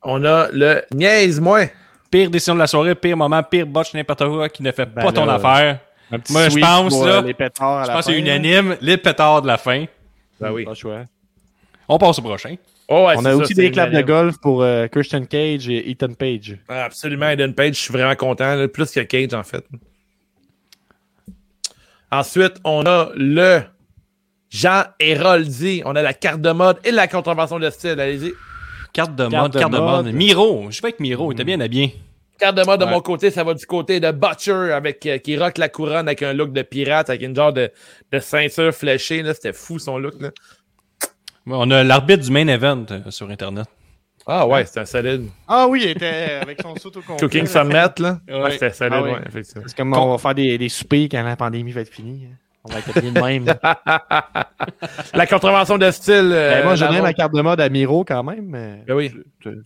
[0.03, 1.67] On a le niaise-moi.
[2.11, 5.03] pire décision de la soirée, pire moment, pire botch, n'importe quoi qui ne fait Ben
[5.03, 5.81] pas ton affaire.
[6.13, 8.13] Un petit Moi, je pense, pour, là, euh, les pétards à Je la pense que
[8.13, 9.85] c'est unanime, les pétards de la fin.
[10.41, 10.65] Ben oui.
[10.65, 10.73] Pas.
[11.89, 12.55] On passe au prochain.
[12.87, 15.91] Oh, ouais, On a ça, aussi des claps de golf pour euh, Christian Cage et
[15.91, 16.59] Ethan Page.
[16.69, 18.55] Ah, Absolument, Eden Page, je suis vraiment content.
[18.55, 19.65] là, plus que Cage, en fait.
[22.19, 23.63] Ensuite, on a le
[24.51, 25.83] Jean Héroldi.
[25.85, 27.99] On a la carte de mode et la contravention de style.
[27.99, 28.33] Allez-y.
[28.93, 30.05] Carte de Carte mode, de carte de mode.
[30.07, 30.15] mode.
[30.15, 31.97] Miro, je vais avec Miro, il était bien habillé.
[32.39, 35.37] Carte de mode de mon côté, ça va du côté de Butcher avec, euh, qui
[35.37, 37.71] rock la couronne avec un look de pirate, avec une genre de,
[38.13, 39.23] de ceinture fléchée.
[39.23, 39.35] là.
[39.35, 40.15] C'était fou son look.
[40.21, 40.29] Là.
[41.47, 43.67] Ouais, On a l'arbitre du main event euh, sur Internet.
[44.27, 45.29] Ah ouais, c'était un solide.
[45.47, 47.17] Ah oui, il était avec son saut au complet.
[47.19, 47.47] Cooking.
[47.47, 48.19] Summit, là.
[48.29, 48.43] Ouais.
[48.43, 49.11] Ouais, c'était solide, Ah oui.
[49.13, 49.65] ouais, effectivement.
[49.67, 52.27] C'est comme on va faire des, des soupers quand la pandémie va être finie.
[52.33, 52.37] hein.
[52.67, 53.45] On va être bien de même.
[55.15, 56.31] La contravention de style.
[56.33, 58.47] euh, Ben, moi, donne ma carte de mode à Miro quand même.
[58.47, 58.83] Mais...
[58.87, 59.13] Ben oui.
[59.41, 59.57] Je- je-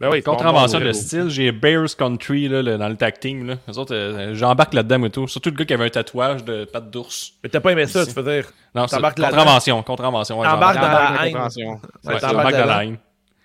[0.00, 3.46] Ben oui, Contravention de style, j'ai Bears Country là, le- dans le tag team.
[3.46, 3.54] Là.
[3.76, 5.28] Autres, euh, j'embarque là-dedans et tout.
[5.28, 7.34] Surtout le gars qui avait un tatouage de patte d'ours.
[7.44, 8.14] Mais t'as pas aimé ça, Ici.
[8.14, 8.50] tu veux dire?
[8.74, 10.40] Non, c'est contravention, contravention.
[10.40, 11.08] Ouais, T'embarques j'embarque.
[11.12, 11.32] dans la haine.
[11.32, 12.96] j'embarque t'embarques dans la dedans.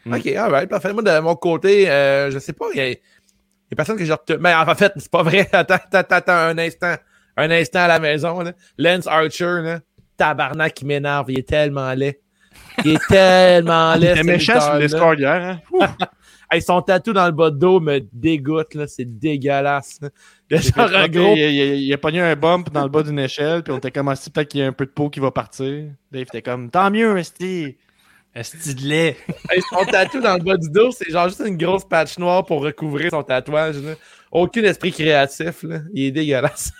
[0.05, 0.15] Haine.
[0.15, 0.93] Ok, alright, parfait.
[0.93, 3.97] Moi, de mon côté, euh, je sais pas, il y a, il y a personne
[3.97, 4.37] que j'ai retenu.
[4.39, 5.47] Mais en fait, c'est pas vrai.
[5.53, 6.95] Attends, attends, attends un instant.
[7.37, 8.51] Un instant à la maison, là.
[8.77, 9.79] Lance Archer, là.
[10.17, 11.31] Tabarnak qui m'énerve.
[11.31, 12.19] Il est tellement laid.
[12.83, 14.15] Il est tellement laid.
[14.15, 15.59] C'est ce méchant sur le score hier.
[15.79, 15.87] Hein?
[16.53, 18.85] Hey, son tatou dans le bas de dos me dégoûte, là.
[18.85, 20.09] C'est dégueulasse, là.
[20.49, 21.33] Il genre un gros.
[21.33, 23.89] il, il- il a pogné un bump dans le bas d'une échelle, puis on était
[23.89, 25.85] comme assis, peut-être qu'il y a un peu de peau qui va partir.
[26.11, 27.77] Dave était comme, tant mieux, Esti.
[28.33, 29.17] Esti de lait.
[29.49, 32.45] Hey, son tatou dans le bas du dos, c'est genre juste une grosse patch noire
[32.45, 33.93] pour recouvrir son tatouage, là.
[34.31, 35.79] Aucun esprit créatif, là.
[35.93, 36.71] Il est dégueulasse.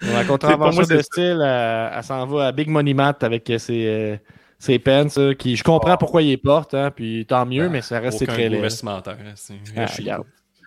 [0.00, 3.58] La contravention moi, de style, elle, elle s'en va à Big Money Matt avec euh,
[3.58, 4.16] ses, euh,
[4.58, 7.82] ses pants, ça, qui je comprends pourquoi il les porte, hein, puis tant mieux, mais
[7.82, 8.60] ça reste très laid.
[8.60, 9.16] vestimentaire.
[9.76, 10.10] Ah, je suis-.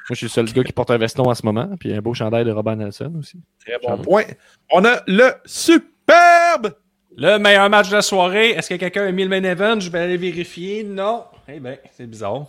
[0.07, 1.99] Moi, je suis le seul gars qui porte un veston en ce moment, puis un
[1.99, 3.41] beau chandail de Robert Nelson aussi.
[3.59, 4.23] Très bon point.
[4.71, 6.75] On a le superbe
[7.17, 8.49] Le meilleur match de la soirée.
[8.51, 9.79] Est-ce que quelqu'un a mis le main event?
[9.79, 10.83] Je vais aller vérifier.
[10.83, 11.23] Non.
[11.47, 12.45] Eh ben, c'est bizarre.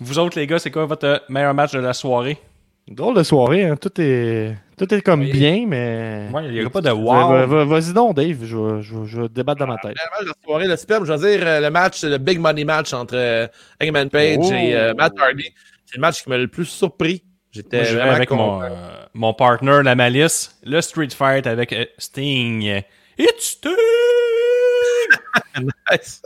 [0.00, 2.38] Vous autres, les gars, c'est quoi votre euh, meilleur match de la soirée?
[2.86, 3.76] Drôle de soirée, hein.
[3.76, 5.30] tout est tout est comme Oui.
[5.32, 6.28] bien, mais.
[6.32, 7.28] Ouais, il y aura pas de wow.
[7.28, 9.94] va- va- Vas-y donc, Dave, je vais, je je débattre dans ma tête.
[9.96, 12.38] Le match de la soirée, le superbe, je veux dire, euh, le match, le big
[12.38, 13.46] money match entre euh,
[13.82, 14.52] Hangman Page Oh.
[14.54, 15.52] et euh, Matt Hardy.
[15.84, 17.22] C'est le match qui m'a le plus surpris.
[17.50, 18.68] J'étais Moi, je vais vraiment avec mon, euh,
[19.12, 22.80] mon partner, la malice, le Street Fight avec euh, Sting.
[23.18, 23.72] It's Sting!
[25.90, 26.22] Nice.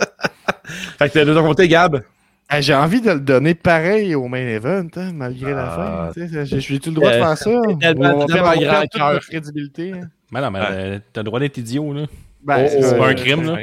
[0.99, 2.03] fait que de ton côté, Gab?
[2.49, 6.11] Ah, J'ai envie de le donner pareil au main event, hein, malgré la Ah.
[6.15, 6.27] fin.
[6.29, 7.61] sais, J'ai j'ai-tu le droit de Euh, faire ça?
[7.81, 9.21] tellement- On va grand cœur.
[9.21, 9.93] crédibilité.
[9.95, 10.09] hein.
[10.31, 10.67] Mais non, mais Ouais.
[10.71, 12.03] euh, t'as le droit d'être idiot, là.
[12.45, 13.59] Ben, Oh, c'est c'est euh, pas un crime, là.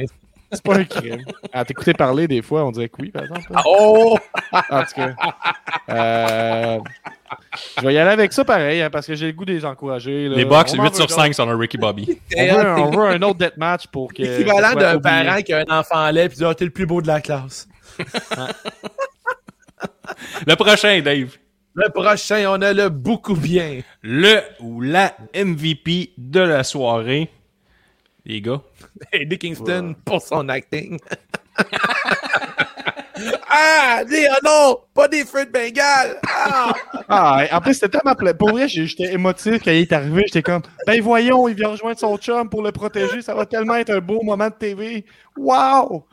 [0.51, 1.23] C'est pas un crime.
[1.53, 3.41] À t'écouter parler, des fois, on dirait que oui, par exemple.
[3.53, 3.61] hein.
[3.65, 4.17] Oh!
[4.69, 5.13] En tout cas.
[5.89, 6.79] Euh,
[7.79, 9.65] je vais y aller avec ça pareil, hein, parce que j'ai le goût de les
[9.65, 10.27] encourager.
[10.27, 10.35] là.
[10.35, 11.15] Les box, On en 8 veut sur d'autres.
[11.21, 12.19] 5 sur le Ricky Bobby.
[12.37, 14.21] On veut, un, on veut un autre deathmatch pour que.
[14.23, 17.01] L'équivalent d'un parent qui a un enfant laid et dit Ah, t'es le plus beau
[17.01, 17.67] de la classe.
[20.47, 21.37] Le prochain, Dave.
[21.75, 23.81] Le prochain, on a le beaucoup bien.
[24.01, 27.29] Le ou la MVP de la soirée.
[28.25, 28.61] Les gars.
[29.13, 30.99] Eddie Kingston pour son acting.
[33.49, 36.17] ah, dis, oh non, pas des feux de Bengale.
[36.27, 36.73] Ah!
[37.09, 40.23] Ah, en plus, c'était tellement pla- Pour vrai, j'étais émotif quand il est arrivé.
[40.27, 43.21] J'étais comme, ben voyons, il vient rejoindre son chum pour le protéger.
[43.21, 45.05] Ça va tellement être un beau moment de TV.
[45.35, 46.05] Wow!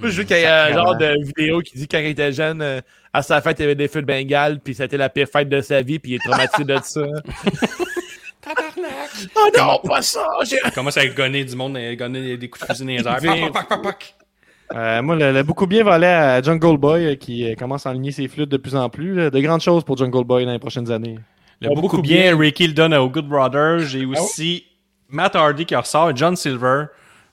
[0.00, 0.84] Je veux qu'il y a un Sacrément.
[0.86, 2.80] genre de vidéo qui dit quand il était jeune, euh,
[3.12, 5.48] à sa fête, il y avait des feux de Bengale, puis c'était la pire fête
[5.48, 7.00] de sa vie, puis il est traumatisé de ça.
[8.54, 9.10] Tabarnak!
[9.36, 10.26] oh non, pas ça!
[10.44, 13.34] j'ai- Commence à gonner du monde, à gonner des coups de fusil dans les airs.
[13.34, 13.52] Vite.
[13.52, 14.14] Pac, pac, pac, pac.
[14.74, 17.90] Euh, moi, le, le beaucoup bien volé à Jungle Boy euh, qui euh, commence à
[17.90, 19.14] aligner ses flûtes de plus en plus.
[19.14, 19.30] là.
[19.30, 21.18] De grandes choses pour Jungle Boy dans les prochaines années.
[21.60, 22.38] Le Oh, beaucoup, beaucoup bien, bien.
[22.38, 23.80] Ricky le donne au Good Brothers.
[23.86, 24.66] J'ai Ah aussi
[25.08, 26.84] Matt Hardy qui ressort, John Silver.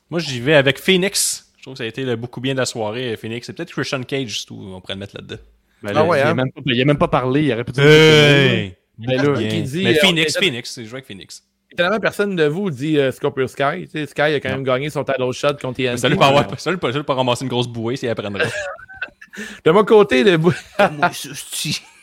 [0.10, 1.52] Moi, j'y vais avec Phoenix.
[1.58, 3.46] Je trouve que ça a été le beaucoup bien de la soirée, Phoenix.
[3.48, 4.58] C'est peut-être Christian Cage, c'est tout.
[4.74, 5.42] On pourrait le mettre là-dedans.
[5.84, 6.34] Ben, Ah là, ouais, il, a hein?
[6.36, 7.44] même pas, il a même pas parlé.
[7.44, 7.84] Il aurait pu dire.
[7.86, 8.76] Hey!
[8.98, 11.44] Ben là, qui dit, Mais euh, Phoenix, Phoenix, c'est joué avec Phoenix.
[11.72, 13.84] Étonnamment, personne de vous dit euh, Scorpio Sky.
[13.84, 15.98] Tu sais, Sky a quand même gagné son title shot contre TNT.
[15.98, 18.46] Ça lui pas avoir, ça lui pas, pas ramasser une grosse bouée s'il apprendrait.
[19.66, 20.38] De mon côté, le...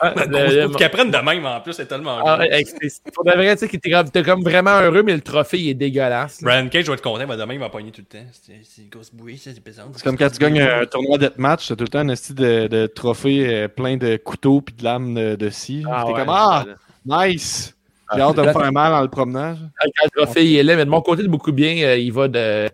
[0.05, 0.77] Ah, le- bouée.
[0.77, 3.61] Qu'il apprenne de même, en plus, c'est tellement Ah, c'est- c'est- pour de vrai, tu
[3.61, 6.43] sais, qu'il était comme- t'es comme vraiment heureux, mais le trophée, il est dégueulasse.
[6.43, 8.27] Brian Cage va être content, mais demain, il va pogner tout le temps.
[8.33, 9.85] C'est c'est une grosse bouée, ça, c'est pesant.
[9.95, 12.35] C'est comme quand tu gagnes un tournoi de match, t'as tout le temps un esti
[12.35, 15.85] de, de trophée euh, plein de couteaux puis de lames de, de scie.
[15.91, 16.65] Ah, T'es ouais, comme Ah,
[17.05, 17.75] nice!
[18.15, 19.59] J'ai hâte de me faire mal dans le promenage.
[19.81, 22.29] Quand le il est là, mais de mon côté, de beaucoup bien, euh, il va
[22.29, 22.69] de.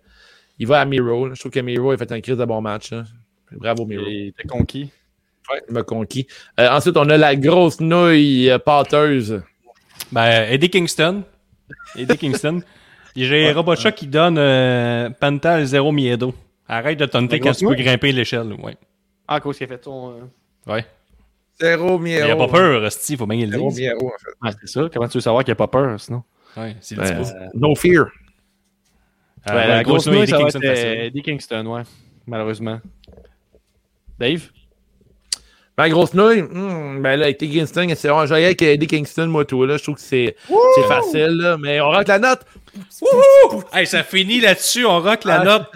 [0.59, 1.29] Il va à Miro.
[1.29, 1.35] là.
[1.35, 2.91] Je trouve que Miro a fait un crise de bon match.
[2.91, 3.05] là.
[3.53, 4.05] Bravo, Miro.
[4.07, 4.91] Et t'es conquis.
[5.53, 6.27] Ouais, il m'a conquis.
[6.59, 9.41] Euh, ensuite, on a la grosse nouille euh, pâteuse.
[10.11, 11.23] Ben, Eddie Kingston.
[11.97, 12.61] Eddie Kingston.
[13.17, 16.35] J'ai Robotcha qui donne euh, Pantal 0 Miedo.
[16.69, 18.53] Arrête de taunter La quand tu peux grimper l'échelle.
[18.63, 18.77] Ouais.
[19.27, 20.11] Ah, à cause qu'il a fait son.
[20.69, 20.85] euh, Ouais.
[21.61, 22.47] Zéro Il a miero.
[22.47, 23.95] pas peur, Steve, faut bien le Zéro dire.
[23.95, 24.31] miero, en fait.
[24.43, 24.89] Ah, c'est ça.
[24.93, 26.23] Comment tu veux savoir qu'il a pas peur, sinon?
[26.57, 27.29] Ouais, c'est le petit bout.
[27.55, 28.07] No fear.
[29.49, 31.05] Ouais, ouais, la grosse nouille, Eddie ça va Kingston être euh.
[31.07, 31.83] Eddie Kingston, ouais.
[32.27, 32.81] Malheureusement.
[34.19, 34.49] Dave?
[35.79, 39.27] Ma grosse nouille, hmm, ben là, avec Eddie Kingston, c'est bon, j'allais avec Eddie Kingston,
[39.29, 39.77] moi, tout, là.
[39.77, 41.57] Je trouve que c'est c'est facile, là.
[41.57, 42.41] Mais on rentre la note.
[43.73, 45.45] Hey, ça finit là-dessus, on rock la Ah.
[45.45, 45.67] note.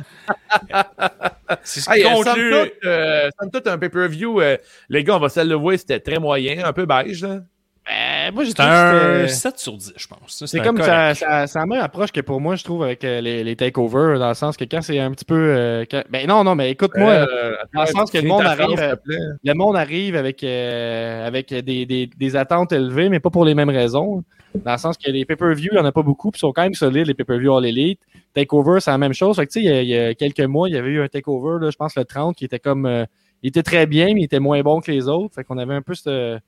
[1.63, 4.57] C'est ce Hey, euh, toute, euh, somme toute, un pay-per-view, euh,
[4.89, 7.41] les gars, on va se le voir, c'était très moyen, un peu beige, là.
[7.85, 10.45] Ben, moi, j'ai un que c'était- 7 sur 10, je pense.
[10.47, 10.85] C'est comme ça,
[11.15, 11.15] correct.
[11.17, 14.21] ça, ça la même approche que pour moi, je trouve, avec euh, les, les takeovers,
[14.21, 15.35] dans le sens que quand c'est un petit peu.
[15.35, 18.97] euh, quand- Ben non, non, mais écoute-moi, Euh, dans le sens que le monde arrive,
[19.43, 23.55] le monde arrive avec, euh, avec des, des, des attentes élevées, mais pas pour les
[23.55, 24.23] mêmes raisons.
[24.55, 26.53] Dans le sens que les pay-per-view, il n'y en a pas beaucoup, puis ils sont
[26.53, 28.01] quand même solides, les pay-per-view All Elite.
[28.35, 29.37] Takeover, c'est la même chose.
[29.37, 30.91] Fait que, tu sais, il y, a, il y a quelques mois, il y avait
[30.91, 32.87] eu un takeover, là, je pense le 30, qui était comme.
[32.87, 33.05] euh,
[33.43, 35.35] il était très bien, mais il était moins bon que les autres.
[35.35, 36.39] Fait qu'on avait un peu ce.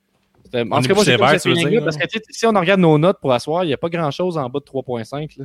[0.54, 3.18] En tout cas, moi, sévère, tu veux dire, parce que si on regarde nos notes
[3.20, 5.38] pour asseoir, il n'y a pas grand-chose en bas de 3.5.
[5.38, 5.44] là.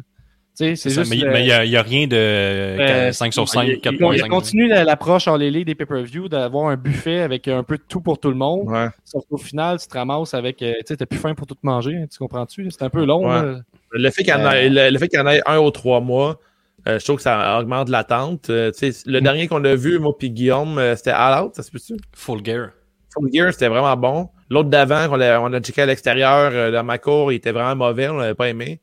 [0.57, 1.23] Tu sais, c'est Ça, juste.
[1.23, 3.73] mais euh, il n'y a, il y a rien de euh, 5 sur 5, il-
[3.75, 4.13] il- 4.5.
[4.25, 7.83] Il continue la- l'approche en lélé des pay-per-view d'avoir un buffet avec un peu de
[7.87, 8.67] tout pour tout le monde.
[8.67, 8.87] Ouais.
[9.05, 10.61] Sauf qu'au final, tu te ramasses avec.
[10.61, 11.95] euh, tu sais, t'as plus faim pour tout manger.
[11.95, 12.69] hein, tu comprends-tu?
[12.71, 13.25] C'est un peu long.
[13.29, 13.41] Ouais.
[13.41, 13.59] là.
[13.91, 15.71] Le fait qu'il y en ait, le, le fait qu'il y en ait un ou
[15.71, 16.39] trois mois,
[16.87, 18.49] euh, je trouve que ça augmente l'attente.
[18.49, 21.55] Euh, tu sais, le dernier qu'on a vu, moi puis Guillaume, euh, c'était All Out,
[21.55, 21.95] ça se peut-tu?
[22.15, 22.69] Full gear.
[23.13, 24.29] Full Gear, c'était vraiment bon.
[24.49, 27.51] L'autre d'avant, qu'on a, on a checké à l'extérieur euh, dans ma cour, il était
[27.51, 28.79] vraiment mauvais, on l'avait pas aimé.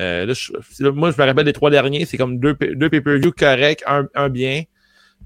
[0.00, 3.30] Euh, là, je- moi, je me rappelle des trois derniers, c'est comme deux, deux pay-per-view
[3.32, 4.62] corrects, un, un bien.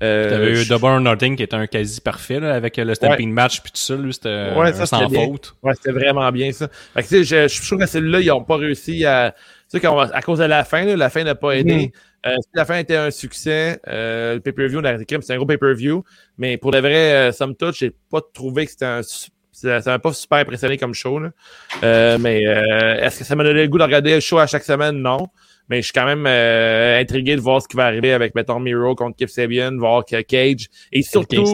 [0.02, 2.84] Euh, T'avais eu je- Double or Nothing qui était un quasi parfait là, avec euh,
[2.84, 5.26] le stamping match puis tout ça, lui, c'était Ouais, euh, ça, sans c'était bien.
[5.26, 5.54] faute.
[5.62, 6.68] Ouais, c'était vraiment bien ça.
[6.94, 9.32] Fait que, tu sais, je, je trouve que celui-là, ils n'ont pas réussi à.
[9.32, 9.38] Tu
[9.68, 11.92] sais, qu'on va- à cause de la fin, là, la fin n'a pas aidé.
[12.26, 15.36] Euh, si la fin était un succès, euh, le pay-per-view, on a écrit, c'est un
[15.36, 16.04] gros pay-per-view.
[16.36, 19.00] Mais pour de vrai, euh, somme toute, j'ai pas trouvé que c'était un.
[19.60, 21.18] Ça m'a pas super impressionné comme show.
[21.18, 21.30] Là.
[21.82, 24.46] Euh, mais euh, est-ce que ça m'a donné le goût de regarder le show à
[24.46, 24.96] chaque semaine?
[24.96, 25.28] Non.
[25.68, 28.58] Mais je suis quand même euh, intrigué de voir ce qui va arriver avec, mettons,
[28.58, 30.68] Miro contre Kip Sabian, voir que Cage.
[30.92, 31.44] Et surtout,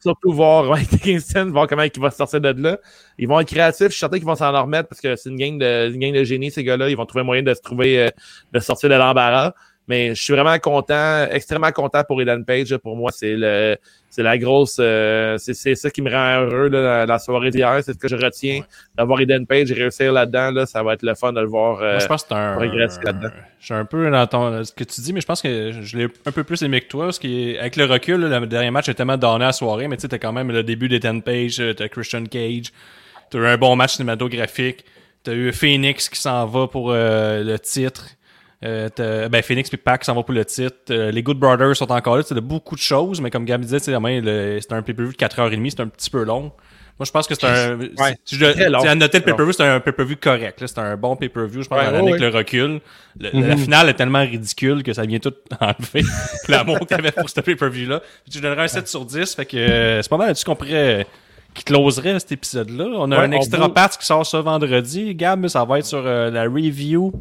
[0.00, 2.78] surtout voir ouais, Kingston, voir comment il va se sortir de là.
[3.18, 5.36] Ils vont être créatifs, je suis certain qu'ils vont s'en remettre parce que c'est une
[5.36, 6.88] gang de une gang de génie, ces gars-là.
[6.88, 8.10] Ils vont trouver moyen de se trouver euh,
[8.52, 9.54] de sortir de l'embarras.
[9.86, 12.74] Mais je suis vraiment content, extrêmement content pour Eden Page.
[12.78, 13.76] Pour moi, c'est le
[14.08, 17.50] c'est la grosse euh, c'est, c'est ça qui me rend heureux là, la, la soirée
[17.50, 17.80] d'hier.
[17.84, 18.62] C'est ce que je retiens.
[18.96, 21.80] D'avoir Eden Page réussir là-dedans, là, ça va être le fun de le voir.
[21.82, 22.54] euh, Moi, je pense que c'est un.
[22.56, 23.28] progresser là-dedans.
[23.60, 25.96] Je suis un peu dans ton, ce que tu dis, mais je pense que je
[25.98, 27.06] l'ai un peu plus aimé que toi.
[27.06, 29.96] Parce qu'avec le recul, là, le dernier match a tellement donné à la soirée, mais
[29.96, 32.72] tu sais, t'as quand même le début des 10 pages, euh, t'as Christian Cage,
[33.30, 34.84] t'as eu un bon match cinématographique,
[35.24, 38.06] t'as eu Phoenix qui s'en va pour euh, le titre.
[38.64, 40.76] Euh, ben Phoenix puis Pac s'en va pour le titre.
[40.90, 42.22] Euh, les Good Brothers sont encore là.
[42.26, 45.80] C'est de beaucoup de choses, mais comme Gab disait, c'est un pay-per-view de 4h30, c'est
[45.80, 46.52] un petit peu long.
[46.96, 47.76] Moi, je pense que c'est un.
[47.76, 48.78] Ouais, si je, très long.
[48.80, 50.62] à noter le pay-per-view, c'est un pay-per-view correct.
[50.64, 51.62] C'est un bon pay-per-view.
[51.62, 52.80] Je pense Ouais, ouais, avec le recul.
[53.18, 56.04] Le- La finale est tellement ridicule que ça vient tout enlever
[56.48, 58.00] l'amour qu'il y avait pour ce pay-per-view-là.
[58.32, 59.34] Je donnerais un 7 sur 10.
[59.34, 61.04] Fait que euh, c'est pas mal là-dessus qu'on pourrait.
[61.52, 62.86] qui closerait cet épisode-là.
[62.94, 65.16] On a un extra patch qui sort ce vendredi.
[65.16, 67.12] Gab, ça va être sur euh, la review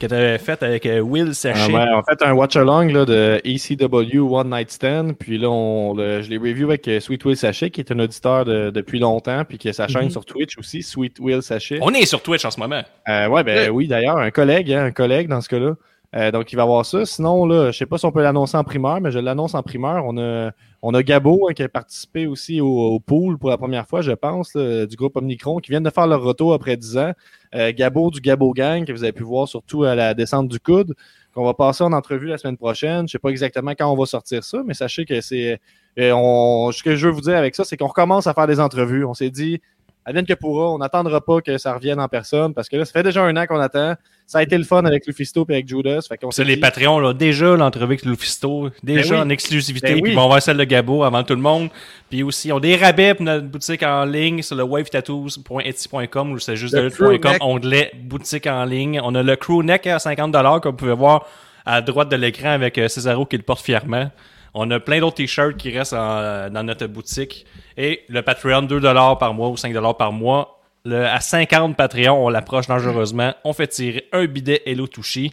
[0.00, 1.72] que tu avais faite avec euh, Will Ah, Sachet.
[1.72, 5.12] ouais, on fait un watch-along là, de ECW One Night Stand.
[5.18, 7.98] Puis là, on, le- je l'ai review avec euh, Sweet Will Sachet, qui est un
[8.00, 10.10] auditeur de- depuis longtemps, puis qui a sa chaîne Mhm.
[10.10, 11.78] sur Twitch aussi, Sweet Will Sachet.
[11.82, 12.82] On est sur Twitch en ce moment.
[13.08, 15.74] Euh, ouais, ben oui, d'ailleurs, un collègue, hein, un collègue dans ce cas-là.
[16.14, 17.06] Euh, donc, il va voir ça.
[17.06, 19.62] Sinon, là, je sais pas si on peut l'annoncer en primeur, mais je l'annonce en
[19.62, 20.04] primeur.
[20.06, 20.50] On a,
[20.82, 24.12] on a Gabo hein, qui a participé aussi au, pool pour la première fois, je
[24.12, 27.12] pense, du groupe Omnicron, qui viennent de faire leur retour après 10 ans.
[27.54, 30.58] Euh, Gabo du Gabo Gang, que vous avez pu voir surtout à la descente du
[30.58, 30.94] coude,
[31.34, 33.06] qu'on va passer en entrevue la semaine prochaine.
[33.06, 35.60] Je sais pas exactement quand on va sortir ça, mais sachez que c'est.
[35.98, 38.60] euh, ce que je veux vous dire avec ça, c'est qu'on recommence à faire des
[38.60, 39.04] entrevues.
[39.04, 39.60] On s'est dit,
[40.04, 42.92] advienne que pourra, on n'attendra pas que ça revienne en personne parce que là, ça
[42.92, 43.94] fait déjà un an qu'on attend.
[44.26, 46.00] Ça a été le fun avec Lufisto et avec Judas.
[46.08, 47.12] Fait C'est les Patreons, là.
[47.12, 48.70] Déjà, l'entrevue avec Lufisto.
[48.82, 49.20] Déjà Ben oui.
[49.20, 49.88] en exclusivité.
[49.88, 50.10] Ben puis oui.
[50.10, 51.68] ils vont voir celle de Gabo avant tout le monde.
[52.08, 56.38] Puis aussi, ils ont des rabais pour notre boutique en ligne sur le wavetattoos.etsy.com ou
[56.38, 59.00] c'est juste Le de onglet boutique en ligne.
[59.02, 61.26] On a le crewneck à 50$ comme vous pouvez voir
[61.66, 64.10] à droite de l'écran avec euh, Cesaro qui le porte fièrement.
[64.54, 67.46] On a plein d'autres t-shirts qui restent en- dans notre boutique.
[67.76, 70.60] Et le Patreon, 2$ par mois ou 5$ par mois.
[70.84, 73.32] Le, à 50 Patreon, on l'approche dangereusement.
[73.44, 75.32] On fait tirer un bidet Hello Touchy.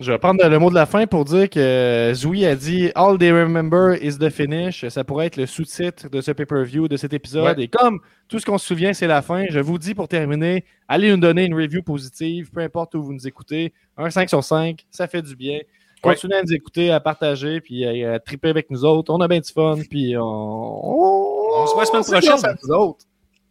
[0.00, 3.18] Je vais prendre le mot de la fin pour dire que Zoui a dit All
[3.18, 4.88] they remember is the finish.
[4.88, 7.56] Ça pourrait être le sous-titre de ce pay-per-view, de cet épisode.
[7.58, 7.64] Ouais.
[7.64, 10.64] Et comme tout ce qu'on se souvient, c'est la fin, je vous dis pour terminer,
[10.88, 13.72] allez nous donner une review positive, peu importe où vous nous écoutez.
[13.96, 15.60] Un 5 sur 5, ça fait du bien.
[16.02, 19.12] Continuez à nous écouter, à partager, puis à, à triper avec nous autres.
[19.14, 20.22] On a bien du fun, puis on.
[20.22, 22.44] On, On se voit la semaine prochaine.
[22.50, 23.04] à vous autres.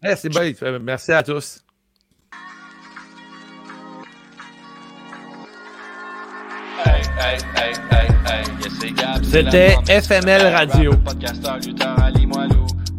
[0.04, 0.52] Eh, c'est bien.
[0.64, 1.64] Euh, Merci à tous.
[6.86, 9.76] Hey, hey, hey, yes, C'était.
[10.02, 10.92] FML Radio.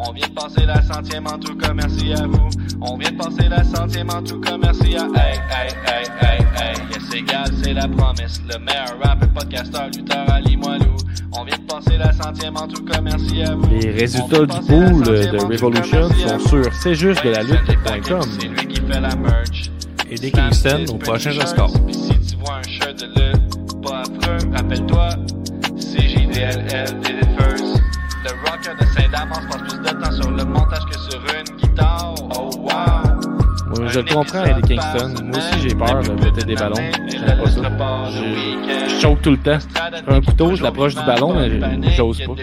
[0.04, 2.48] On vient de passer la centième en tout cas, merci à vous.
[2.80, 6.38] On vient de passer la centième en tout cas, merci à Hey, hey, hey, hey,
[6.56, 8.40] hey, yes, c'est Gab, c'est la promesse.
[8.52, 10.96] Le meilleur rappeur, podcasteur, lutteur, Ali Moilou.
[11.32, 13.68] On vient de passer la centième en tout cas, merci à vous.
[13.68, 18.22] Les résultats du pool de Revolution sont sur c'est juste de la lutte.com.
[18.22, 19.70] C'est lui qui fait la merch.
[20.10, 21.72] Et Eddie Kingston au prochain score.
[21.86, 25.10] Puis si tu vois un shirt de lutte, pas affreux, rappelle-toi,
[25.76, 27.22] c'est JDLL did
[28.66, 28.78] it first.
[28.78, 32.14] Le rocker de Saint-Damas passe plus de temps sur le montage que sur une guitare.
[32.34, 33.78] Oh wow!
[33.78, 35.14] Moi, je le comprends, Eddie Kingston.
[35.24, 36.74] Moi aussi, j'ai peur de péter des ballons.
[37.09, 38.10] J'aime pas ça.
[38.10, 39.59] Je, je choke tout le temps.
[39.59, 42.34] Je prends un couteau, je l'approche du ballon, mais j'ose pas.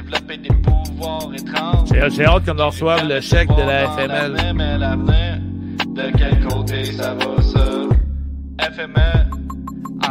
[1.86, 4.54] J'ai j'ai hâte qu'on reçoive le chèque de la FML.
[4.56, 5.40] Mais l'avenir,
[5.88, 7.66] de quel côté ça va ça?
[8.72, 9.30] FML.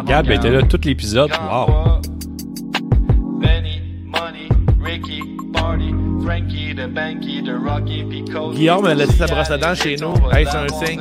[0.06, 1.30] Gab était là tout l'épisode.
[1.30, 2.00] Wow.
[3.40, 4.48] Benny, Money,
[4.80, 5.22] Ricky,
[8.54, 10.14] Guillaume a laissé sa brosse à dents chez nous.
[10.32, 11.00] Hey, c'est un signe.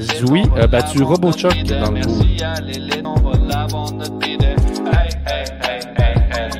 [0.00, 2.02] Zoui a battu l'avoir Robochuck dans le.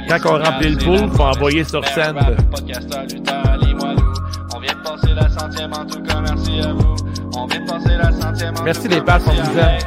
[0.08, 2.16] Quand on remplit le pool, faut envoyer sur Meilleur scène.
[8.64, 9.78] merci les pattes, on vous aime.